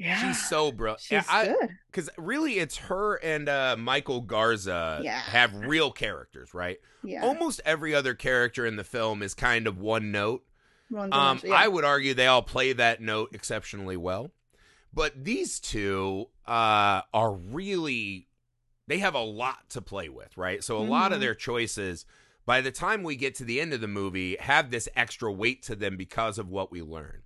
yeah 0.00 0.16
she's 0.26 0.48
so 0.48 0.72
brilliant. 0.72 1.00
she's 1.02 1.26
I, 1.28 1.46
good 1.46 1.68
because 1.90 2.08
really 2.16 2.58
it's 2.58 2.76
her 2.78 3.16
and 3.16 3.48
uh 3.48 3.76
michael 3.78 4.22
garza 4.22 5.00
Yeah. 5.04 5.18
have 5.20 5.54
real 5.54 5.90
characters 5.92 6.54
right 6.54 6.78
yeah 7.04 7.22
almost 7.24 7.60
every 7.64 7.94
other 7.94 8.14
character 8.14 8.64
in 8.66 8.76
the 8.76 8.84
film 8.84 9.22
is 9.22 9.34
kind 9.34 9.66
of 9.66 9.78
one 9.78 10.10
note 10.10 10.42
Ron 10.90 11.12
um 11.12 11.36
Jones, 11.38 11.50
yeah. 11.50 11.54
i 11.56 11.68
would 11.68 11.84
argue 11.84 12.14
they 12.14 12.26
all 12.26 12.42
play 12.42 12.72
that 12.72 13.00
note 13.02 13.30
exceptionally 13.34 13.96
well 13.98 14.30
but 14.94 15.12
these 15.22 15.60
two 15.60 16.28
uh 16.46 17.02
are 17.12 17.32
really 17.34 18.26
they 18.86 18.98
have 18.98 19.14
a 19.14 19.22
lot 19.22 19.68
to 19.70 19.82
play 19.82 20.08
with 20.08 20.36
right 20.38 20.64
so 20.64 20.78
a 20.78 20.82
lot 20.82 21.12
of 21.12 21.18
Mhm. 21.18 21.20
their 21.20 21.34
choices 21.34 22.06
by 22.46 22.60
the 22.62 22.72
time 22.72 23.02
we 23.04 23.14
get 23.16 23.34
to 23.36 23.44
the 23.44 23.60
end 23.60 23.72
of 23.72 23.80
the 23.80 23.86
movie 23.86 24.36
have 24.40 24.70
this 24.70 24.88
extra 24.96 25.30
weight 25.30 25.62
to 25.64 25.76
them 25.76 25.96
because 25.96 26.38
of 26.38 26.48
what 26.48 26.72
we 26.72 26.82
learn 26.82 27.22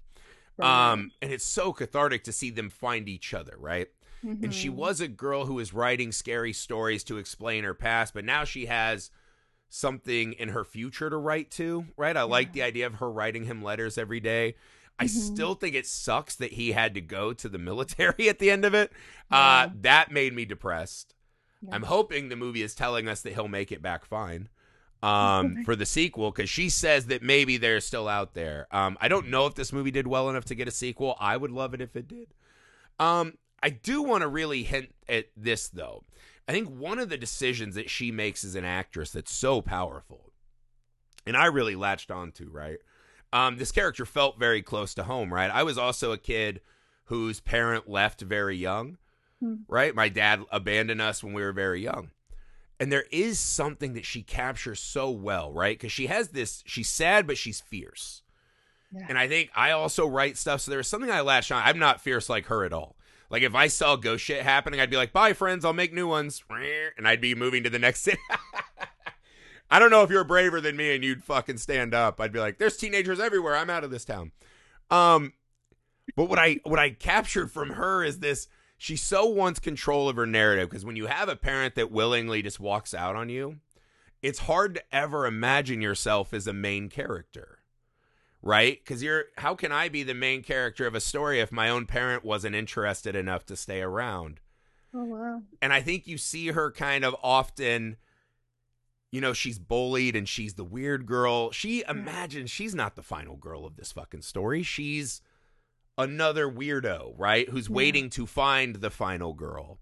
Right. 0.56 0.92
um 0.92 1.10
and 1.20 1.32
it's 1.32 1.44
so 1.44 1.72
cathartic 1.72 2.22
to 2.24 2.32
see 2.32 2.50
them 2.50 2.70
find 2.70 3.08
each 3.08 3.34
other 3.34 3.56
right 3.58 3.88
and 4.22 4.54
she 4.54 4.68
Mhm. 4.70 4.74
was 4.74 5.00
a 5.02 5.08
girl 5.08 5.44
who 5.46 5.54
was 5.54 5.74
writing 5.74 6.10
scary 6.12 6.54
stories 6.54 7.04
to 7.04 7.18
explain 7.18 7.62
her 7.64 7.74
past, 7.74 8.14
but 8.14 8.24
now 8.24 8.44
she 8.44 8.64
has 8.66 9.10
something 9.68 10.32
in 10.32 10.48
her 10.50 10.64
future 10.64 11.10
to 11.10 11.16
write 11.18 11.50
to, 11.50 11.86
right? 11.96 12.16
I 12.16 12.22
like 12.22 12.52
the 12.54 12.62
idea 12.62 12.86
of 12.86 12.94
her 12.94 13.10
writing 13.10 13.44
him 13.44 13.62
letters 13.62 13.98
every 13.98 14.20
day. 14.20 14.54
I 14.98 15.04
Mhm. 15.04 15.08
still 15.08 15.54
think 15.54 15.74
it 15.74 15.86
sucks 15.86 16.36
that 16.36 16.52
he 16.52 16.72
had 16.72 16.94
to 16.94 17.02
go 17.02 17.34
to 17.34 17.48
the 17.50 17.58
military 17.70 18.28
at 18.30 18.38
the 18.38 18.50
end 18.50 18.64
of 18.64 18.72
it. 18.72 18.92
Uh, 19.30 19.68
that 19.82 20.10
made 20.10 20.32
me 20.32 20.46
depressed. 20.46 21.14
Yeah. 21.60 21.74
I'm 21.74 21.82
hoping 21.82 22.28
the 22.30 22.36
movie 22.36 22.62
is 22.62 22.74
telling 22.74 23.08
us 23.08 23.20
that 23.22 23.34
he'll 23.34 23.48
make 23.48 23.72
it 23.72 23.82
back 23.82 24.06
fine 24.06 24.48
um, 25.04 25.62
for 25.64 25.76
the 25.76 25.86
sequel 25.86 26.30
because 26.30 26.48
she 26.50 26.68
says 26.68 27.06
that 27.06 27.22
maybe 27.22 27.56
they're 27.56 27.80
still 27.80 28.08
out 28.08 28.34
there. 28.34 28.66
Um, 28.70 28.96
I 29.00 29.08
don't 29.08 29.28
know 29.28 29.46
if 29.46 29.54
this 29.54 29.72
movie 29.72 29.90
did 29.90 30.06
well 30.06 30.30
enough 30.30 30.44
to 30.46 30.54
get 30.54 30.68
a 30.68 30.72
sequel. 30.72 31.16
I 31.20 31.36
would 31.36 31.50
love 31.50 31.74
it 31.74 31.80
if 31.80 31.94
it 31.96 32.08
did. 32.08 32.34
Um, 32.98 33.34
I 33.62 33.70
do 33.70 34.02
want 34.02 34.22
to 34.22 34.28
really 34.28 34.62
hint 34.62 34.94
at 35.08 35.26
this 35.36 35.68
though. 35.68 36.04
I 36.46 36.52
think 36.52 36.68
one 36.68 36.98
of 36.98 37.08
the 37.08 37.16
decisions 37.16 37.74
that 37.74 37.88
she 37.88 38.10
makes 38.10 38.44
as 38.44 38.54
an 38.54 38.64
actress 38.64 39.10
that's 39.12 39.32
so 39.32 39.62
powerful, 39.62 40.32
and 41.26 41.36
I 41.36 41.46
really 41.46 41.74
latched 41.74 42.10
onto, 42.10 42.50
right? 42.50 42.78
Um, 43.32 43.56
this 43.56 43.72
character 43.72 44.04
felt 44.06 44.38
very 44.38 44.62
close 44.62 44.94
to 44.94 45.04
home, 45.04 45.32
right? 45.32 45.50
I 45.50 45.62
was 45.62 45.78
also 45.78 46.12
a 46.12 46.18
kid 46.18 46.60
whose 47.04 47.40
parent 47.40 47.88
left 47.88 48.20
very 48.20 48.56
young, 48.56 48.98
Hmm. 49.40 49.54
right? 49.68 49.94
My 49.94 50.08
dad 50.08 50.42
abandoned 50.52 51.00
us 51.00 51.24
when 51.24 51.32
we 51.32 51.42
were 51.42 51.52
very 51.52 51.82
young. 51.82 52.10
And 52.80 52.90
there 52.90 53.04
is 53.10 53.38
something 53.38 53.94
that 53.94 54.04
she 54.04 54.22
captures 54.22 54.80
so 54.80 55.10
well, 55.10 55.52
right? 55.52 55.78
Because 55.78 55.92
she 55.92 56.08
has 56.08 56.28
this, 56.28 56.62
she's 56.66 56.88
sad, 56.88 57.26
but 57.26 57.38
she's 57.38 57.60
fierce. 57.60 58.22
Yeah. 58.92 59.06
And 59.08 59.18
I 59.18 59.28
think 59.28 59.50
I 59.54 59.70
also 59.70 60.06
write 60.06 60.36
stuff. 60.36 60.60
So 60.60 60.70
there's 60.70 60.88
something 60.88 61.10
I 61.10 61.20
latch 61.20 61.50
on. 61.52 61.62
I'm 61.64 61.78
not 61.78 62.00
fierce 62.00 62.28
like 62.28 62.46
her 62.46 62.64
at 62.64 62.72
all. 62.72 62.96
Like 63.30 63.42
if 63.42 63.54
I 63.54 63.68
saw 63.68 63.96
ghost 63.96 64.24
shit 64.24 64.42
happening, 64.42 64.80
I'd 64.80 64.90
be 64.90 64.96
like, 64.96 65.12
bye, 65.12 65.32
friends, 65.32 65.64
I'll 65.64 65.72
make 65.72 65.92
new 65.92 66.06
ones. 66.06 66.42
And 66.96 67.06
I'd 67.08 67.20
be 67.20 67.34
moving 67.34 67.62
to 67.64 67.70
the 67.70 67.78
next 67.78 68.00
city. 68.02 68.18
I 69.70 69.78
don't 69.78 69.90
know 69.90 70.02
if 70.02 70.10
you're 70.10 70.24
braver 70.24 70.60
than 70.60 70.76
me 70.76 70.94
and 70.94 71.02
you'd 71.02 71.24
fucking 71.24 71.58
stand 71.58 71.94
up. 71.94 72.20
I'd 72.20 72.32
be 72.32 72.38
like, 72.38 72.58
"There's 72.58 72.76
teenagers 72.76 73.18
everywhere. 73.18 73.56
I'm 73.56 73.70
out 73.70 73.82
of 73.82 73.90
this 73.90 74.04
town." 74.04 74.30
Um, 74.90 75.32
but 76.14 76.28
what 76.28 76.38
I 76.38 76.60
what 76.64 76.78
I 76.78 76.90
captured 76.90 77.50
from 77.50 77.70
her 77.70 78.04
is 78.04 78.20
this: 78.20 78.46
she 78.84 78.96
so 78.96 79.24
wants 79.24 79.60
control 79.60 80.10
of 80.10 80.16
her 80.16 80.26
narrative 80.26 80.68
because 80.68 80.84
when 80.84 80.94
you 80.94 81.06
have 81.06 81.30
a 81.30 81.36
parent 81.36 81.74
that 81.74 81.90
willingly 81.90 82.42
just 82.42 82.60
walks 82.60 82.92
out 82.92 83.16
on 83.16 83.30
you, 83.30 83.56
it's 84.20 84.40
hard 84.40 84.74
to 84.74 84.82
ever 84.94 85.24
imagine 85.24 85.80
yourself 85.80 86.34
as 86.34 86.46
a 86.46 86.52
main 86.52 86.90
character, 86.90 87.60
right? 88.42 88.78
Because 88.84 89.02
you're 89.02 89.24
how 89.38 89.54
can 89.54 89.72
I 89.72 89.88
be 89.88 90.02
the 90.02 90.12
main 90.12 90.42
character 90.42 90.86
of 90.86 90.94
a 90.94 91.00
story 91.00 91.40
if 91.40 91.50
my 91.50 91.70
own 91.70 91.86
parent 91.86 92.26
wasn't 92.26 92.56
interested 92.56 93.16
enough 93.16 93.46
to 93.46 93.56
stay 93.56 93.80
around? 93.80 94.40
Oh 94.92 95.04
wow. 95.04 95.42
And 95.62 95.72
I 95.72 95.80
think 95.80 96.06
you 96.06 96.18
see 96.18 96.48
her 96.48 96.70
kind 96.70 97.06
of 97.06 97.16
often 97.22 97.96
you 99.10 99.22
know, 99.22 99.32
she's 99.32 99.58
bullied 99.58 100.14
and 100.14 100.28
she's 100.28 100.54
the 100.54 100.64
weird 100.64 101.06
girl. 101.06 101.52
She 101.52 101.84
imagines 101.88 102.50
she's 102.50 102.74
not 102.74 102.96
the 102.96 103.02
final 103.02 103.36
girl 103.36 103.64
of 103.64 103.76
this 103.76 103.92
fucking 103.92 104.22
story. 104.22 104.62
She's 104.62 105.22
another 105.96 106.48
weirdo, 106.48 107.14
right? 107.16 107.48
Who's 107.48 107.68
Yeah. 107.68 107.74
waiting 107.76 108.10
to 108.10 108.26
find 108.26 108.76
the 108.76 108.90
final 108.90 109.32
girl. 109.34 109.78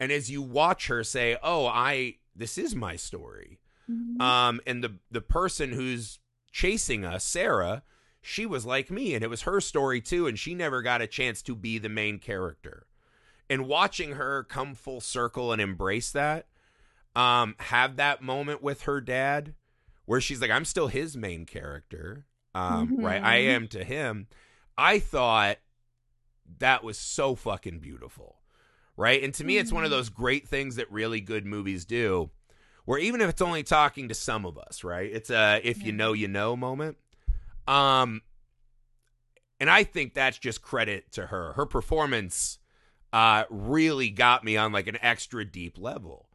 And 0.00 0.10
as 0.10 0.30
you 0.30 0.42
watch 0.42 0.86
her 0.88 1.04
say, 1.04 1.36
"Oh, 1.42 1.66
I 1.66 2.16
this 2.34 2.56
is 2.58 2.74
my 2.74 2.96
story." 2.96 3.60
Mhm. 3.90 4.20
Um 4.20 4.60
and 4.66 4.82
the 4.82 4.98
the 5.10 5.20
person 5.20 5.72
who's 5.72 6.18
chasing 6.50 7.04
us, 7.04 7.24
Sarah, 7.24 7.82
she 8.20 8.46
was 8.46 8.64
like 8.64 8.90
me 8.90 9.14
and 9.14 9.22
it 9.24 9.28
was 9.30 9.42
her 9.42 9.60
story 9.60 10.00
too 10.00 10.26
and 10.26 10.38
she 10.38 10.54
never 10.54 10.82
got 10.82 11.02
a 11.02 11.06
chance 11.06 11.42
to 11.42 11.54
be 11.54 11.78
the 11.78 11.88
main 11.88 12.18
character. 12.18 12.86
And 13.50 13.66
watching 13.66 14.12
her 14.12 14.44
come 14.44 14.74
full 14.74 15.00
circle 15.00 15.52
and 15.52 15.60
embrace 15.60 16.10
that 16.12 16.46
um 17.14 17.54
have 17.58 17.96
that 17.96 18.22
moment 18.22 18.62
with 18.62 18.82
her 18.82 19.00
dad 19.00 19.54
where 20.06 20.20
she's 20.20 20.40
like 20.40 20.50
I'm 20.50 20.64
still 20.64 20.88
his 20.88 21.16
main 21.16 21.44
character. 21.46 22.26
Um 22.54 22.96
right? 22.98 23.22
I 23.22 23.38
Mhm. 23.40 23.46
am 23.54 23.68
to 23.68 23.84
him. 23.84 24.26
I 24.82 24.98
thought 24.98 25.58
that 26.58 26.82
was 26.82 26.98
so 26.98 27.34
fucking 27.36 27.78
beautiful. 27.78 28.40
Right? 28.96 29.22
And 29.22 29.32
to 29.34 29.44
me 29.44 29.56
it's 29.56 29.72
one 29.72 29.84
of 29.84 29.88
Mhm. 29.88 29.96
those 29.96 30.08
great 30.10 30.46
things 30.46 30.76
that 30.76 30.90
really 30.92 31.20
good 31.20 31.46
movies 31.46 31.84
do 31.86 32.30
where 32.84 32.98
even 32.98 33.20
if 33.20 33.30
it's 33.30 33.40
only 33.40 33.62
talking 33.62 34.08
to 34.08 34.14
some 34.14 34.44
of 34.44 34.58
us, 34.58 34.84
right? 34.84 35.10
It's 35.10 35.30
a 35.30 35.60
if 35.64 35.82
you 35.82 35.92
know 35.92 36.12
you 36.12 36.28
know 36.28 36.56
moment. 36.56 36.98
Um 37.66 38.20
and 39.60 39.70
I 39.70 39.84
think 39.84 40.12
that's 40.14 40.38
just 40.38 40.60
credit 40.62 41.12
to 41.12 41.26
her. 41.26 41.52
Her 41.54 41.64
performance 41.64 42.58
uh 43.14 43.44
really 43.48 44.10
got 44.10 44.44
me 44.44 44.56
on 44.56 44.72
like 44.72 44.88
an 44.88 44.98
extra 45.00 45.44
deep 45.44 45.78
level. 45.78 46.28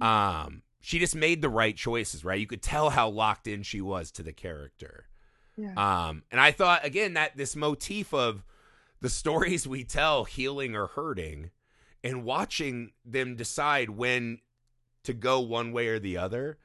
Um 0.00 0.62
she 0.80 0.98
just 0.98 1.14
made 1.14 1.42
the 1.42 1.50
right 1.50 1.76
choices, 1.76 2.24
right? 2.24 2.40
You 2.40 2.46
could 2.46 2.62
tell 2.62 2.90
how 2.90 3.10
locked 3.10 3.46
in 3.46 3.62
she 3.62 3.82
was 3.82 4.10
to 4.12 4.22
the 4.22 4.32
character. 4.32 5.06
Yeah. 5.60 6.08
Um, 6.08 6.22
and 6.30 6.40
I 6.40 6.52
thought 6.52 6.84
again 6.84 7.14
that 7.14 7.36
this 7.36 7.54
motif 7.54 8.14
of 8.14 8.44
the 9.00 9.08
stories 9.10 9.66
we 9.66 9.84
tell 9.84 10.24
healing 10.24 10.74
or 10.74 10.88
hurting 10.88 11.50
and 12.02 12.24
watching 12.24 12.92
them 13.04 13.36
decide 13.36 13.90
when 13.90 14.40
to 15.04 15.12
go 15.12 15.40
one 15.40 15.72
way 15.72 15.88
or 15.88 15.98
the 15.98 16.16
other, 16.16 16.58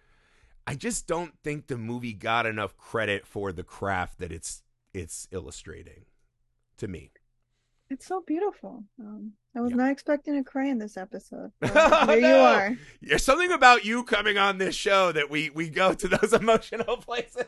I 0.68 0.76
just 0.76 1.08
don't 1.08 1.34
think 1.44 1.68
the 1.68 1.78
movie 1.78 2.14
got 2.14 2.46
enough 2.46 2.78
credit 2.78 3.26
for 3.28 3.52
the 3.52 3.64
craft 3.64 4.20
that 4.20 4.32
it's 4.32 4.64
it's 4.94 5.28
illustrating 5.32 6.06
to 6.78 6.88
me. 6.88 7.12
It's 7.90 8.08
so 8.08 8.24
beautiful. 8.26 8.84
Um, 9.00 9.34
I 9.56 9.62
was 9.62 9.72
Yeah. 9.72 9.78
not 9.78 9.92
expecting 9.92 10.34
to 10.36 10.44
cry 10.44 10.66
in 10.68 10.80
this 10.80 10.98
episode. 10.98 11.52
Oh, 11.64 12.06
here 12.08 12.18
you 12.20 12.36
are. 12.36 12.78
There's 13.02 13.24
something 13.24 13.52
about 13.52 13.86
you 13.86 14.04
coming 14.04 14.38
on 14.38 14.58
this 14.58 14.76
show 14.76 15.12
that 15.12 15.30
we 15.30 15.50
we 15.52 15.70
go 15.70 15.94
to 15.94 16.08
those 16.08 16.34
emotional 16.42 16.98
places. 16.98 17.46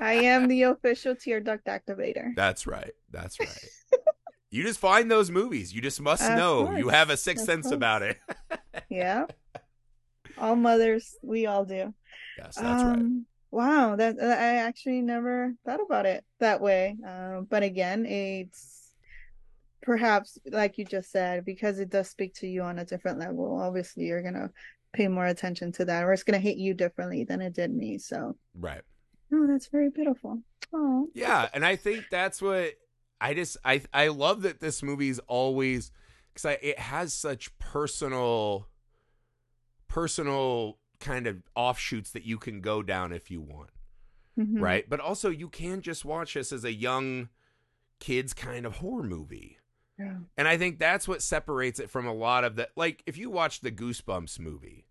I 0.00 0.14
am 0.14 0.48
the 0.48 0.62
official 0.64 1.14
tear 1.14 1.40
duct 1.40 1.66
activator. 1.66 2.34
That's 2.34 2.66
right. 2.66 2.92
That's 3.10 3.38
right. 3.38 3.64
you 4.50 4.62
just 4.62 4.80
find 4.80 5.10
those 5.10 5.30
movies. 5.30 5.74
You 5.74 5.82
just 5.82 6.00
must 6.00 6.22
Of 6.22 6.36
know. 6.38 6.74
You 6.76 6.88
have 6.88 7.10
a 7.10 7.16
sixth 7.16 7.42
Of 7.42 7.46
sense 7.46 7.66
course. 7.66 7.74
about 7.74 8.02
it. 8.02 8.18
Yeah. 8.88 9.26
All 10.38 10.56
mothers, 10.56 11.16
we 11.22 11.46
all 11.46 11.64
do. 11.64 11.94
yes, 12.38 12.56
that's 12.56 12.82
right. 12.82 12.92
Um, 12.96 13.26
Wow, 13.52 13.96
that 13.96 14.16
I 14.20 14.56
actually 14.56 15.00
never 15.00 15.54
thought 15.64 15.80
about 15.80 16.04
it 16.04 16.24
that 16.40 16.60
way. 16.60 16.96
Um, 17.06 17.46
but 17.48 17.62
again, 17.62 18.04
it's 18.04 18.75
perhaps 19.86 20.36
like 20.50 20.76
you 20.78 20.84
just 20.84 21.10
said, 21.12 21.44
because 21.44 21.78
it 21.78 21.88
does 21.90 22.10
speak 22.10 22.34
to 22.34 22.46
you 22.46 22.60
on 22.62 22.80
a 22.80 22.84
different 22.84 23.18
level. 23.20 23.58
Obviously, 23.60 24.04
you're 24.04 24.22
gonna 24.22 24.50
pay 24.92 25.08
more 25.08 25.26
attention 25.26 25.72
to 25.72 25.84
that, 25.86 26.02
or 26.04 26.12
it's 26.12 26.24
gonna 26.24 26.38
hit 26.40 26.58
you 26.58 26.74
differently 26.74 27.24
than 27.24 27.40
it 27.40 27.54
did 27.54 27.72
me. 27.72 27.96
So, 27.98 28.36
Right. 28.54 28.82
oh, 29.32 29.46
that's 29.46 29.68
very 29.68 29.90
beautiful. 29.90 30.42
Oh, 30.74 31.08
Yeah, 31.14 31.48
and 31.54 31.64
I 31.64 31.76
think 31.76 32.06
that's 32.10 32.42
what 32.42 32.74
I 33.20 33.32
just 33.34 33.56
I 33.64 33.82
I 33.94 34.08
love 34.08 34.42
that 34.42 34.60
this 34.60 34.82
movie's 34.82 35.20
always 35.20 35.92
because 36.34 36.58
it 36.60 36.78
has 36.80 37.14
such 37.14 37.56
personal 37.58 38.68
personal 39.88 40.78
kind 40.98 41.26
of 41.26 41.42
offshoots 41.54 42.10
that 42.10 42.24
you 42.24 42.38
can 42.38 42.60
go 42.60 42.82
down 42.82 43.12
if 43.12 43.30
you 43.30 43.40
want. 43.40 43.70
mhm. 44.38 44.60
right? 44.60 44.84
But 44.90 45.00
also, 45.00 45.30
you 45.30 45.48
can 45.48 45.80
just 45.80 46.04
watch 46.04 46.34
this 46.34 46.52
as 46.52 46.64
a 46.64 46.72
young 46.72 47.30
kids 48.00 48.34
kind 48.34 48.66
of 48.66 48.76
horror 48.76 49.02
movie. 49.04 49.56
Yeah. 49.98 50.16
And 50.36 50.46
I 50.46 50.56
think 50.58 50.78
that's 50.78 51.08
what 51.08 51.22
separates 51.22 51.80
it 51.80 51.88
from 51.90 52.06
a 52.06 52.12
lot 52.14 52.44
of 52.44 52.56
the 52.56 52.68
like 52.76 53.02
if 53.06 53.16
you 53.16 53.30
watch 53.30 53.60
the 53.60 53.72
Goosebumps 53.72 54.38
movie, 54.38 54.86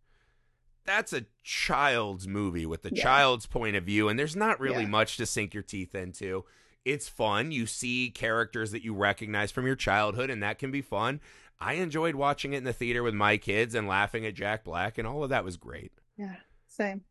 that's 0.85 1.13
a 1.13 1.25
child's 1.43 2.27
movie 2.27 2.65
with 2.65 2.81
the 2.83 2.93
Yeah. 2.93 3.03
child's 3.03 3.45
point 3.45 3.75
of 3.75 3.83
view 3.83 4.07
and 4.09 4.17
there's 4.17 4.35
not 4.35 4.59
really 4.59 4.83
Yeah. 4.83 4.89
much 4.89 5.17
to 5.17 5.25
sink 5.25 5.53
your 5.53 5.63
teeth 5.63 5.93
into. 5.95 6.45
It's 6.83 7.07
fun. 7.09 7.51
You 7.51 7.65
see 7.65 8.09
characters 8.11 8.71
that 8.71 8.83
you 8.83 8.93
recognize 8.93 9.51
from 9.51 9.65
your 9.65 9.75
childhood 9.75 10.29
and 10.29 10.41
that 10.43 10.59
can 10.59 10.71
be 10.71 10.81
fun. 10.81 11.21
I 11.59 11.73
enjoyed 11.73 12.15
watching 12.15 12.53
it 12.53 12.57
in 12.57 12.63
the 12.63 12.73
theater 12.73 13.01
with 13.01 13.13
my 13.15 13.37
kids 13.37 13.73
and 13.75 13.87
laughing 13.87 14.25
at 14.25 14.33
Jack 14.35 14.63
Black 14.63 14.97
and 14.97 15.07
all 15.07 15.23
of 15.23 15.29
that 15.29 15.43
was 15.43 15.57
great. 15.57 15.91
Yeah. 16.17 16.37
Same. 16.67 17.03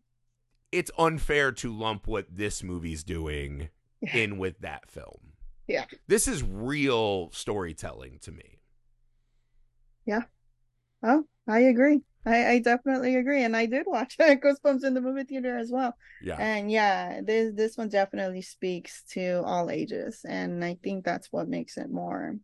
It's 0.72 0.90
unfair 0.98 1.52
to 1.52 1.72
lump 1.72 2.06
what 2.08 2.26
this 2.36 2.62
movie's 2.62 3.04
doing 3.04 3.68
in 4.12 4.38
with 4.38 4.58
that 4.60 4.90
film. 4.90 5.33
Yeah. 5.66 5.86
This 6.06 6.28
is 6.28 6.42
real 6.42 7.30
storytelling 7.32 8.18
to 8.22 8.32
me. 8.32 8.58
Yeah. 10.06 10.22
Oh, 11.02 11.24
I 11.48 11.60
agree. 11.60 12.02
I, 12.26 12.46
I 12.46 12.58
definitely 12.58 13.16
agree. 13.16 13.42
And 13.44 13.56
I 13.56 13.66
did 13.66 13.86
watch 13.86 14.16
Goosebumps 14.20 14.84
in 14.84 14.94
the 14.94 15.00
movie 15.00 15.24
theater 15.24 15.56
as 15.58 15.70
well. 15.70 15.94
Yeah. 16.22 16.36
And 16.38 16.70
yeah, 16.70 17.20
this 17.22 17.54
this 17.54 17.76
one 17.76 17.88
definitely 17.88 18.42
speaks 18.42 19.02
to 19.10 19.42
all 19.44 19.70
ages, 19.70 20.24
and 20.26 20.64
I 20.64 20.78
think 20.82 21.04
that's 21.04 21.30
what 21.30 21.48
makes 21.48 21.76
it 21.76 21.90
more 21.90 22.36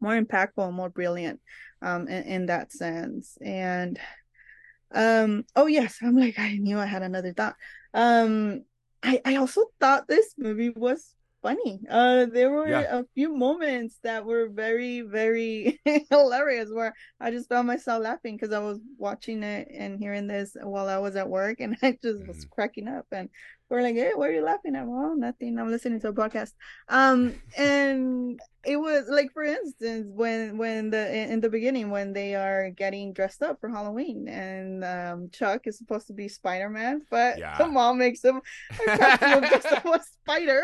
more 0.00 0.20
impactful 0.20 0.66
and 0.66 0.76
more 0.76 0.88
brilliant 0.90 1.40
um 1.82 2.08
in, 2.08 2.22
in 2.24 2.46
that 2.46 2.72
sense. 2.72 3.36
And 3.40 3.98
um 4.92 5.44
oh 5.56 5.66
yes, 5.66 5.98
I'm 6.02 6.16
like 6.16 6.38
I 6.38 6.56
knew 6.56 6.78
I 6.78 6.86
had 6.86 7.02
another 7.02 7.32
thought. 7.32 7.56
Um 7.94 8.64
I 9.02 9.20
I 9.24 9.36
also 9.36 9.66
thought 9.80 10.08
this 10.08 10.34
movie 10.38 10.70
was 10.70 11.14
funny. 11.42 11.80
Uh 11.88 12.26
there 12.26 12.50
were 12.50 12.68
Yeah. 12.68 12.98
a 13.00 13.04
few 13.14 13.34
moments 13.34 13.98
that 14.02 14.24
were 14.24 14.48
very 14.48 15.00
very 15.02 15.80
hilarious 16.10 16.70
where 16.72 16.94
I 17.20 17.30
just 17.30 17.48
found 17.48 17.66
myself 17.66 18.02
laughing 18.02 18.36
because 18.36 18.52
I 18.52 18.58
was 18.58 18.78
watching 18.96 19.42
it 19.42 19.68
and 19.72 19.98
hearing 19.98 20.26
this 20.26 20.56
while 20.62 20.88
I 20.88 20.98
was 20.98 21.16
at 21.16 21.28
work, 21.28 21.60
and 21.60 21.76
I 21.82 21.98
just 22.02 22.26
was 22.26 22.44
Mhm. 22.44 22.50
cracking 22.50 22.88
up. 22.88 23.06
And 23.12 23.28
we're 23.70 23.82
like, 23.82 23.94
"Hey, 23.96 24.12
what 24.14 24.30
are 24.30 24.32
you 24.32 24.42
laughing 24.42 24.74
at?" 24.76 24.86
Well, 24.86 25.14
nothing. 25.16 25.58
I'm 25.58 25.70
listening 25.70 26.00
to 26.00 26.08
a 26.08 26.12
podcast. 26.12 26.52
Um, 26.88 27.34
and 27.56 28.40
it 28.64 28.76
was 28.76 29.04
like, 29.08 29.30
for 29.32 29.44
instance, 29.44 30.06
when 30.10 30.56
when 30.58 30.90
the 30.90 31.04
in 31.32 31.40
the 31.40 31.50
beginning 31.50 31.90
when 31.90 32.12
they 32.14 32.34
are 32.34 32.70
getting 32.70 33.12
dressed 33.12 33.42
up 33.42 33.60
for 33.60 33.68
Halloween, 33.68 34.26
and 34.28 34.84
um, 34.84 35.28
Chuck 35.30 35.66
is 35.66 35.76
supposed 35.78 36.06
to 36.08 36.14
be 36.14 36.28
Spider 36.28 36.70
Man, 36.70 37.02
but 37.10 37.38
Yeah. 37.44 37.58
the 37.58 37.66
mom 37.68 37.98
makes 37.98 38.24
him 38.24 38.40
a 38.86 38.96
costume 38.96 39.44
just 39.50 39.66
of 39.66 39.84
a 39.86 40.00
spider. 40.02 40.62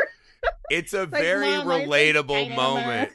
It's 0.71 0.93
a 0.95 1.01
Like, 1.01 1.11
very 1.11 1.49
"Mom, 1.51 1.67
relatable 1.67 2.55
moment. 2.55 3.11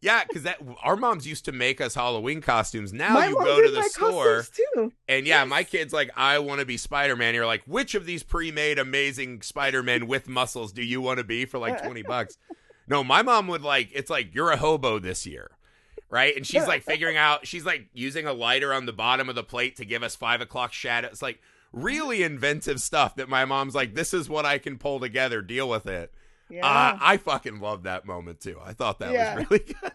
Yeah, 0.00 0.24
because 0.26 0.42
that 0.42 0.58
our 0.82 0.96
moms 0.96 1.26
used 1.28 1.44
to 1.44 1.52
make 1.52 1.80
us 1.80 1.94
Halloween 1.94 2.40
costumes. 2.40 2.92
Now 2.92 3.14
My 3.14 3.28
you 3.28 3.36
go 3.36 3.62
to 3.62 3.70
the 3.70 3.82
store 3.84 4.44
and 5.08 5.26
yeah, 5.26 5.42
Yes. 5.42 5.48
my 5.48 5.62
kid's 5.62 5.92
like, 5.92 6.10
I 6.16 6.40
want 6.40 6.58
to 6.58 6.66
be 6.66 6.76
Spider 6.76 7.14
Man. 7.14 7.34
You're 7.34 7.46
like, 7.46 7.62
which 7.66 7.94
of 7.94 8.04
these 8.04 8.24
pre 8.24 8.50
made 8.50 8.80
amazing 8.80 9.42
Spider 9.42 9.80
Men 9.82 10.08
with 10.08 10.28
muscles 10.28 10.72
do 10.72 10.82
you 10.82 11.00
want 11.00 11.18
to 11.18 11.24
be 11.24 11.44
for 11.44 11.58
like 11.58 11.82
twenty 11.84 12.02
bucks? 12.02 12.36
No, 12.88 13.04
my 13.04 13.22
mom 13.22 13.46
would 13.46 13.62
like, 13.62 13.90
it's 13.94 14.10
like 14.10 14.34
you're 14.34 14.50
a 14.50 14.56
hobo 14.56 14.98
this 14.98 15.24
year. 15.24 15.52
Right. 16.10 16.36
And 16.36 16.44
she's 16.46 16.66
like 16.66 16.82
figuring 16.82 17.16
out, 17.16 17.46
she's 17.46 17.64
like 17.64 17.88
using 17.94 18.26
a 18.26 18.32
lighter 18.32 18.72
on 18.74 18.86
the 18.86 18.92
bottom 18.92 19.28
of 19.28 19.34
the 19.34 19.44
plate 19.44 19.76
to 19.76 19.84
give 19.84 20.02
us 20.02 20.16
five 20.16 20.40
o'clock 20.40 20.72
shadow. 20.72 21.08
It's 21.08 21.22
like 21.22 21.40
really 21.72 22.22
inventive 22.24 22.82
stuff 22.82 23.14
that 23.16 23.28
my 23.28 23.44
mom's 23.44 23.74
like, 23.74 23.94
this 23.94 24.12
is 24.12 24.28
what 24.28 24.44
I 24.44 24.58
can 24.58 24.78
pull 24.78 24.98
together. 25.00 25.40
Deal 25.42 25.68
with 25.68 25.86
it. 25.86 26.12
Yeah. 26.52 26.66
Uh, 26.66 26.98
I 27.00 27.16
fucking 27.16 27.60
love 27.60 27.84
that 27.84 28.04
moment 28.04 28.40
too. 28.40 28.58
I 28.62 28.72
thought 28.74 28.98
that 28.98 29.12
Yeah. 29.12 29.36
was 29.36 29.50
really 29.50 29.64
good. 29.82 29.92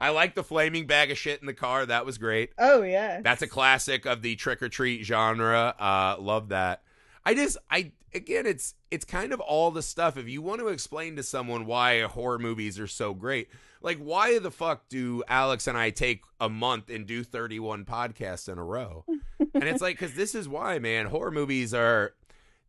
I 0.00 0.10
like 0.10 0.34
the 0.34 0.44
flaming 0.44 0.86
bag 0.86 1.10
of 1.10 1.18
shit 1.18 1.40
in 1.40 1.46
the 1.46 1.54
car. 1.54 1.84
That 1.84 2.06
was 2.06 2.16
great. 2.18 2.50
oh 2.58 2.82
yeah. 2.82 3.20
That's 3.22 3.42
a 3.42 3.46
classic 3.48 4.06
of 4.06 4.22
the 4.22 4.36
trick 4.36 4.62
or 4.62 4.68
treat 4.68 5.04
genre. 5.04 5.74
Uh, 5.78 6.16
love 6.20 6.50
that. 6.50 6.82
I 7.24 7.34
just 7.34 7.56
I 7.70 7.90
again 8.14 8.46
it's 8.46 8.74
it's 8.90 9.04
kind 9.04 9.32
of 9.32 9.40
all 9.40 9.70
the 9.72 9.82
stuff 9.82 10.16
if 10.16 10.28
you 10.28 10.40
want 10.42 10.60
to 10.60 10.68
explain 10.68 11.16
to 11.16 11.22
someone 11.24 11.66
why 11.66 12.02
horror 12.02 12.38
movies 12.38 12.78
are 12.78 12.86
so 12.86 13.12
great. 13.14 13.48
Like 13.82 13.98
why 13.98 14.38
the 14.38 14.50
fuck 14.52 14.88
do 14.88 15.22
Alex 15.28 15.66
and 15.66 15.76
I 15.76 15.90
take 15.90 16.22
a 16.40 16.48
month 16.48 16.88
and 16.88 17.06
do 17.06 17.24
31 17.24 17.84
podcasts 17.84 18.48
in 18.48 18.58
a 18.58 18.64
row? 18.64 19.04
and 19.08 19.64
it's 19.64 19.82
like 19.82 19.98
cuz 19.98 20.14
this 20.14 20.34
is 20.36 20.48
why, 20.48 20.78
man, 20.78 21.06
horror 21.06 21.30
movies 21.32 21.74
are 21.74 22.14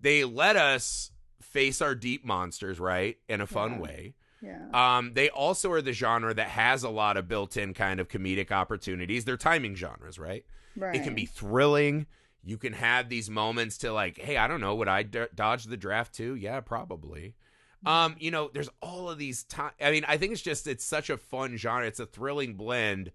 they 0.02 0.24
let 0.24 0.56
us 0.56 1.12
face 1.58 1.82
our 1.82 1.96
deep 1.96 2.24
monsters, 2.24 2.80
right? 2.80 3.18
In 3.28 3.42
a 3.42 3.48
fun 3.48 3.74
Yeah. 3.74 3.80
way. 3.80 4.14
Yeah. 4.42 4.68
Um, 4.98 5.14
they 5.16 5.30
also 5.30 5.72
are 5.72 5.82
the 5.82 5.94
genre 5.94 6.32
that 6.34 6.50
has 6.50 6.84
a 6.84 6.90
lot 6.90 7.18
of 7.18 7.28
built-in 7.28 7.74
kind 7.74 8.00
of 8.00 8.08
comedic 8.08 8.52
opportunities. 8.52 9.26
They're 9.26 9.38
timing 9.38 9.74
genres, 9.76 10.20
right? 10.20 10.46
Right. 10.76 10.96
It 10.96 11.04
can 11.04 11.16
be 11.16 11.26
thrilling. 11.26 12.06
You 12.44 12.58
can 12.60 12.74
have 12.74 13.10
these 13.10 13.30
moments 13.32 13.80
to 13.80 13.92
like, 13.92 14.20
hey, 14.20 14.38
I 14.38 14.48
don't 14.48 14.62
know, 14.62 14.76
would 14.76 14.88
I 14.88 15.02
d- 15.04 15.26
dodge 15.34 15.64
the 15.64 15.76
draft 15.78 16.14
too? 16.14 16.36
Yeah, 16.36 16.60
probably. 16.62 17.34
Um, 17.86 18.16
you 18.20 18.30
know, 18.32 18.50
there's 18.54 18.70
all 18.82 19.10
of 19.10 19.18
these 19.18 19.44
time. 19.44 19.72
I 19.82 19.90
mean, 19.92 20.06
I 20.08 20.18
think 20.18 20.34
it's 20.34 20.42
just 20.42 20.68
it's 20.68 20.86
such 20.86 21.10
a 21.10 21.18
fun 21.18 21.58
genre. 21.58 21.88
It's 21.88 22.00
a 22.00 22.06
thrilling 22.06 22.54
blend 22.56 23.12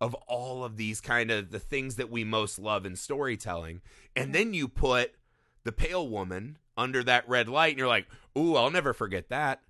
of 0.00 0.14
all 0.28 0.64
of 0.64 0.76
these 0.76 1.00
kind 1.00 1.30
of 1.30 1.50
the 1.50 1.58
things 1.60 1.96
that 1.96 2.10
we 2.10 2.24
most 2.24 2.58
love 2.58 2.84
in 2.86 2.96
storytelling. 2.96 3.80
And 4.16 4.34
then 4.34 4.54
you 4.54 4.68
put 4.68 5.14
the 5.64 5.72
pale 5.72 6.08
woman 6.08 6.58
under 6.76 7.02
that 7.04 7.28
red 7.28 7.48
light, 7.48 7.70
and 7.70 7.78
you're 7.78 7.88
like, 7.88 8.06
ooh, 8.36 8.56
I'll 8.56 8.70
never 8.70 8.92
forget 8.92 9.28
that. 9.28 9.60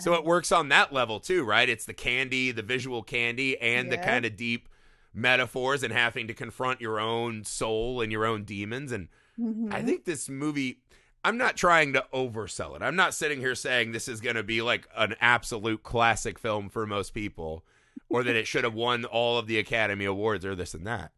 So 0.00 0.14
it 0.14 0.24
works 0.24 0.50
on 0.50 0.68
that 0.70 0.92
level 0.92 1.20
too, 1.20 1.44
right? 1.44 1.68
It's 1.68 1.84
the 1.84 1.94
candy, 1.94 2.50
the 2.50 2.62
visual 2.62 3.02
candy, 3.02 3.58
and 3.60 3.90
the 3.92 3.98
kind 3.98 4.24
of 4.24 4.36
deep 4.36 4.68
metaphors 5.14 5.82
and 5.82 5.92
having 5.92 6.26
to 6.26 6.34
confront 6.34 6.80
your 6.80 6.98
own 6.98 7.44
soul 7.44 8.00
and 8.00 8.10
your 8.10 8.24
own 8.24 8.44
demons. 8.44 8.90
And 8.90 9.08
Mhm. 9.38 9.72
I 9.72 9.82
think 9.82 10.04
this 10.04 10.28
movie, 10.28 10.80
I'm 11.24 11.36
not 11.36 11.56
trying 11.56 11.92
to 11.92 12.04
oversell 12.12 12.74
it. 12.74 12.82
I'm 12.82 12.96
not 12.96 13.14
sitting 13.14 13.38
here 13.38 13.54
saying 13.54 13.92
this 13.92 14.08
is 14.08 14.20
going 14.20 14.36
to 14.36 14.42
be 14.42 14.60
like 14.60 14.88
an 14.96 15.14
absolute 15.20 15.82
classic 15.82 16.38
film 16.38 16.68
for 16.68 16.86
most 16.86 17.14
people 17.14 17.64
or 18.08 18.24
that 18.24 18.34
it 18.34 18.46
should 18.46 18.64
have 18.64 18.74
won 18.74 19.04
all 19.04 19.38
of 19.38 19.46
the 19.46 19.58
Academy 19.58 20.04
Awards 20.04 20.44
or 20.44 20.54
this 20.54 20.74
and 20.74 20.86
that. 20.86 21.12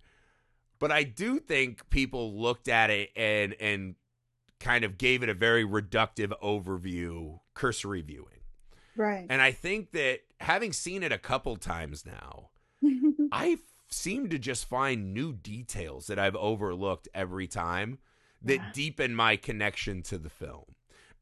But 0.79 0.93
I 0.93 1.05
do 1.05 1.39
think 1.39 1.89
people 1.89 2.39
looked 2.39 2.69
at 2.69 2.91
it 2.91 3.11
and 3.17 3.55
and 3.55 3.95
kind 4.65 4.85
of 4.85 4.99
gave 4.99 5.23
it 5.23 5.29
a 5.29 5.35
very 5.35 5.65
reductive 5.65 6.33
overview, 6.43 7.39
cursory 7.55 8.03
viewing. 8.03 8.41
right. 8.97 9.27
And 9.29 9.43
I 9.43 9.53
think 9.53 9.93
that 9.93 10.21
having 10.41 10.73
seen 10.73 11.03
it 11.03 11.13
a 11.13 11.19
couple 11.19 11.57
times 11.57 12.05
now, 12.07 12.51
I 13.33 13.59
seem 13.89 14.29
to 14.31 14.39
just 14.39 14.67
find 14.69 15.13
new 15.15 15.33
details 15.33 16.07
that 16.09 16.19
I've 16.19 16.37
overlooked 16.37 17.09
every 17.15 17.47
time 17.47 17.99
that 18.43 18.55
Yeah. 18.57 18.71
deepen 18.73 19.15
my 19.15 19.37
connection 19.37 20.03
to 20.05 20.19
the 20.19 20.31
film. 20.31 20.65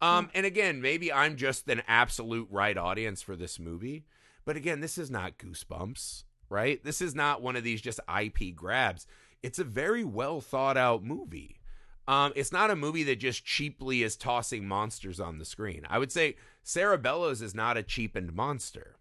Um, 0.01 0.31
and 0.35 0.45
again, 0.47 0.81
maybe 0.81 1.13
I'm 1.13 1.37
just 1.37 1.69
an 1.69 1.83
absolute 1.87 2.49
right 2.51 2.77
audience 2.77 3.23
for 3.23 3.37
this 3.37 3.59
movie. 3.61 4.05
But 4.45 4.57
again, 4.57 4.81
this 4.81 4.99
is 4.99 5.11
not 5.11 5.39
Goosebumps, 5.39 6.25
right? 6.49 6.83
This 6.83 7.01
is 7.01 7.15
not 7.15 7.41
one 7.43 7.55
of 7.55 7.63
these 7.63 7.81
just 7.81 8.01
IP 8.09 8.55
grabs. 8.57 9.07
It's 9.43 9.61
a 9.61 9.65
very 9.65 10.03
well 10.03 10.41
thought 10.41 10.77
out 10.77 11.05
movie. 11.05 11.61
Um, 12.09 12.33
it's 12.35 12.51
not 12.53 12.71
a 12.71 12.77
movie 12.77 13.05
that 13.05 13.17
just 13.21 13.45
cheaply 13.45 14.03
is 14.03 14.17
tossing 14.17 14.67
monsters 14.67 15.21
on 15.21 15.39
the 15.39 15.45
screen. 15.45 15.87
I 15.89 15.99
would 15.99 16.11
say 16.11 16.37
Sarah 16.65 16.99
Bellows 16.99 17.41
is 17.43 17.55
not 17.55 17.77
a 17.77 17.83
cheapened 17.83 18.35
monster, 18.35 18.97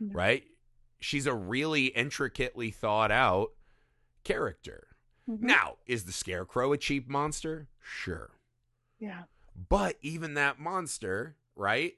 No. 0.00 0.14
right? 0.14 0.44
She's 1.00 1.26
a 1.26 1.34
really 1.34 1.86
intricately 1.86 2.70
thought 2.70 3.10
out 3.10 3.52
character. 4.24 4.88
Mhm. 5.28 5.40
Now, 5.42 5.76
is 5.86 6.04
the 6.04 6.12
Scarecrow 6.12 6.72
a 6.72 6.78
cheap 6.78 7.08
monster? 7.08 7.68
Sure. 7.82 8.30
yeah. 8.98 9.24
But 9.68 9.96
even 10.02 10.34
that 10.34 10.58
monster, 10.58 11.36
right, 11.56 11.94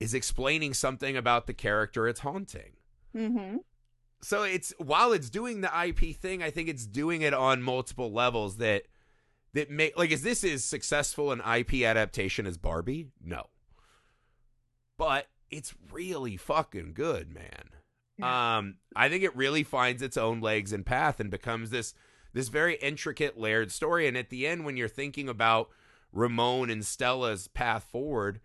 is 0.00 0.14
explaining 0.14 0.74
something 0.74 1.16
about 1.16 1.46
the 1.46 1.54
character 1.54 2.06
it's 2.08 2.20
haunting. 2.20 2.72
Mm-hmm. 3.14 3.58
So 4.22 4.42
it's 4.44 4.72
while 4.78 5.12
it's 5.12 5.28
doing 5.30 5.60
the 5.60 5.70
IP 5.86 6.16
thing, 6.16 6.42
I 6.42 6.50
think 6.50 6.68
it's 6.68 6.86
doing 6.86 7.22
it 7.22 7.34
on 7.34 7.62
multiple 7.62 8.12
levels 8.12 8.56
that 8.58 8.84
that 9.54 9.70
make 9.70 9.96
like 9.96 10.10
is 10.10 10.22
this 10.22 10.44
as 10.44 10.62
successful 10.64 11.32
an 11.32 11.40
IP 11.40 11.82
adaptation 11.84 12.46
as 12.46 12.58
Barbie? 12.58 13.08
No. 13.24 13.46
But 14.98 15.26
it's 15.50 15.74
really 15.92 16.36
fucking 16.36 16.92
good, 16.94 17.32
man. 17.32 17.70
Yeah. 18.18 18.58
Um 18.58 18.76
I 18.94 19.08
think 19.08 19.24
it 19.24 19.34
really 19.36 19.62
finds 19.64 20.02
its 20.02 20.16
own 20.16 20.40
legs 20.40 20.72
and 20.72 20.86
path 20.86 21.18
and 21.20 21.30
becomes 21.30 21.70
this 21.70 21.94
this 22.32 22.48
very 22.48 22.74
intricate 22.76 23.38
layered 23.38 23.70
story 23.72 24.06
and 24.06 24.16
at 24.16 24.28
the 24.30 24.46
end 24.46 24.64
when 24.64 24.76
you're 24.76 24.88
thinking 24.88 25.28
about 25.28 25.70
Ramon 26.12 26.70
and 26.70 26.84
Stella's 26.84 27.48
path 27.48 27.84
forward, 27.84 28.40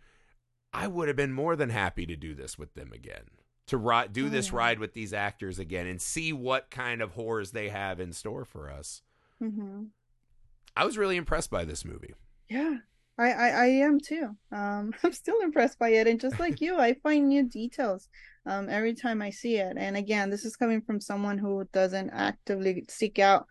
I 0.73 0.87
would 0.87 1.07
have 1.07 1.17
been 1.17 1.33
more 1.33 1.55
than 1.55 1.69
happy 1.69 2.05
to 2.07 2.15
do 2.15 2.33
this 2.33 2.57
with 2.57 2.73
them 2.73 2.91
again. 2.93 3.25
To 3.67 3.77
ride, 3.77 4.11
do 4.13 4.25
Oh, 4.25 4.29
this 4.29 4.49
yeah. 4.49 4.57
ride 4.57 4.79
with 4.79 4.93
these 4.93 5.13
actors 5.13 5.59
again 5.59 5.85
and 5.85 6.01
see 6.01 6.33
what 6.33 6.71
kind 6.71 6.99
of 7.01 7.11
horrors 7.11 7.51
they 7.51 7.69
have 7.69 7.99
in 7.99 8.11
store 8.13 8.43
for 8.43 8.71
us. 8.71 9.03
Mm-hmm. 9.41 9.83
I 10.79 10.85
was 10.85 10.97
really 10.97 11.17
impressed 11.17 11.51
by 11.51 11.65
this 11.65 11.83
movie. 11.83 12.13
Yeah, 12.49 12.77
I, 13.17 13.31
I 13.31 13.49
I 13.49 13.65
am 13.67 13.99
too. 13.99 14.35
Um, 14.51 14.93
I'm 15.03 15.13
still 15.13 15.39
impressed 15.41 15.79
by 15.79 15.89
it, 15.89 16.07
and 16.07 16.19
just 16.19 16.39
like 16.39 16.61
you, 16.61 16.77
I 16.79 16.93
find 16.95 17.27
new 17.27 17.43
details 17.47 18.07
um 18.45 18.69
every 18.69 18.93
time 18.95 19.21
I 19.21 19.29
see 19.31 19.57
it. 19.57 19.77
And 19.77 19.97
again, 19.97 20.29
this 20.29 20.45
is 20.45 20.55
coming 20.55 20.81
from 20.81 21.01
someone 21.01 21.37
who 21.37 21.67
doesn't 21.73 22.09
actively 22.11 22.85
seek 22.89 23.19
out. 23.19 23.45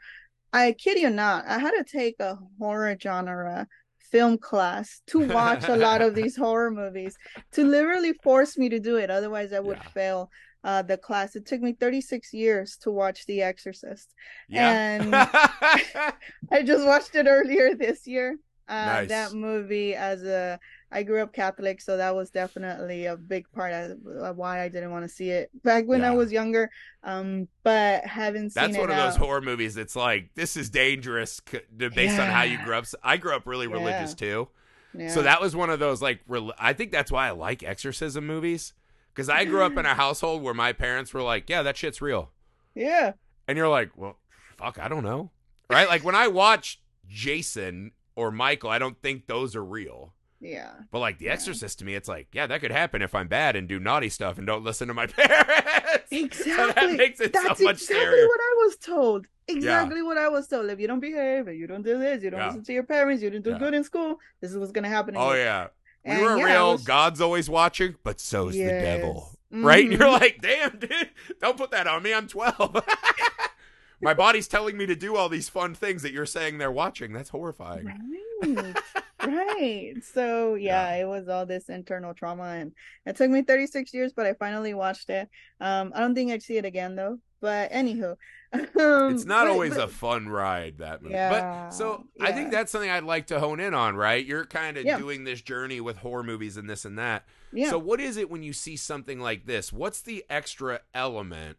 I 0.53 0.73
kid 0.73 0.99
you 0.99 1.11
not, 1.11 1.47
I 1.47 1.59
had 1.59 1.73
to 1.73 1.85
take 1.85 2.17
a 2.21 2.39
horror 2.59 2.97
genre 3.03 3.69
film 4.13 4.39
class 4.39 5.03
to 5.09 5.21
watch 5.21 5.69
a 5.69 5.77
lot 5.77 6.03
of 6.03 6.15
these 6.17 6.37
horror 6.37 6.71
movies 6.71 7.19
to 7.53 7.65
literally 7.65 8.15
force 8.25 8.59
me 8.59 8.69
to 8.71 8.81
do 8.81 8.97
it. 8.97 9.11
Otherwise, 9.11 9.53
I 9.53 9.61
would 9.61 9.81
Yeah. 9.81 9.89
fail 9.95 10.31
uh 10.69 10.83
the 10.83 10.99
class. 10.99 11.35
It 11.35 11.47
took 11.47 11.61
me 11.63 11.73
36 11.73 12.35
years 12.35 12.77
to 12.83 12.91
watch 12.91 13.25
The 13.27 13.41
Exorcist. 13.43 14.09
Yeah. 14.49 15.01
And- 15.01 15.15
I 16.53 16.63
just 16.63 16.85
watched 16.85 17.15
it 17.15 17.27
earlier 17.27 17.75
this 17.75 18.07
year. 18.07 18.39
Uh, 18.69 18.85
Nice. 18.85 19.09
That 19.09 19.33
movie, 19.33 19.95
as 19.95 20.23
a, 20.25 20.61
I 20.93 21.03
grew 21.03 21.23
up 21.23 21.33
Catholic, 21.33 21.81
so 21.81 21.97
that 21.97 22.15
was 22.15 22.29
definitely 22.29 23.07
a 23.07 23.17
big 23.17 23.51
part 23.51 23.73
of 23.73 24.37
why 24.37 24.63
I 24.63 24.69
didn't 24.69 24.91
want 24.91 25.05
to 25.05 25.09
see 25.09 25.31
it 25.31 25.51
back 25.65 25.87
when 25.87 26.05
I 26.05 26.11
was 26.11 26.31
younger. 26.31 26.71
Um, 27.03 27.49
but 27.63 28.05
haven't 28.05 28.51
seen 28.51 28.63
That's 28.63 28.77
one 28.77 28.91
of 28.91 28.97
those 28.97 29.17
horror 29.17 29.41
movies 29.41 29.79
It's 29.79 29.97
like 29.97 30.35
this 30.35 30.55
is 30.59 30.69
dangerous 30.69 31.41
based 31.79 32.19
on 32.21 32.29
how 32.29 32.43
you 32.43 32.59
grew 32.63 32.77
up. 32.77 32.85
I 33.03 33.17
grew 33.17 33.35
up 33.35 33.47
really 33.47 33.69
religious 33.69 34.13
too. 34.13 34.49
Yeah. 34.95 35.09
So 35.09 35.23
that 35.23 35.41
was 35.41 35.57
one 35.57 35.71
of 35.71 35.79
those 35.79 36.03
like 36.03 36.21
rel- 36.27 36.55
I 36.59 36.75
think 36.75 36.93
that's 36.93 37.11
why 37.11 37.29
I 37.29 37.31
like 37.31 37.63
exorcism 37.63 38.27
movies 38.27 38.75
cuz 39.19 39.29
I 39.29 39.45
grew 39.45 39.63
up 39.63 39.77
in 39.77 39.85
a 39.85 39.95
household 39.95 40.43
where 40.43 40.55
my 40.55 40.73
parents 40.73 41.13
were 41.13 41.23
like, 41.23 41.51
"Yeah, 41.51 41.63
that 41.63 41.77
shit's 41.77 42.01
real." 42.01 42.31
yeah, 42.75 43.13
And 43.47 43.59
you're 43.59 43.69
like, 43.69 43.91
"Well, 43.97 44.19
fuck, 44.57 44.79
I 44.79 44.89
don't 44.89 45.03
know." 45.05 45.31
Right? 45.69 45.89
Like 45.89 46.05
when 46.05 46.15
I 46.15 46.29
watch 46.29 46.81
Jason 47.07 47.93
or 48.17 48.31
Michael, 48.31 48.71
I 48.71 48.79
don't 48.79 49.01
think 49.03 49.27
those 49.27 49.55
are 49.57 49.65
real. 49.65 50.15
yeah, 50.41 50.71
But 50.93 51.01
like 51.01 51.19
The 51.19 51.27
Yeah. 51.27 51.33
Exorcist 51.33 51.81
to 51.81 51.85
me, 51.85 51.95
it's 51.97 52.09
like, 52.09 52.29
yeah, 52.33 52.47
that 52.47 52.61
could 52.61 52.71
happen 52.71 53.03
if 53.03 53.13
I'm 53.15 53.27
bad 53.29 53.57
and 53.57 53.67
do 53.69 53.81
naughty 53.81 54.09
stuff 54.09 54.39
and 54.39 54.47
don't 54.47 54.63
listen 54.65 54.87
to 54.89 54.95
my 54.95 55.07
parents. 55.19 56.07
exactly. 56.13 56.53
So 56.55 56.67
that 56.73 56.97
makes 56.97 57.21
it 57.21 57.33
That's 57.33 57.59
so 57.59 57.65
much 57.65 57.83
exactly 57.83 57.97
scarier. 58.07 58.27
what 58.29 58.41
I 58.41 58.55
was 58.65 58.77
told. 58.77 59.27
Exactly 59.49 60.03
what 60.03 60.17
I 60.19 60.29
was 60.29 60.47
told. 60.47 60.71
If 60.71 60.79
you 60.79 60.87
don't 60.87 61.01
behave, 61.01 61.49
if 61.49 61.57
you 61.57 61.67
don't 61.67 61.83
do 61.83 61.99
this, 61.99 62.23
you 62.23 62.31
don't 62.31 62.39
Yeah. 62.41 62.47
listen 62.49 62.65
to 62.65 62.73
your 62.73 62.83
parents, 62.85 63.23
you 63.23 63.31
didn't 63.31 63.45
do 63.47 63.51
Yeah. 63.53 63.59
good 63.59 63.75
in 63.75 63.83
school. 63.83 64.21
This 64.41 64.51
is 64.53 64.59
what's 64.59 64.73
gonna 64.73 64.89
happen. 64.89 65.15
Oh 65.17 65.33
you. 65.33 65.39
yeah. 65.41 65.69
We 66.05 66.13
And 66.13 66.23
were 66.23 66.39
yeah, 66.39 66.45
real. 66.45 66.73
was- 66.73 66.85
God's 66.85 67.21
always 67.21 67.51
watching, 67.51 67.97
but 68.03 68.21
so's 68.21 68.55
the 68.55 68.65
devil. 68.65 69.29
Yes. 69.51 69.65
Right? 69.65 69.85
And 69.85 69.95
Mhm. 69.95 69.99
you're 69.99 70.11
like, 70.11 70.41
damn, 70.43 70.79
dude, 70.79 71.11
don't 71.41 71.57
put 71.57 71.71
that 71.73 71.87
on 71.87 72.03
me. 72.03 72.13
I'm 72.15 72.29
12. 72.29 72.85
My 74.01 74.15
body's 74.15 74.47
telling 74.47 74.77
me 74.77 74.87
to 74.87 74.95
do 74.95 75.17
all 75.17 75.29
these 75.29 75.49
fun 75.49 75.75
things 75.75 76.03
that 76.03 76.13
you're 76.13 76.27
saying 76.27 76.59
they're 76.59 76.71
watching. 76.71 77.13
That's 77.13 77.31
horrifying. 77.31 77.87
Right. 77.87 78.77
right. 79.27 79.95
So 80.15 80.55
yeah, 80.55 80.95
it 80.95 81.05
was 81.05 81.29
all 81.29 81.47
this 81.47 81.69
internal 81.69 82.15
trauma 82.15 82.45
and 82.45 82.73
it 83.07 83.17
took 83.17 83.29
me 83.31 83.43
36 83.43 83.93
years, 83.93 84.13
but 84.13 84.25
I 84.27 84.35
finally 84.35 84.73
watched 84.75 85.11
it. 85.11 85.29
Um 85.61 85.93
I 85.95 86.01
don't 86.01 86.15
think 86.15 86.31
I'd 86.31 86.43
see 86.45 86.57
it 86.59 86.65
again 86.65 86.95
though. 86.95 87.19
But 87.41 87.71
anywho. 87.73 88.17
Um, 88.53 89.15
It's 89.15 89.25
not 89.27 89.45
but- 89.45 89.51
always 89.53 89.75
but- 89.75 89.85
a 89.85 89.89
fun 89.89 90.29
ride, 90.29 90.79
that 90.79 91.03
movie. 91.03 91.15
Yeah, 91.15 91.31
but 91.67 91.71
so 91.71 92.07
I 92.21 92.33
think 92.33 92.51
that's 92.51 92.73
something 92.73 92.89
I'd 92.91 93.05
like 93.05 93.27
to 93.27 93.41
hone 93.41 93.61
in 93.61 93.75
on, 93.75 93.95
right? 93.95 94.25
You're 94.25 94.47
kind 94.47 94.77
of 94.79 94.85
Yeah. 94.87 94.97
doing 94.99 95.25
this 95.25 95.43
journey 95.43 95.81
with 95.83 95.99
horror 95.99 96.23
movies 96.23 96.57
and 96.57 96.69
this 96.69 96.85
and 96.87 96.99
that. 96.99 97.25
yeah. 97.53 97.69
So 97.71 97.79
what 97.79 98.01
is 98.01 98.17
it 98.17 98.31
when 98.31 98.43
you 98.43 98.53
see 98.55 98.77
something 98.77 99.21
like 99.21 99.45
this? 99.47 99.73
What's 99.73 100.01
the 100.01 100.25
extra 100.31 100.81
element 100.95 101.59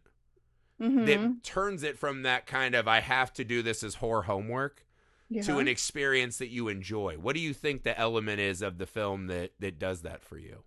Mhm. 0.80 1.06
that 1.06 1.44
turns 1.44 1.82
it 1.82 1.98
from 1.98 2.22
that 2.22 2.46
kind 2.46 2.74
of 2.74 2.88
I 2.88 3.00
have 3.00 3.32
to 3.34 3.44
do 3.44 3.62
this 3.62 3.82
as 3.84 3.96
horror 3.96 4.22
homework 4.22 4.84
yeah. 5.28 5.42
to 5.42 5.58
an 5.58 5.68
experience 5.68 6.38
that 6.38 6.48
you 6.48 6.68
enjoy. 6.68 7.16
What 7.18 7.34
do 7.36 7.40
you 7.40 7.52
think 7.54 7.82
the 7.84 7.96
element 7.98 8.40
is 8.40 8.62
of 8.62 8.78
the 8.78 8.86
film 8.86 9.26
that 9.28 9.52
that 9.60 9.78
does 9.78 10.02
that 10.02 10.22
for 10.24 10.38
you? 10.38 10.64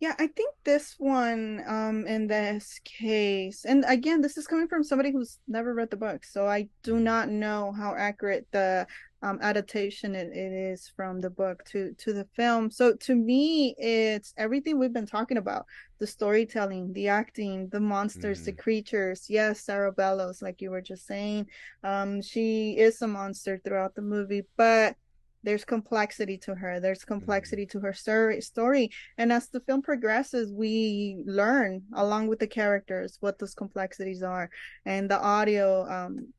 Yeah, 0.00 0.14
I 0.18 0.28
think 0.28 0.54
this 0.64 0.94
one, 0.98 1.62
um, 1.66 2.06
in 2.06 2.26
this 2.26 2.80
case, 2.84 3.66
and 3.66 3.84
again, 3.86 4.22
this 4.22 4.38
is 4.38 4.46
coming 4.46 4.66
from 4.66 4.82
somebody 4.82 5.12
who's 5.12 5.38
never 5.46 5.74
read 5.74 5.90
the 5.90 5.98
book, 5.98 6.24
so 6.24 6.46
I 6.48 6.68
do 6.82 6.94
Mm. 6.94 7.02
not 7.02 7.28
know 7.28 7.70
how 7.72 7.94
accurate 7.94 8.46
the 8.50 8.86
um, 9.22 9.38
adaptation 9.42 10.14
it, 10.14 10.28
it 10.34 10.52
is 10.54 10.88
from 10.96 11.20
the 11.20 11.28
book 11.28 11.62
to 11.66 11.92
to 11.98 12.14
the 12.14 12.24
film. 12.34 12.70
So 12.70 12.94
to 12.94 13.14
me, 13.14 13.74
it's 13.76 14.32
everything 14.38 14.78
we've 14.78 14.92
been 14.94 15.04
talking 15.04 15.36
about: 15.36 15.66
the 15.98 16.06
storytelling, 16.06 16.94
the 16.94 17.08
acting, 17.08 17.68
the 17.68 17.80
monsters, 17.80 18.40
mm. 18.40 18.44
the 18.46 18.52
creatures. 18.52 19.26
Yes, 19.28 19.60
Sarah 19.66 19.92
Bellows, 19.92 20.40
like 20.40 20.62
you 20.62 20.70
were 20.70 20.80
just 20.80 21.06
saying, 21.06 21.46
um, 21.84 22.22
she 22.22 22.78
is 22.78 23.02
a 23.02 23.06
monster 23.06 23.58
throughout 23.62 23.94
the 23.94 24.00
movie, 24.02 24.44
but 24.56 24.96
there's 25.42 25.64
complexity 25.64 26.36
to 26.38 26.54
her 26.54 26.80
there's 26.80 27.00
mm-hmm. 27.00 27.14
complexity 27.14 27.66
to 27.66 27.80
her 27.80 27.92
story 27.92 28.40
story. 28.40 28.90
And 29.18 29.32
as 29.32 29.48
the 29.48 29.60
film 29.60 29.82
progresses 29.82 30.52
we 30.52 31.22
learn 31.24 31.82
along 31.94 32.28
with 32.28 32.38
the 32.38 32.46
characters 32.46 33.16
what 33.20 33.38
those 33.38 33.54
complexities 33.54 34.22
are 34.22 34.50
and 34.84 35.10
the 35.10 35.20
audio 35.20 35.88
um, 35.90 36.32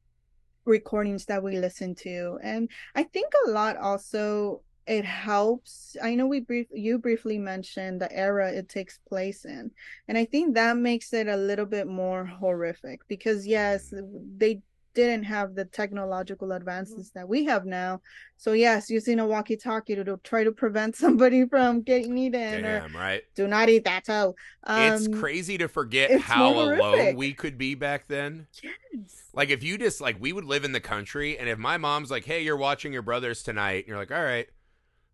recordings 0.65 1.25
that 1.25 1.43
we 1.43 1.57
listen 1.57 1.95
to. 1.95 2.39
And 2.43 2.69
i 2.95 3.03
think 3.03 3.33
a 3.47 3.51
lot 3.51 3.77
also 3.77 4.61
it 4.87 5.05
helps 5.05 5.95
i 6.01 6.15
know 6.15 6.25
we 6.25 6.39
brief 6.39 6.67
you 6.73 6.97
briefly 6.97 7.37
mentioned 7.37 8.01
the 8.01 8.11
era 8.11 8.51
it 8.51 8.67
takes 8.67 8.97
place 9.07 9.45
in 9.45 9.69
and 10.07 10.17
i 10.17 10.25
think 10.25 10.55
that 10.55 10.75
makes 10.75 11.13
it 11.13 11.27
a 11.27 11.37
little 11.37 11.67
bit 11.67 11.87
more 11.87 12.25
horrific 12.25 12.99
because 13.07 13.45
yes 13.45 13.93
they 14.37 14.59
didn't 14.93 15.23
have 15.23 15.55
the 15.55 15.65
technological 15.65 16.51
advances 16.51 17.11
that 17.15 17.27
we 17.27 17.45
have 17.45 17.65
now. 17.65 18.01
So 18.37 18.53
yes, 18.53 18.89
using 18.89 19.19
a 19.19 19.25
walkie-talkie 19.25 19.95
to, 19.95 20.03
to 20.03 20.19
try 20.23 20.43
to 20.43 20.51
prevent 20.51 20.95
somebody 20.97 21.45
from 21.45 21.81
getting 21.81 22.17
eaten 22.17 22.63
Damn, 22.63 22.95
or 22.95 22.99
right. 22.99 23.23
do 23.35 23.47
not 23.47 23.69
eat 23.69 23.85
that 23.85 24.05
toe. 24.05 24.35
Um, 24.63 24.93
it's 24.93 25.07
crazy 25.07 25.57
to 25.57 25.67
forget 25.67 26.19
how 26.19 26.53
alone 26.53 27.15
we 27.15 27.33
could 27.33 27.57
be 27.57 27.75
back 27.75 28.07
then. 28.07 28.47
Yes. 28.61 29.23
Like 29.33 29.49
if 29.49 29.63
you 29.63 29.77
just 29.77 30.01
like 30.01 30.17
we 30.19 30.33
would 30.33 30.45
live 30.45 30.65
in 30.65 30.71
the 30.71 30.79
country 30.79 31.37
and 31.37 31.47
if 31.47 31.57
my 31.57 31.77
mom's 31.77 32.11
like, 32.11 32.25
"Hey, 32.25 32.43
you're 32.43 32.57
watching 32.57 32.93
your 32.93 33.01
brothers 33.01 33.43
tonight." 33.43 33.79
And 33.79 33.87
you're 33.87 33.97
like, 33.97 34.11
"All 34.11 34.23
right." 34.23 34.47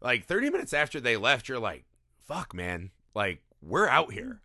Like 0.02 0.26
30 0.26 0.52
minutes 0.52 0.74
after 0.74 1.00
they 1.00 1.18
left, 1.18 1.50
you're 1.50 1.60
like, 1.60 1.86
"Fuck, 2.28 2.54
man. 2.54 2.92
Like 3.14 3.42
we're 3.62 3.88
out 3.88 4.14
here." 4.14 4.42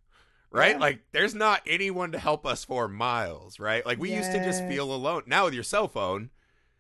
Right? 0.53 0.73
Yeah. 0.73 0.79
Like 0.79 1.01
there's 1.13 1.35
not 1.35 1.63
anyone 1.67 2.13
to 2.13 2.19
help 2.19 2.47
us 2.47 2.65
for 2.65 2.89
miles, 2.89 3.59
right? 3.59 3.85
Like 3.85 3.99
we 3.99 4.11
yes. 4.11 4.27
used 4.27 4.39
to 4.39 4.45
just 4.45 4.67
feel 4.67 4.93
alone. 4.93 5.23
Now 5.27 5.47
with 5.47 5.55
your 5.55 5.63
cell 5.63 5.89
phone, 5.89 6.31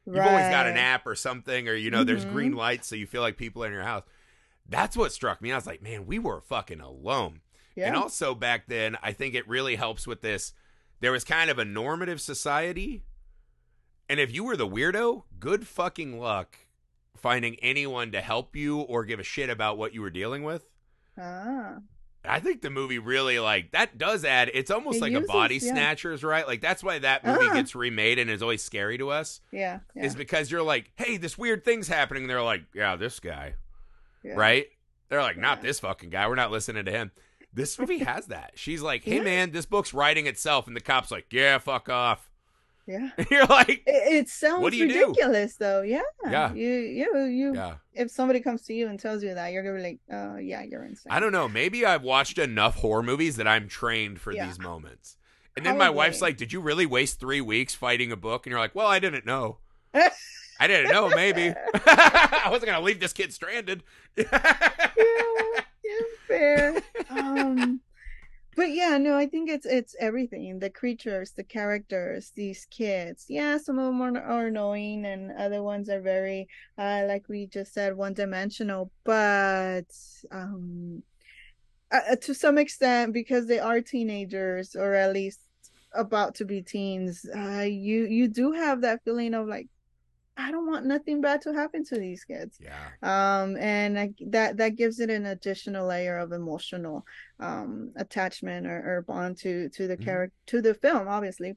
you've 0.06 0.16
right. 0.16 0.28
always 0.28 0.48
got 0.48 0.66
an 0.66 0.76
app 0.76 1.06
or 1.06 1.14
something, 1.14 1.68
or 1.68 1.74
you 1.74 1.90
know, 1.90 1.98
mm-hmm. 1.98 2.06
there's 2.06 2.24
green 2.24 2.54
lights, 2.54 2.88
so 2.88 2.96
you 2.96 3.06
feel 3.06 3.22
like 3.22 3.36
people 3.36 3.64
in 3.64 3.72
your 3.72 3.82
house. 3.82 4.04
That's 4.68 4.96
what 4.96 5.12
struck 5.12 5.42
me. 5.42 5.52
I 5.52 5.56
was 5.56 5.66
like, 5.66 5.82
man, 5.82 6.06
we 6.06 6.18
were 6.18 6.40
fucking 6.40 6.80
alone. 6.80 7.40
Yeah. 7.74 7.88
And 7.88 7.96
also 7.96 8.34
back 8.34 8.68
then, 8.68 8.96
I 9.02 9.12
think 9.12 9.34
it 9.34 9.48
really 9.48 9.76
helps 9.76 10.06
with 10.06 10.20
this. 10.20 10.52
There 11.00 11.12
was 11.12 11.24
kind 11.24 11.50
of 11.50 11.58
a 11.58 11.64
normative 11.64 12.20
society. 12.20 13.02
And 14.08 14.20
if 14.20 14.32
you 14.32 14.44
were 14.44 14.56
the 14.56 14.68
weirdo, 14.68 15.24
good 15.40 15.66
fucking 15.66 16.20
luck 16.20 16.58
finding 17.16 17.56
anyone 17.56 18.12
to 18.12 18.20
help 18.20 18.56
you 18.56 18.80
or 18.80 19.04
give 19.04 19.20
a 19.20 19.24
shit 19.24 19.48
about 19.48 19.78
what 19.78 19.94
you 19.94 20.02
were 20.02 20.10
dealing 20.10 20.42
with. 20.42 20.66
Ah. 21.18 21.78
I 22.24 22.38
think 22.40 22.62
the 22.62 22.70
movie 22.70 22.98
really 22.98 23.38
like 23.40 23.72
that 23.72 23.98
does 23.98 24.24
add. 24.24 24.50
It's 24.54 24.70
almost 24.70 24.98
it 24.98 25.02
like 25.02 25.12
uses, 25.12 25.28
a 25.28 25.32
body 25.32 25.56
yeah. 25.56 25.72
snatchers, 25.72 26.22
right? 26.22 26.46
Like 26.46 26.60
that's 26.60 26.82
why 26.82 27.00
that 27.00 27.24
movie 27.24 27.46
uh-huh. 27.46 27.54
gets 27.54 27.74
remade 27.74 28.18
and 28.18 28.30
is 28.30 28.42
always 28.42 28.62
scary 28.62 28.98
to 28.98 29.10
us. 29.10 29.40
Yeah, 29.50 29.80
yeah, 29.94 30.04
is 30.04 30.14
because 30.14 30.50
you're 30.50 30.62
like, 30.62 30.90
hey, 30.96 31.16
this 31.16 31.36
weird 31.36 31.64
thing's 31.64 31.88
happening. 31.88 32.24
And 32.24 32.30
they're 32.30 32.42
like, 32.42 32.62
yeah, 32.74 32.96
this 32.96 33.18
guy, 33.18 33.54
yeah. 34.22 34.34
right? 34.34 34.66
They're 35.08 35.22
like, 35.22 35.36
not 35.36 35.62
this 35.62 35.80
fucking 35.80 36.10
guy. 36.10 36.28
We're 36.28 36.36
not 36.36 36.50
listening 36.52 36.84
to 36.84 36.92
him. 36.92 37.10
This 37.52 37.78
movie 37.78 37.98
has 37.98 38.26
that. 38.26 38.52
She's 38.54 38.82
like, 38.82 39.04
hey 39.04 39.20
man, 39.20 39.50
this 39.50 39.66
book's 39.66 39.92
writing 39.92 40.26
itself, 40.26 40.66
and 40.66 40.76
the 40.76 40.80
cop's 40.80 41.10
like, 41.10 41.26
yeah, 41.32 41.58
fuck 41.58 41.88
off. 41.88 42.30
Yeah. 42.86 43.10
You're 43.30 43.46
like, 43.46 43.82
it, 43.86 44.12
it 44.12 44.28
sounds 44.28 44.62
what 44.62 44.72
do 44.72 44.78
you 44.78 44.86
ridiculous 44.86 45.52
do? 45.52 45.64
though. 45.64 45.82
Yeah. 45.82 46.02
Yeah. 46.28 46.52
You, 46.52 46.68
you, 46.68 47.24
you, 47.26 47.54
yeah. 47.54 47.74
if 47.94 48.10
somebody 48.10 48.40
comes 48.40 48.62
to 48.62 48.74
you 48.74 48.88
and 48.88 48.98
tells 48.98 49.22
you 49.22 49.34
that, 49.34 49.52
you're 49.52 49.62
going 49.62 49.76
to 49.76 49.82
be 49.82 49.88
like, 49.88 50.00
oh, 50.10 50.36
yeah, 50.38 50.62
you're 50.62 50.84
insane. 50.84 51.12
I 51.12 51.20
don't 51.20 51.32
know. 51.32 51.48
Maybe 51.48 51.86
I've 51.86 52.02
watched 52.02 52.38
enough 52.38 52.76
horror 52.76 53.02
movies 53.02 53.36
that 53.36 53.46
I'm 53.46 53.68
trained 53.68 54.20
for 54.20 54.32
yeah. 54.32 54.46
these 54.46 54.58
moments. 54.58 55.16
And 55.56 55.66
then 55.66 55.76
Probably. 55.76 55.94
my 55.94 55.96
wife's 55.96 56.22
like, 56.22 56.36
did 56.36 56.52
you 56.52 56.60
really 56.60 56.86
waste 56.86 57.20
three 57.20 57.40
weeks 57.40 57.74
fighting 57.74 58.10
a 58.10 58.16
book? 58.16 58.46
And 58.46 58.50
you're 58.50 58.60
like, 58.60 58.74
well, 58.74 58.86
I 58.86 58.98
didn't 58.98 59.26
know. 59.26 59.58
I 59.94 60.66
didn't 60.66 60.92
know, 60.92 61.08
maybe. 61.10 61.54
I 61.74 62.46
wasn't 62.46 62.66
going 62.66 62.78
to 62.78 62.84
leave 62.84 63.00
this 63.00 63.12
kid 63.12 63.32
stranded. 63.32 63.82
yeah, 64.16 64.26
yeah, 64.96 66.00
fair. 66.26 66.82
Um, 67.10 67.80
but 68.54 68.70
yeah 68.70 68.98
no 68.98 69.16
i 69.16 69.26
think 69.26 69.48
it's 69.48 69.66
it's 69.66 69.94
everything 69.98 70.58
the 70.58 70.70
creatures 70.70 71.32
the 71.32 71.44
characters 71.44 72.32
these 72.36 72.66
kids. 72.70 73.26
Yeah 73.28 73.58
some 73.58 73.78
of 73.78 73.86
them 73.86 74.02
are, 74.02 74.20
are 74.20 74.46
annoying 74.46 75.06
and 75.06 75.32
other 75.38 75.62
ones 75.62 75.88
are 75.88 76.00
very 76.00 76.48
uh 76.78 77.04
like 77.06 77.28
we 77.28 77.46
just 77.46 77.72
said 77.72 77.96
one 77.96 78.14
dimensional 78.14 78.90
but 79.04 79.84
um 80.30 81.02
uh, 81.90 82.16
to 82.16 82.34
some 82.34 82.58
extent 82.58 83.12
because 83.12 83.46
they 83.46 83.58
are 83.58 83.80
teenagers 83.80 84.74
or 84.74 84.94
at 84.94 85.12
least 85.12 85.40
about 85.94 86.34
to 86.34 86.44
be 86.44 86.62
teens 86.62 87.26
uh 87.36 87.66
you 87.68 88.06
you 88.06 88.28
do 88.28 88.52
have 88.52 88.80
that 88.80 89.00
feeling 89.04 89.34
of 89.34 89.46
like 89.46 89.68
I 90.36 90.50
don't 90.50 90.66
want 90.66 90.86
nothing 90.86 91.20
bad 91.20 91.42
to 91.42 91.52
happen 91.52 91.84
to 91.84 91.98
these 91.98 92.24
kids. 92.24 92.58
Yeah. 92.60 92.88
Um, 93.02 93.56
and 93.58 93.98
I, 93.98 94.14
that 94.28 94.56
that 94.56 94.76
gives 94.76 94.98
it 94.98 95.10
an 95.10 95.26
additional 95.26 95.86
layer 95.86 96.18
of 96.18 96.32
emotional 96.32 97.04
um 97.38 97.92
attachment 97.96 98.66
or, 98.66 98.96
or 98.96 99.02
bond 99.02 99.36
to 99.38 99.68
to 99.70 99.86
the 99.86 99.94
mm-hmm. 99.94 100.04
character 100.04 100.36
to 100.46 100.62
the 100.62 100.74
film, 100.74 101.06
obviously. 101.08 101.56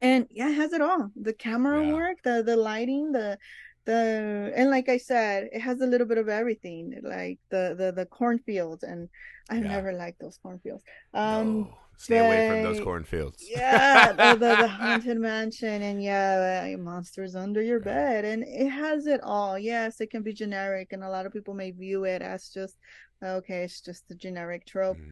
And 0.00 0.26
yeah, 0.30 0.50
it 0.50 0.54
has 0.54 0.72
it 0.72 0.80
all. 0.80 1.10
The 1.14 1.34
camera 1.34 1.84
yeah. 1.84 1.92
work, 1.92 2.22
the 2.24 2.42
the 2.42 2.56
lighting, 2.56 3.12
the 3.12 3.38
the 3.84 4.52
and 4.56 4.70
like 4.70 4.88
I 4.88 4.96
said, 4.96 5.50
it 5.52 5.60
has 5.60 5.80
a 5.80 5.86
little 5.86 6.06
bit 6.06 6.18
of 6.18 6.28
everything, 6.28 6.98
like 7.02 7.38
the 7.50 7.74
the 7.76 7.92
the 7.92 8.06
cornfields, 8.06 8.82
and 8.82 9.08
I 9.50 9.56
yeah. 9.56 9.68
never 9.68 9.92
liked 9.92 10.20
those 10.20 10.38
cornfields. 10.42 10.82
Um, 11.12 11.60
no 11.62 11.76
Stay 11.96 12.18
but, 12.18 12.26
away 12.26 12.48
from 12.48 12.62
those 12.62 12.80
cornfields. 12.80 13.44
yeah, 13.48 14.12
the, 14.12 14.38
the, 14.38 14.56
the, 14.56 14.68
haunted 14.80 15.18
mansion, 15.18 15.82
and 15.82 16.02
yeah, 16.02 16.74
monsters 16.78 17.36
under 17.36 17.62
your 17.62 17.80
bed, 17.80 18.24
and 18.24 18.42
it 18.42 18.68
has 18.68 19.06
it 19.06 19.20
all. 19.22 19.58
Yes, 19.58 20.00
it 20.00 20.10
can 20.10 20.22
be 20.22 20.32
generic, 20.32 20.92
and 20.92 21.04
a 21.04 21.08
lot 21.08 21.26
of 21.26 21.32
people 21.32 21.54
may 21.54 21.70
view 21.70 22.04
it 22.04 22.22
as 22.22 22.48
just 22.48 22.76
okay, 23.22 23.64
it's 23.64 23.80
just 23.80 24.10
a 24.10 24.14
generic 24.14 24.66
trope. 24.66 24.98
Mm. 24.98 25.10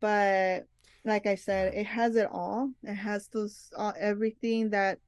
But 0.00 0.66
like 1.04 1.26
I 1.26 1.36
said, 1.36 1.74
it 1.74 1.86
has 1.86 2.16
it 2.16 2.28
all. 2.30 2.70
It 2.82 2.94
has 2.94 3.28
those 3.28 3.70
uh, 3.76 3.92
everything 3.98 4.70
that 4.70 4.98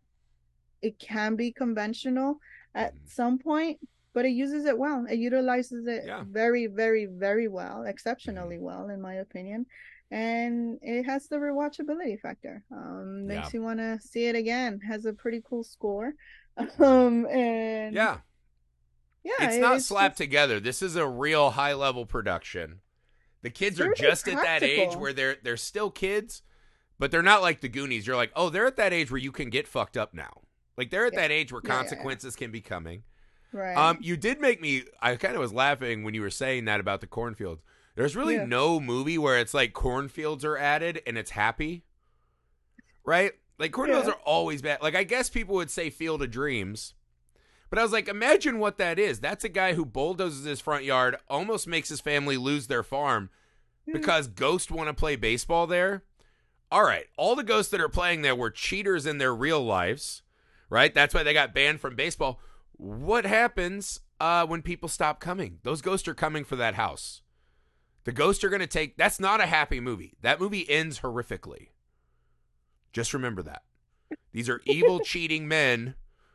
it 0.81 0.99
can 0.99 1.37
be 1.37 1.53
conventional 1.53 2.39
at 2.75 2.95
mm. 2.95 2.99
some 3.07 3.39
point, 3.39 3.79
but 4.19 4.27
it 4.27 4.35
uses 4.45 4.65
it 4.65 4.77
well. 4.77 5.07
It 5.09 5.21
utilizes 5.21 5.87
it 5.87 6.03
yeah. 6.05 6.25
very, 6.29 6.67
very, 6.67 7.07
very 7.07 7.47
well, 7.47 7.85
exceptionally 7.85 8.57
mm. 8.57 8.67
well, 8.69 8.89
in 8.89 9.01
my 9.01 9.15
opinion 9.15 9.67
and 10.11 10.79
it 10.81 11.03
has 11.05 11.29
the 11.29 11.37
rewatchability 11.37 12.19
factor. 12.19 12.65
Um, 12.73 13.27
makes 13.27 13.49
yeah. 13.49 13.51
you 13.55 13.63
want 13.63 13.79
to 13.79 14.01
see 14.01 14.27
it 14.27 14.35
again. 14.35 14.81
Has 14.81 15.05
a 15.05 15.13
pretty 15.13 15.43
cool 15.49 15.65
score. 15.65 16.15
Um, 16.81 17.25
and 17.27 17.95
yeah, 17.95 18.17
yeah, 19.23 19.35
it's 19.39 19.59
not 19.59 19.77
it's 19.77 19.87
slapped 19.87 20.15
just... 20.15 20.19
together. 20.19 20.59
This 20.59 20.83
is 20.83 20.97
a 20.97 21.07
real 21.07 21.51
high 21.51 21.75
level 21.75 22.05
production. 22.05 22.81
The 23.43 23.51
kids 23.51 23.81
are 23.81 23.95
just 23.95 24.25
practical. 24.25 24.41
at 24.41 24.61
that 24.61 24.67
age 24.67 24.97
where 24.97 25.13
they're 25.13 25.37
they're 25.45 25.57
still 25.57 25.89
kids, 25.89 26.43
but 26.99 27.13
they're 27.13 27.23
not 27.23 27.43
like 27.43 27.61
the 27.61 27.69
Goonies. 27.69 28.09
You're 28.09 28.17
like, 28.17 28.33
oh, 28.35 28.51
they're 28.51 28.67
at 28.67 28.75
that 28.75 28.93
age 28.93 29.09
where 29.09 29.21
you 29.21 29.31
can 29.31 29.51
get 29.51 29.69
fucked 29.69 29.97
up 29.97 30.15
now. 30.15 30.41
Like 30.77 30.91
they're 30.91 31.07
at 31.07 31.13
yeah. 31.13 31.21
that 31.21 31.31
age 31.31 31.53
where 31.53 31.61
consequences 31.61 32.35
yeah, 32.35 32.45
can 32.45 32.51
be 32.51 32.61
coming. 32.61 33.05
Right. 33.53 33.77
Um, 33.77 33.99
you 34.01 34.17
did 34.17 34.41
make 34.41 34.61
me. 34.61 34.85
I 35.01 35.17
kind 35.17 35.35
of 35.35 35.41
was 35.41 35.53
laughing 35.53 36.05
when 36.05 36.15
you 36.15 36.21
were 36.21 36.31
saying 36.31 36.67
that 36.67 36.81
about 36.81 37.01
the 37.01 37.07
cornfields 37.07 37.63
there's 37.99 38.15
really 38.15 38.37
yeah. 38.37 38.45
no 38.45 38.79
movie 38.79 39.19
where 39.19 39.41
it's 39.41 39.53
like 39.53 39.73
cornfields 39.73 40.45
are 40.45 40.57
added 40.57 41.03
and 41.05 41.19
it's 41.19 41.33
happy. 41.33 41.83
Right? 43.05 43.33
Like 43.59 43.73
cornfields 43.73 44.07
yeah. 44.07 44.13
are 44.13 44.21
always 44.25 44.63
bad. 44.63 44.81
Like 44.81 44.95
I 44.95 45.03
guess 45.03 45.29
people 45.29 45.57
would 45.57 45.69
say 45.69 45.91
Field 45.91 46.23
of 46.23 46.31
Dreams. 46.31 46.95
But 47.71 47.81
I 47.81 47.83
was 47.83 47.91
like, 47.91 48.07
imagine 48.07 48.61
what 48.61 48.79
that 48.79 49.01
is. 49.01 49.19
That's 49.19 49.43
a 49.43 49.49
guy 49.49 49.73
who 49.73 49.85
bulldozes 49.85 50.45
his 50.45 50.61
front 50.61 50.85
yard, 50.85 51.17
almost 51.29 51.67
makes 51.67 51.89
his 51.89 52.01
family 52.01 52.37
lose 52.37 52.69
their 52.69 52.85
farm 52.85 53.31
because 53.85 54.29
ghosts 54.29 54.71
want 54.71 54.87
to 54.87 54.95
play 54.95 55.17
baseball 55.17 55.67
there. 55.67 56.05
All 56.71 56.85
right, 56.85 57.07
all 57.17 57.35
the 57.35 57.43
ghosts 57.43 57.73
that 57.73 57.81
are 57.81 57.89
playing 57.89 58.23
there 58.23 58.37
were 58.37 58.51
cheaters 58.51 59.07
in 59.07 59.19
their 59.19 59.35
real 59.35 59.63
lives, 59.63 60.23
right? 60.71 60.95
That's 60.95 61.15
why 61.15 61.25
they 61.25 61.33
got 61.35 61.53
banned 61.53 61.81
from 61.81 61.97
baseball. 61.97 62.41
What 62.79 63.27
happens 63.27 64.01
uh, 64.21 64.47
when 64.47 64.63
people 64.63 64.89
stop 64.89 65.21
coming? 65.21 65.59
Those 65.63 65.83
ghosts 65.83 66.09
are 66.09 66.15
coming 66.15 66.45
for 66.45 66.57
that 66.57 66.75
house. 66.75 67.23
The 68.05 68.13
ghosts 68.13 68.43
are 68.43 68.49
going 68.49 68.61
to 68.61 68.67
take. 68.67 68.97
That's 68.97 69.21
not 69.21 69.41
a 69.41 69.47
happy 69.47 69.81
movie. 69.81 70.15
That 70.23 70.41
movie 70.41 70.69
ends 70.69 71.01
horrifically. 71.01 71.69
Just 72.93 73.13
remember 73.13 73.43
that. 73.43 73.63
These 74.33 74.49
are 74.49 74.63
evil, 74.65 75.01
cheating 75.05 75.47
men 75.47 75.95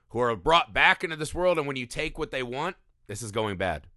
who 0.09 0.19
are 0.19 0.35
brought 0.35 0.73
back 0.73 1.03
into 1.03 1.15
this 1.15 1.33
world, 1.33 1.57
and 1.57 1.65
when 1.65 1.77
you 1.77 1.87
take 1.87 2.19
what 2.19 2.29
they 2.29 2.43
want, 2.43 2.75
this 3.07 3.23
is 3.23 3.31
going 3.31 3.57
bad. 3.57 3.87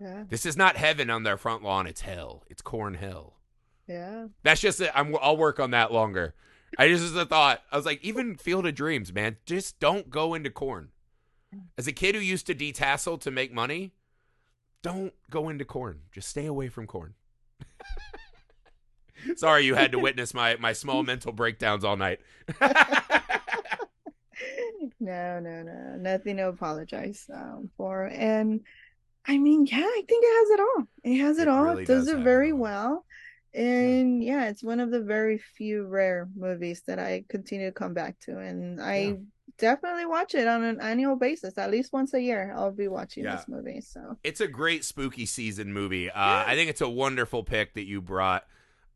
Yeah. 0.00 0.24
This 0.28 0.44
is 0.46 0.56
not 0.56 0.76
heaven 0.76 1.10
on 1.10 1.22
their 1.22 1.36
front 1.36 1.62
lawn. 1.62 1.86
It's 1.86 2.00
hell. 2.00 2.42
It's 2.48 2.62
corn 2.62 2.94
hell. 2.94 3.36
Yeah. 3.86 4.28
That's 4.42 4.60
just 4.60 4.80
it. 4.80 4.90
I'm, 4.94 5.14
I'll 5.20 5.36
work 5.36 5.60
on 5.60 5.70
that 5.72 5.92
longer. 5.92 6.34
I 6.78 6.88
just 6.88 7.04
as 7.04 7.14
a 7.14 7.26
thought. 7.26 7.62
I 7.70 7.76
was 7.76 7.86
like, 7.86 8.02
even 8.02 8.36
Field 8.36 8.66
of 8.66 8.74
Dreams, 8.74 9.12
man, 9.12 9.36
just 9.44 9.78
don't 9.78 10.10
go 10.10 10.34
into 10.34 10.50
corn. 10.50 10.88
As 11.76 11.86
a 11.86 11.92
kid 11.92 12.14
who 12.14 12.20
used 12.20 12.46
to 12.46 12.54
detassel 12.54 13.20
to 13.20 13.30
make 13.30 13.52
money, 13.52 13.92
don't 14.82 15.12
go 15.30 15.48
into 15.48 15.64
corn. 15.64 16.00
Just 16.12 16.28
stay 16.28 16.46
away 16.46 16.68
from 16.68 16.86
corn. 16.86 17.14
Sorry 19.36 19.64
you 19.64 19.74
had 19.74 19.92
to 19.92 19.98
witness 19.98 20.32
my 20.32 20.56
my 20.56 20.72
small 20.72 21.02
mental 21.02 21.32
breakdowns 21.32 21.84
all 21.84 21.96
night. 21.96 22.20
no, 25.00 25.40
no, 25.40 25.62
no, 25.62 25.96
nothing 25.98 26.36
to 26.38 26.48
apologize 26.48 27.26
um, 27.32 27.70
for. 27.76 28.06
And 28.06 28.60
I 29.26 29.38
mean, 29.38 29.66
yeah, 29.66 29.78
I 29.78 30.02
think 30.08 30.24
it 30.24 30.38
has 30.38 30.50
it 30.50 30.60
all. 30.60 30.84
It 31.04 31.18
has 31.18 31.38
it, 31.38 31.42
It 31.42 31.48
all. 31.48 31.64
really 31.64 31.82
it 31.82 31.86
does, 31.86 32.06
does 32.06 32.14
it 32.14 32.22
very 32.22 32.50
it 32.50 32.56
well. 32.56 33.04
And 33.52 34.22
yeah. 34.22 34.48
it's 34.48 34.62
one 34.62 34.80
of 34.80 34.90
the 34.90 35.02
very 35.02 35.38
few 35.38 35.86
rare 35.86 36.28
movies 36.36 36.82
that 36.86 36.98
I 36.98 37.24
continue 37.28 37.66
to 37.66 37.72
come 37.72 37.94
back 37.94 38.18
to. 38.20 38.38
And 38.38 38.80
I 38.80 38.96
Yeah. 38.96 39.14
Definitely 39.60 40.06
watch 40.06 40.34
it 40.34 40.48
on 40.48 40.64
an 40.64 40.80
annual 40.80 41.14
basis. 41.16 41.56
At 41.58 41.70
least 41.70 41.92
once 41.92 42.12
a 42.14 42.20
year, 42.20 42.52
I'll 42.56 42.72
be 42.72 42.88
watching 42.88 43.24
Yeah. 43.24 43.36
this 43.36 43.46
movie. 43.48 43.80
So 43.80 44.16
it's 44.24 44.40
a 44.40 44.48
great 44.48 44.84
spooky 44.84 45.26
season 45.26 45.72
movie. 45.72 46.10
Uh, 46.10 46.14
I 46.46 46.54
think 46.56 46.70
it's 46.70 46.80
a 46.80 46.88
wonderful 46.88 47.44
pick 47.44 47.74
that 47.74 47.84
you 47.86 48.00
brought. 48.00 48.44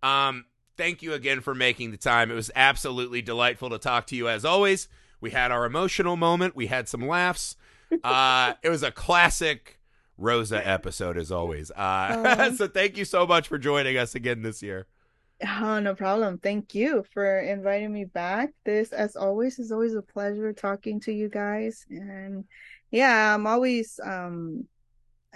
Um, 0.02 0.46
thank 0.76 1.02
you 1.02 1.12
again 1.12 1.40
for 1.40 1.54
making 1.54 1.90
the 1.92 1.96
time. 1.96 2.30
It 2.30 2.34
was 2.34 2.50
absolutely 2.56 3.22
delightful 3.22 3.70
to 3.70 3.78
talk 3.78 4.06
to 4.08 4.16
you 4.16 4.28
as 4.28 4.44
always. 4.44 4.88
We 5.20 5.30
had 5.30 5.52
our 5.52 5.64
emotional 5.64 6.16
moment. 6.16 6.56
We 6.56 6.66
had 6.66 6.88
some 6.88 7.06
laughs. 7.06 7.56
Uh, 8.02 8.54
it 8.62 8.70
was 8.70 8.82
a 8.82 8.90
classic 8.90 9.78
Rosa 10.18 10.66
episode 10.66 11.16
as 11.16 11.30
always. 11.30 11.70
Uh, 11.70 11.74
Aw. 11.78 12.50
so 12.56 12.66
thank 12.66 12.96
you 12.96 13.04
so 13.04 13.24
much 13.24 13.46
for 13.46 13.56
joining 13.56 13.96
us 13.96 14.16
again 14.16 14.42
this 14.42 14.62
year. 14.64 14.86
Oh, 15.42 15.80
no 15.80 15.94
problem. 15.94 16.38
Thank 16.38 16.74
you 16.74 17.04
for 17.12 17.40
inviting 17.40 17.92
me 17.92 18.04
back. 18.04 18.50
This, 18.64 18.92
as 18.92 19.16
always, 19.16 19.58
is 19.58 19.72
always 19.72 19.94
a 19.94 20.02
pleasure 20.02 20.52
talking 20.52 21.00
to 21.00 21.12
you 21.12 21.28
guys. 21.28 21.84
And 21.90 22.44
yeah, 22.90 23.34
I'm 23.34 23.46
always 23.46 23.98
um 24.02 24.66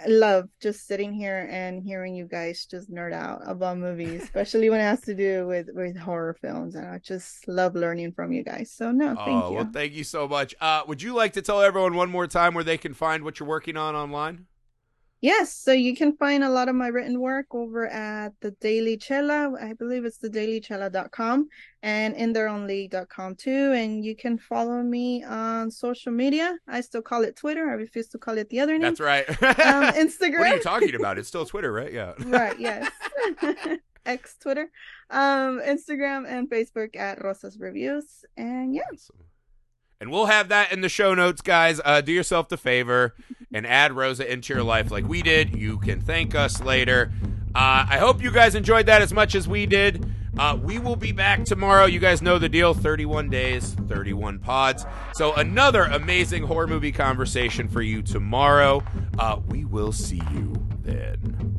I 0.01 0.07
love 0.07 0.47
just 0.61 0.87
sitting 0.87 1.11
here 1.11 1.45
and 1.51 1.83
hearing 1.83 2.15
you 2.15 2.25
guys 2.25 2.65
just 2.65 2.89
nerd 2.89 3.11
out 3.11 3.41
about 3.45 3.77
movies, 3.77 4.23
especially 4.23 4.69
when 4.69 4.79
it 4.79 4.83
has 4.83 5.01
to 5.01 5.13
do 5.13 5.45
with 5.45 5.67
with 5.73 5.97
horror 5.97 6.37
films. 6.41 6.75
And 6.75 6.87
I 6.87 6.99
just 6.99 7.47
love 7.47 7.75
learning 7.75 8.13
from 8.13 8.31
you 8.31 8.43
guys. 8.43 8.71
So 8.71 8.91
no, 8.91 9.15
thank 9.15 9.43
oh, 9.43 9.49
you. 9.49 9.55
well, 9.57 9.69
thank 9.73 9.93
you 9.93 10.05
so 10.05 10.27
much. 10.27 10.55
Uh, 10.61 10.83
would 10.87 11.01
you 11.01 11.13
like 11.13 11.33
to 11.33 11.41
tell 11.41 11.61
everyone 11.61 11.95
one 11.95 12.09
more 12.09 12.27
time 12.27 12.53
where 12.53 12.63
they 12.63 12.77
can 12.77 12.93
find 12.93 13.23
what 13.23 13.39
you're 13.39 13.49
working 13.49 13.75
on 13.75 13.95
online? 13.95 14.45
Yes, 15.21 15.53
so 15.53 15.73
you 15.73 15.95
can 15.97 16.15
find 16.15 16.45
a 16.45 16.49
lot 16.49 16.69
of 16.69 16.75
my 16.75 16.87
written 16.87 17.19
work 17.19 17.47
over 17.51 17.87
at 17.87 18.33
the 18.39 18.51
Daily 18.51 18.95
Chela. 18.95 19.53
I 19.61 19.73
believe 19.73 20.05
it's 20.05 20.17
the 20.17 20.29
dailychela.com 20.29 21.49
and 21.83 22.15
intheronleague.com 22.15 23.35
too. 23.35 23.73
And 23.73 24.03
you 24.05 24.15
can 24.15 24.37
follow 24.37 24.81
me 24.81 25.23
on 25.25 25.71
social 25.71 26.13
media. 26.13 26.57
I 26.69 26.79
still 26.79 27.01
call 27.01 27.23
it 27.23 27.35
Twitter. 27.35 27.69
I 27.69 27.73
refuse 27.73 28.07
to 28.09 28.17
call 28.17 28.37
it 28.37 28.49
the 28.49 28.61
other 28.61 28.73
name. 28.73 28.81
That's 28.81 29.01
right. 29.01 29.27
Um, 29.29 29.93
Instagram. 29.93 30.39
what 30.39 30.51
are 30.51 30.55
you 30.55 30.63
talking 30.63 30.95
about? 30.95 31.17
It's 31.19 31.27
still 31.27 31.45
Twitter, 31.45 31.73
right? 31.73 31.91
Yeah. 31.91 32.13
right, 32.27 32.57
yes. 32.59 32.89
X 34.05 34.37
Twitter. 34.39 34.71
Um, 35.09 35.59
Instagram 35.59 36.25
and 36.29 36.49
Facebook 36.49 36.95
at 36.95 37.21
Rosas 37.21 37.59
Reviews. 37.59 38.23
And 38.37 38.73
yeah. 38.73 38.83
Awesome. 38.93 39.17
And 40.01 40.11
we'll 40.11 40.27
have 40.27 40.47
that 40.47 40.71
in 40.71 40.79
the 40.79 40.87
show 40.87 41.13
notes, 41.13 41.41
guys. 41.41 41.81
Uh, 41.83 41.99
do 41.99 42.13
yourself 42.13 42.47
the 42.47 42.55
favor 42.57 43.15
and 43.51 43.67
add 43.67 43.91
Rosa 43.91 44.31
into 44.31 44.53
your 44.53 44.63
life 44.63 44.91
like 44.91 45.05
we 45.05 45.21
did. 45.21 45.53
You 45.53 45.77
can 45.79 45.99
thank 45.99 46.35
us 46.35 46.61
later. 46.61 47.11
Uh, 47.53 47.85
I 47.89 47.97
hope 47.97 48.23
you 48.23 48.31
guys 48.31 48.55
enjoyed 48.55 48.85
that 48.85 49.01
as 49.01 49.11
much 49.11 49.35
as 49.35 49.47
we 49.47 49.65
did. 49.65 50.09
Uh, 50.37 50.57
we 50.61 50.79
will 50.79 50.95
be 50.95 51.11
back 51.11 51.43
tomorrow. 51.43 51.85
You 51.85 51.99
guys 51.99 52.21
know 52.21 52.39
the 52.39 52.47
deal 52.47 52.73
31 52.73 53.29
days, 53.29 53.73
31 53.89 54.39
pods. 54.39 54.85
So, 55.15 55.33
another 55.33 55.83
amazing 55.83 56.43
horror 56.43 56.67
movie 56.67 56.93
conversation 56.93 57.67
for 57.67 57.81
you 57.81 58.01
tomorrow. 58.01 58.81
Uh, 59.17 59.41
we 59.49 59.65
will 59.65 59.91
see 59.91 60.21
you 60.31 60.53
then. 60.81 61.57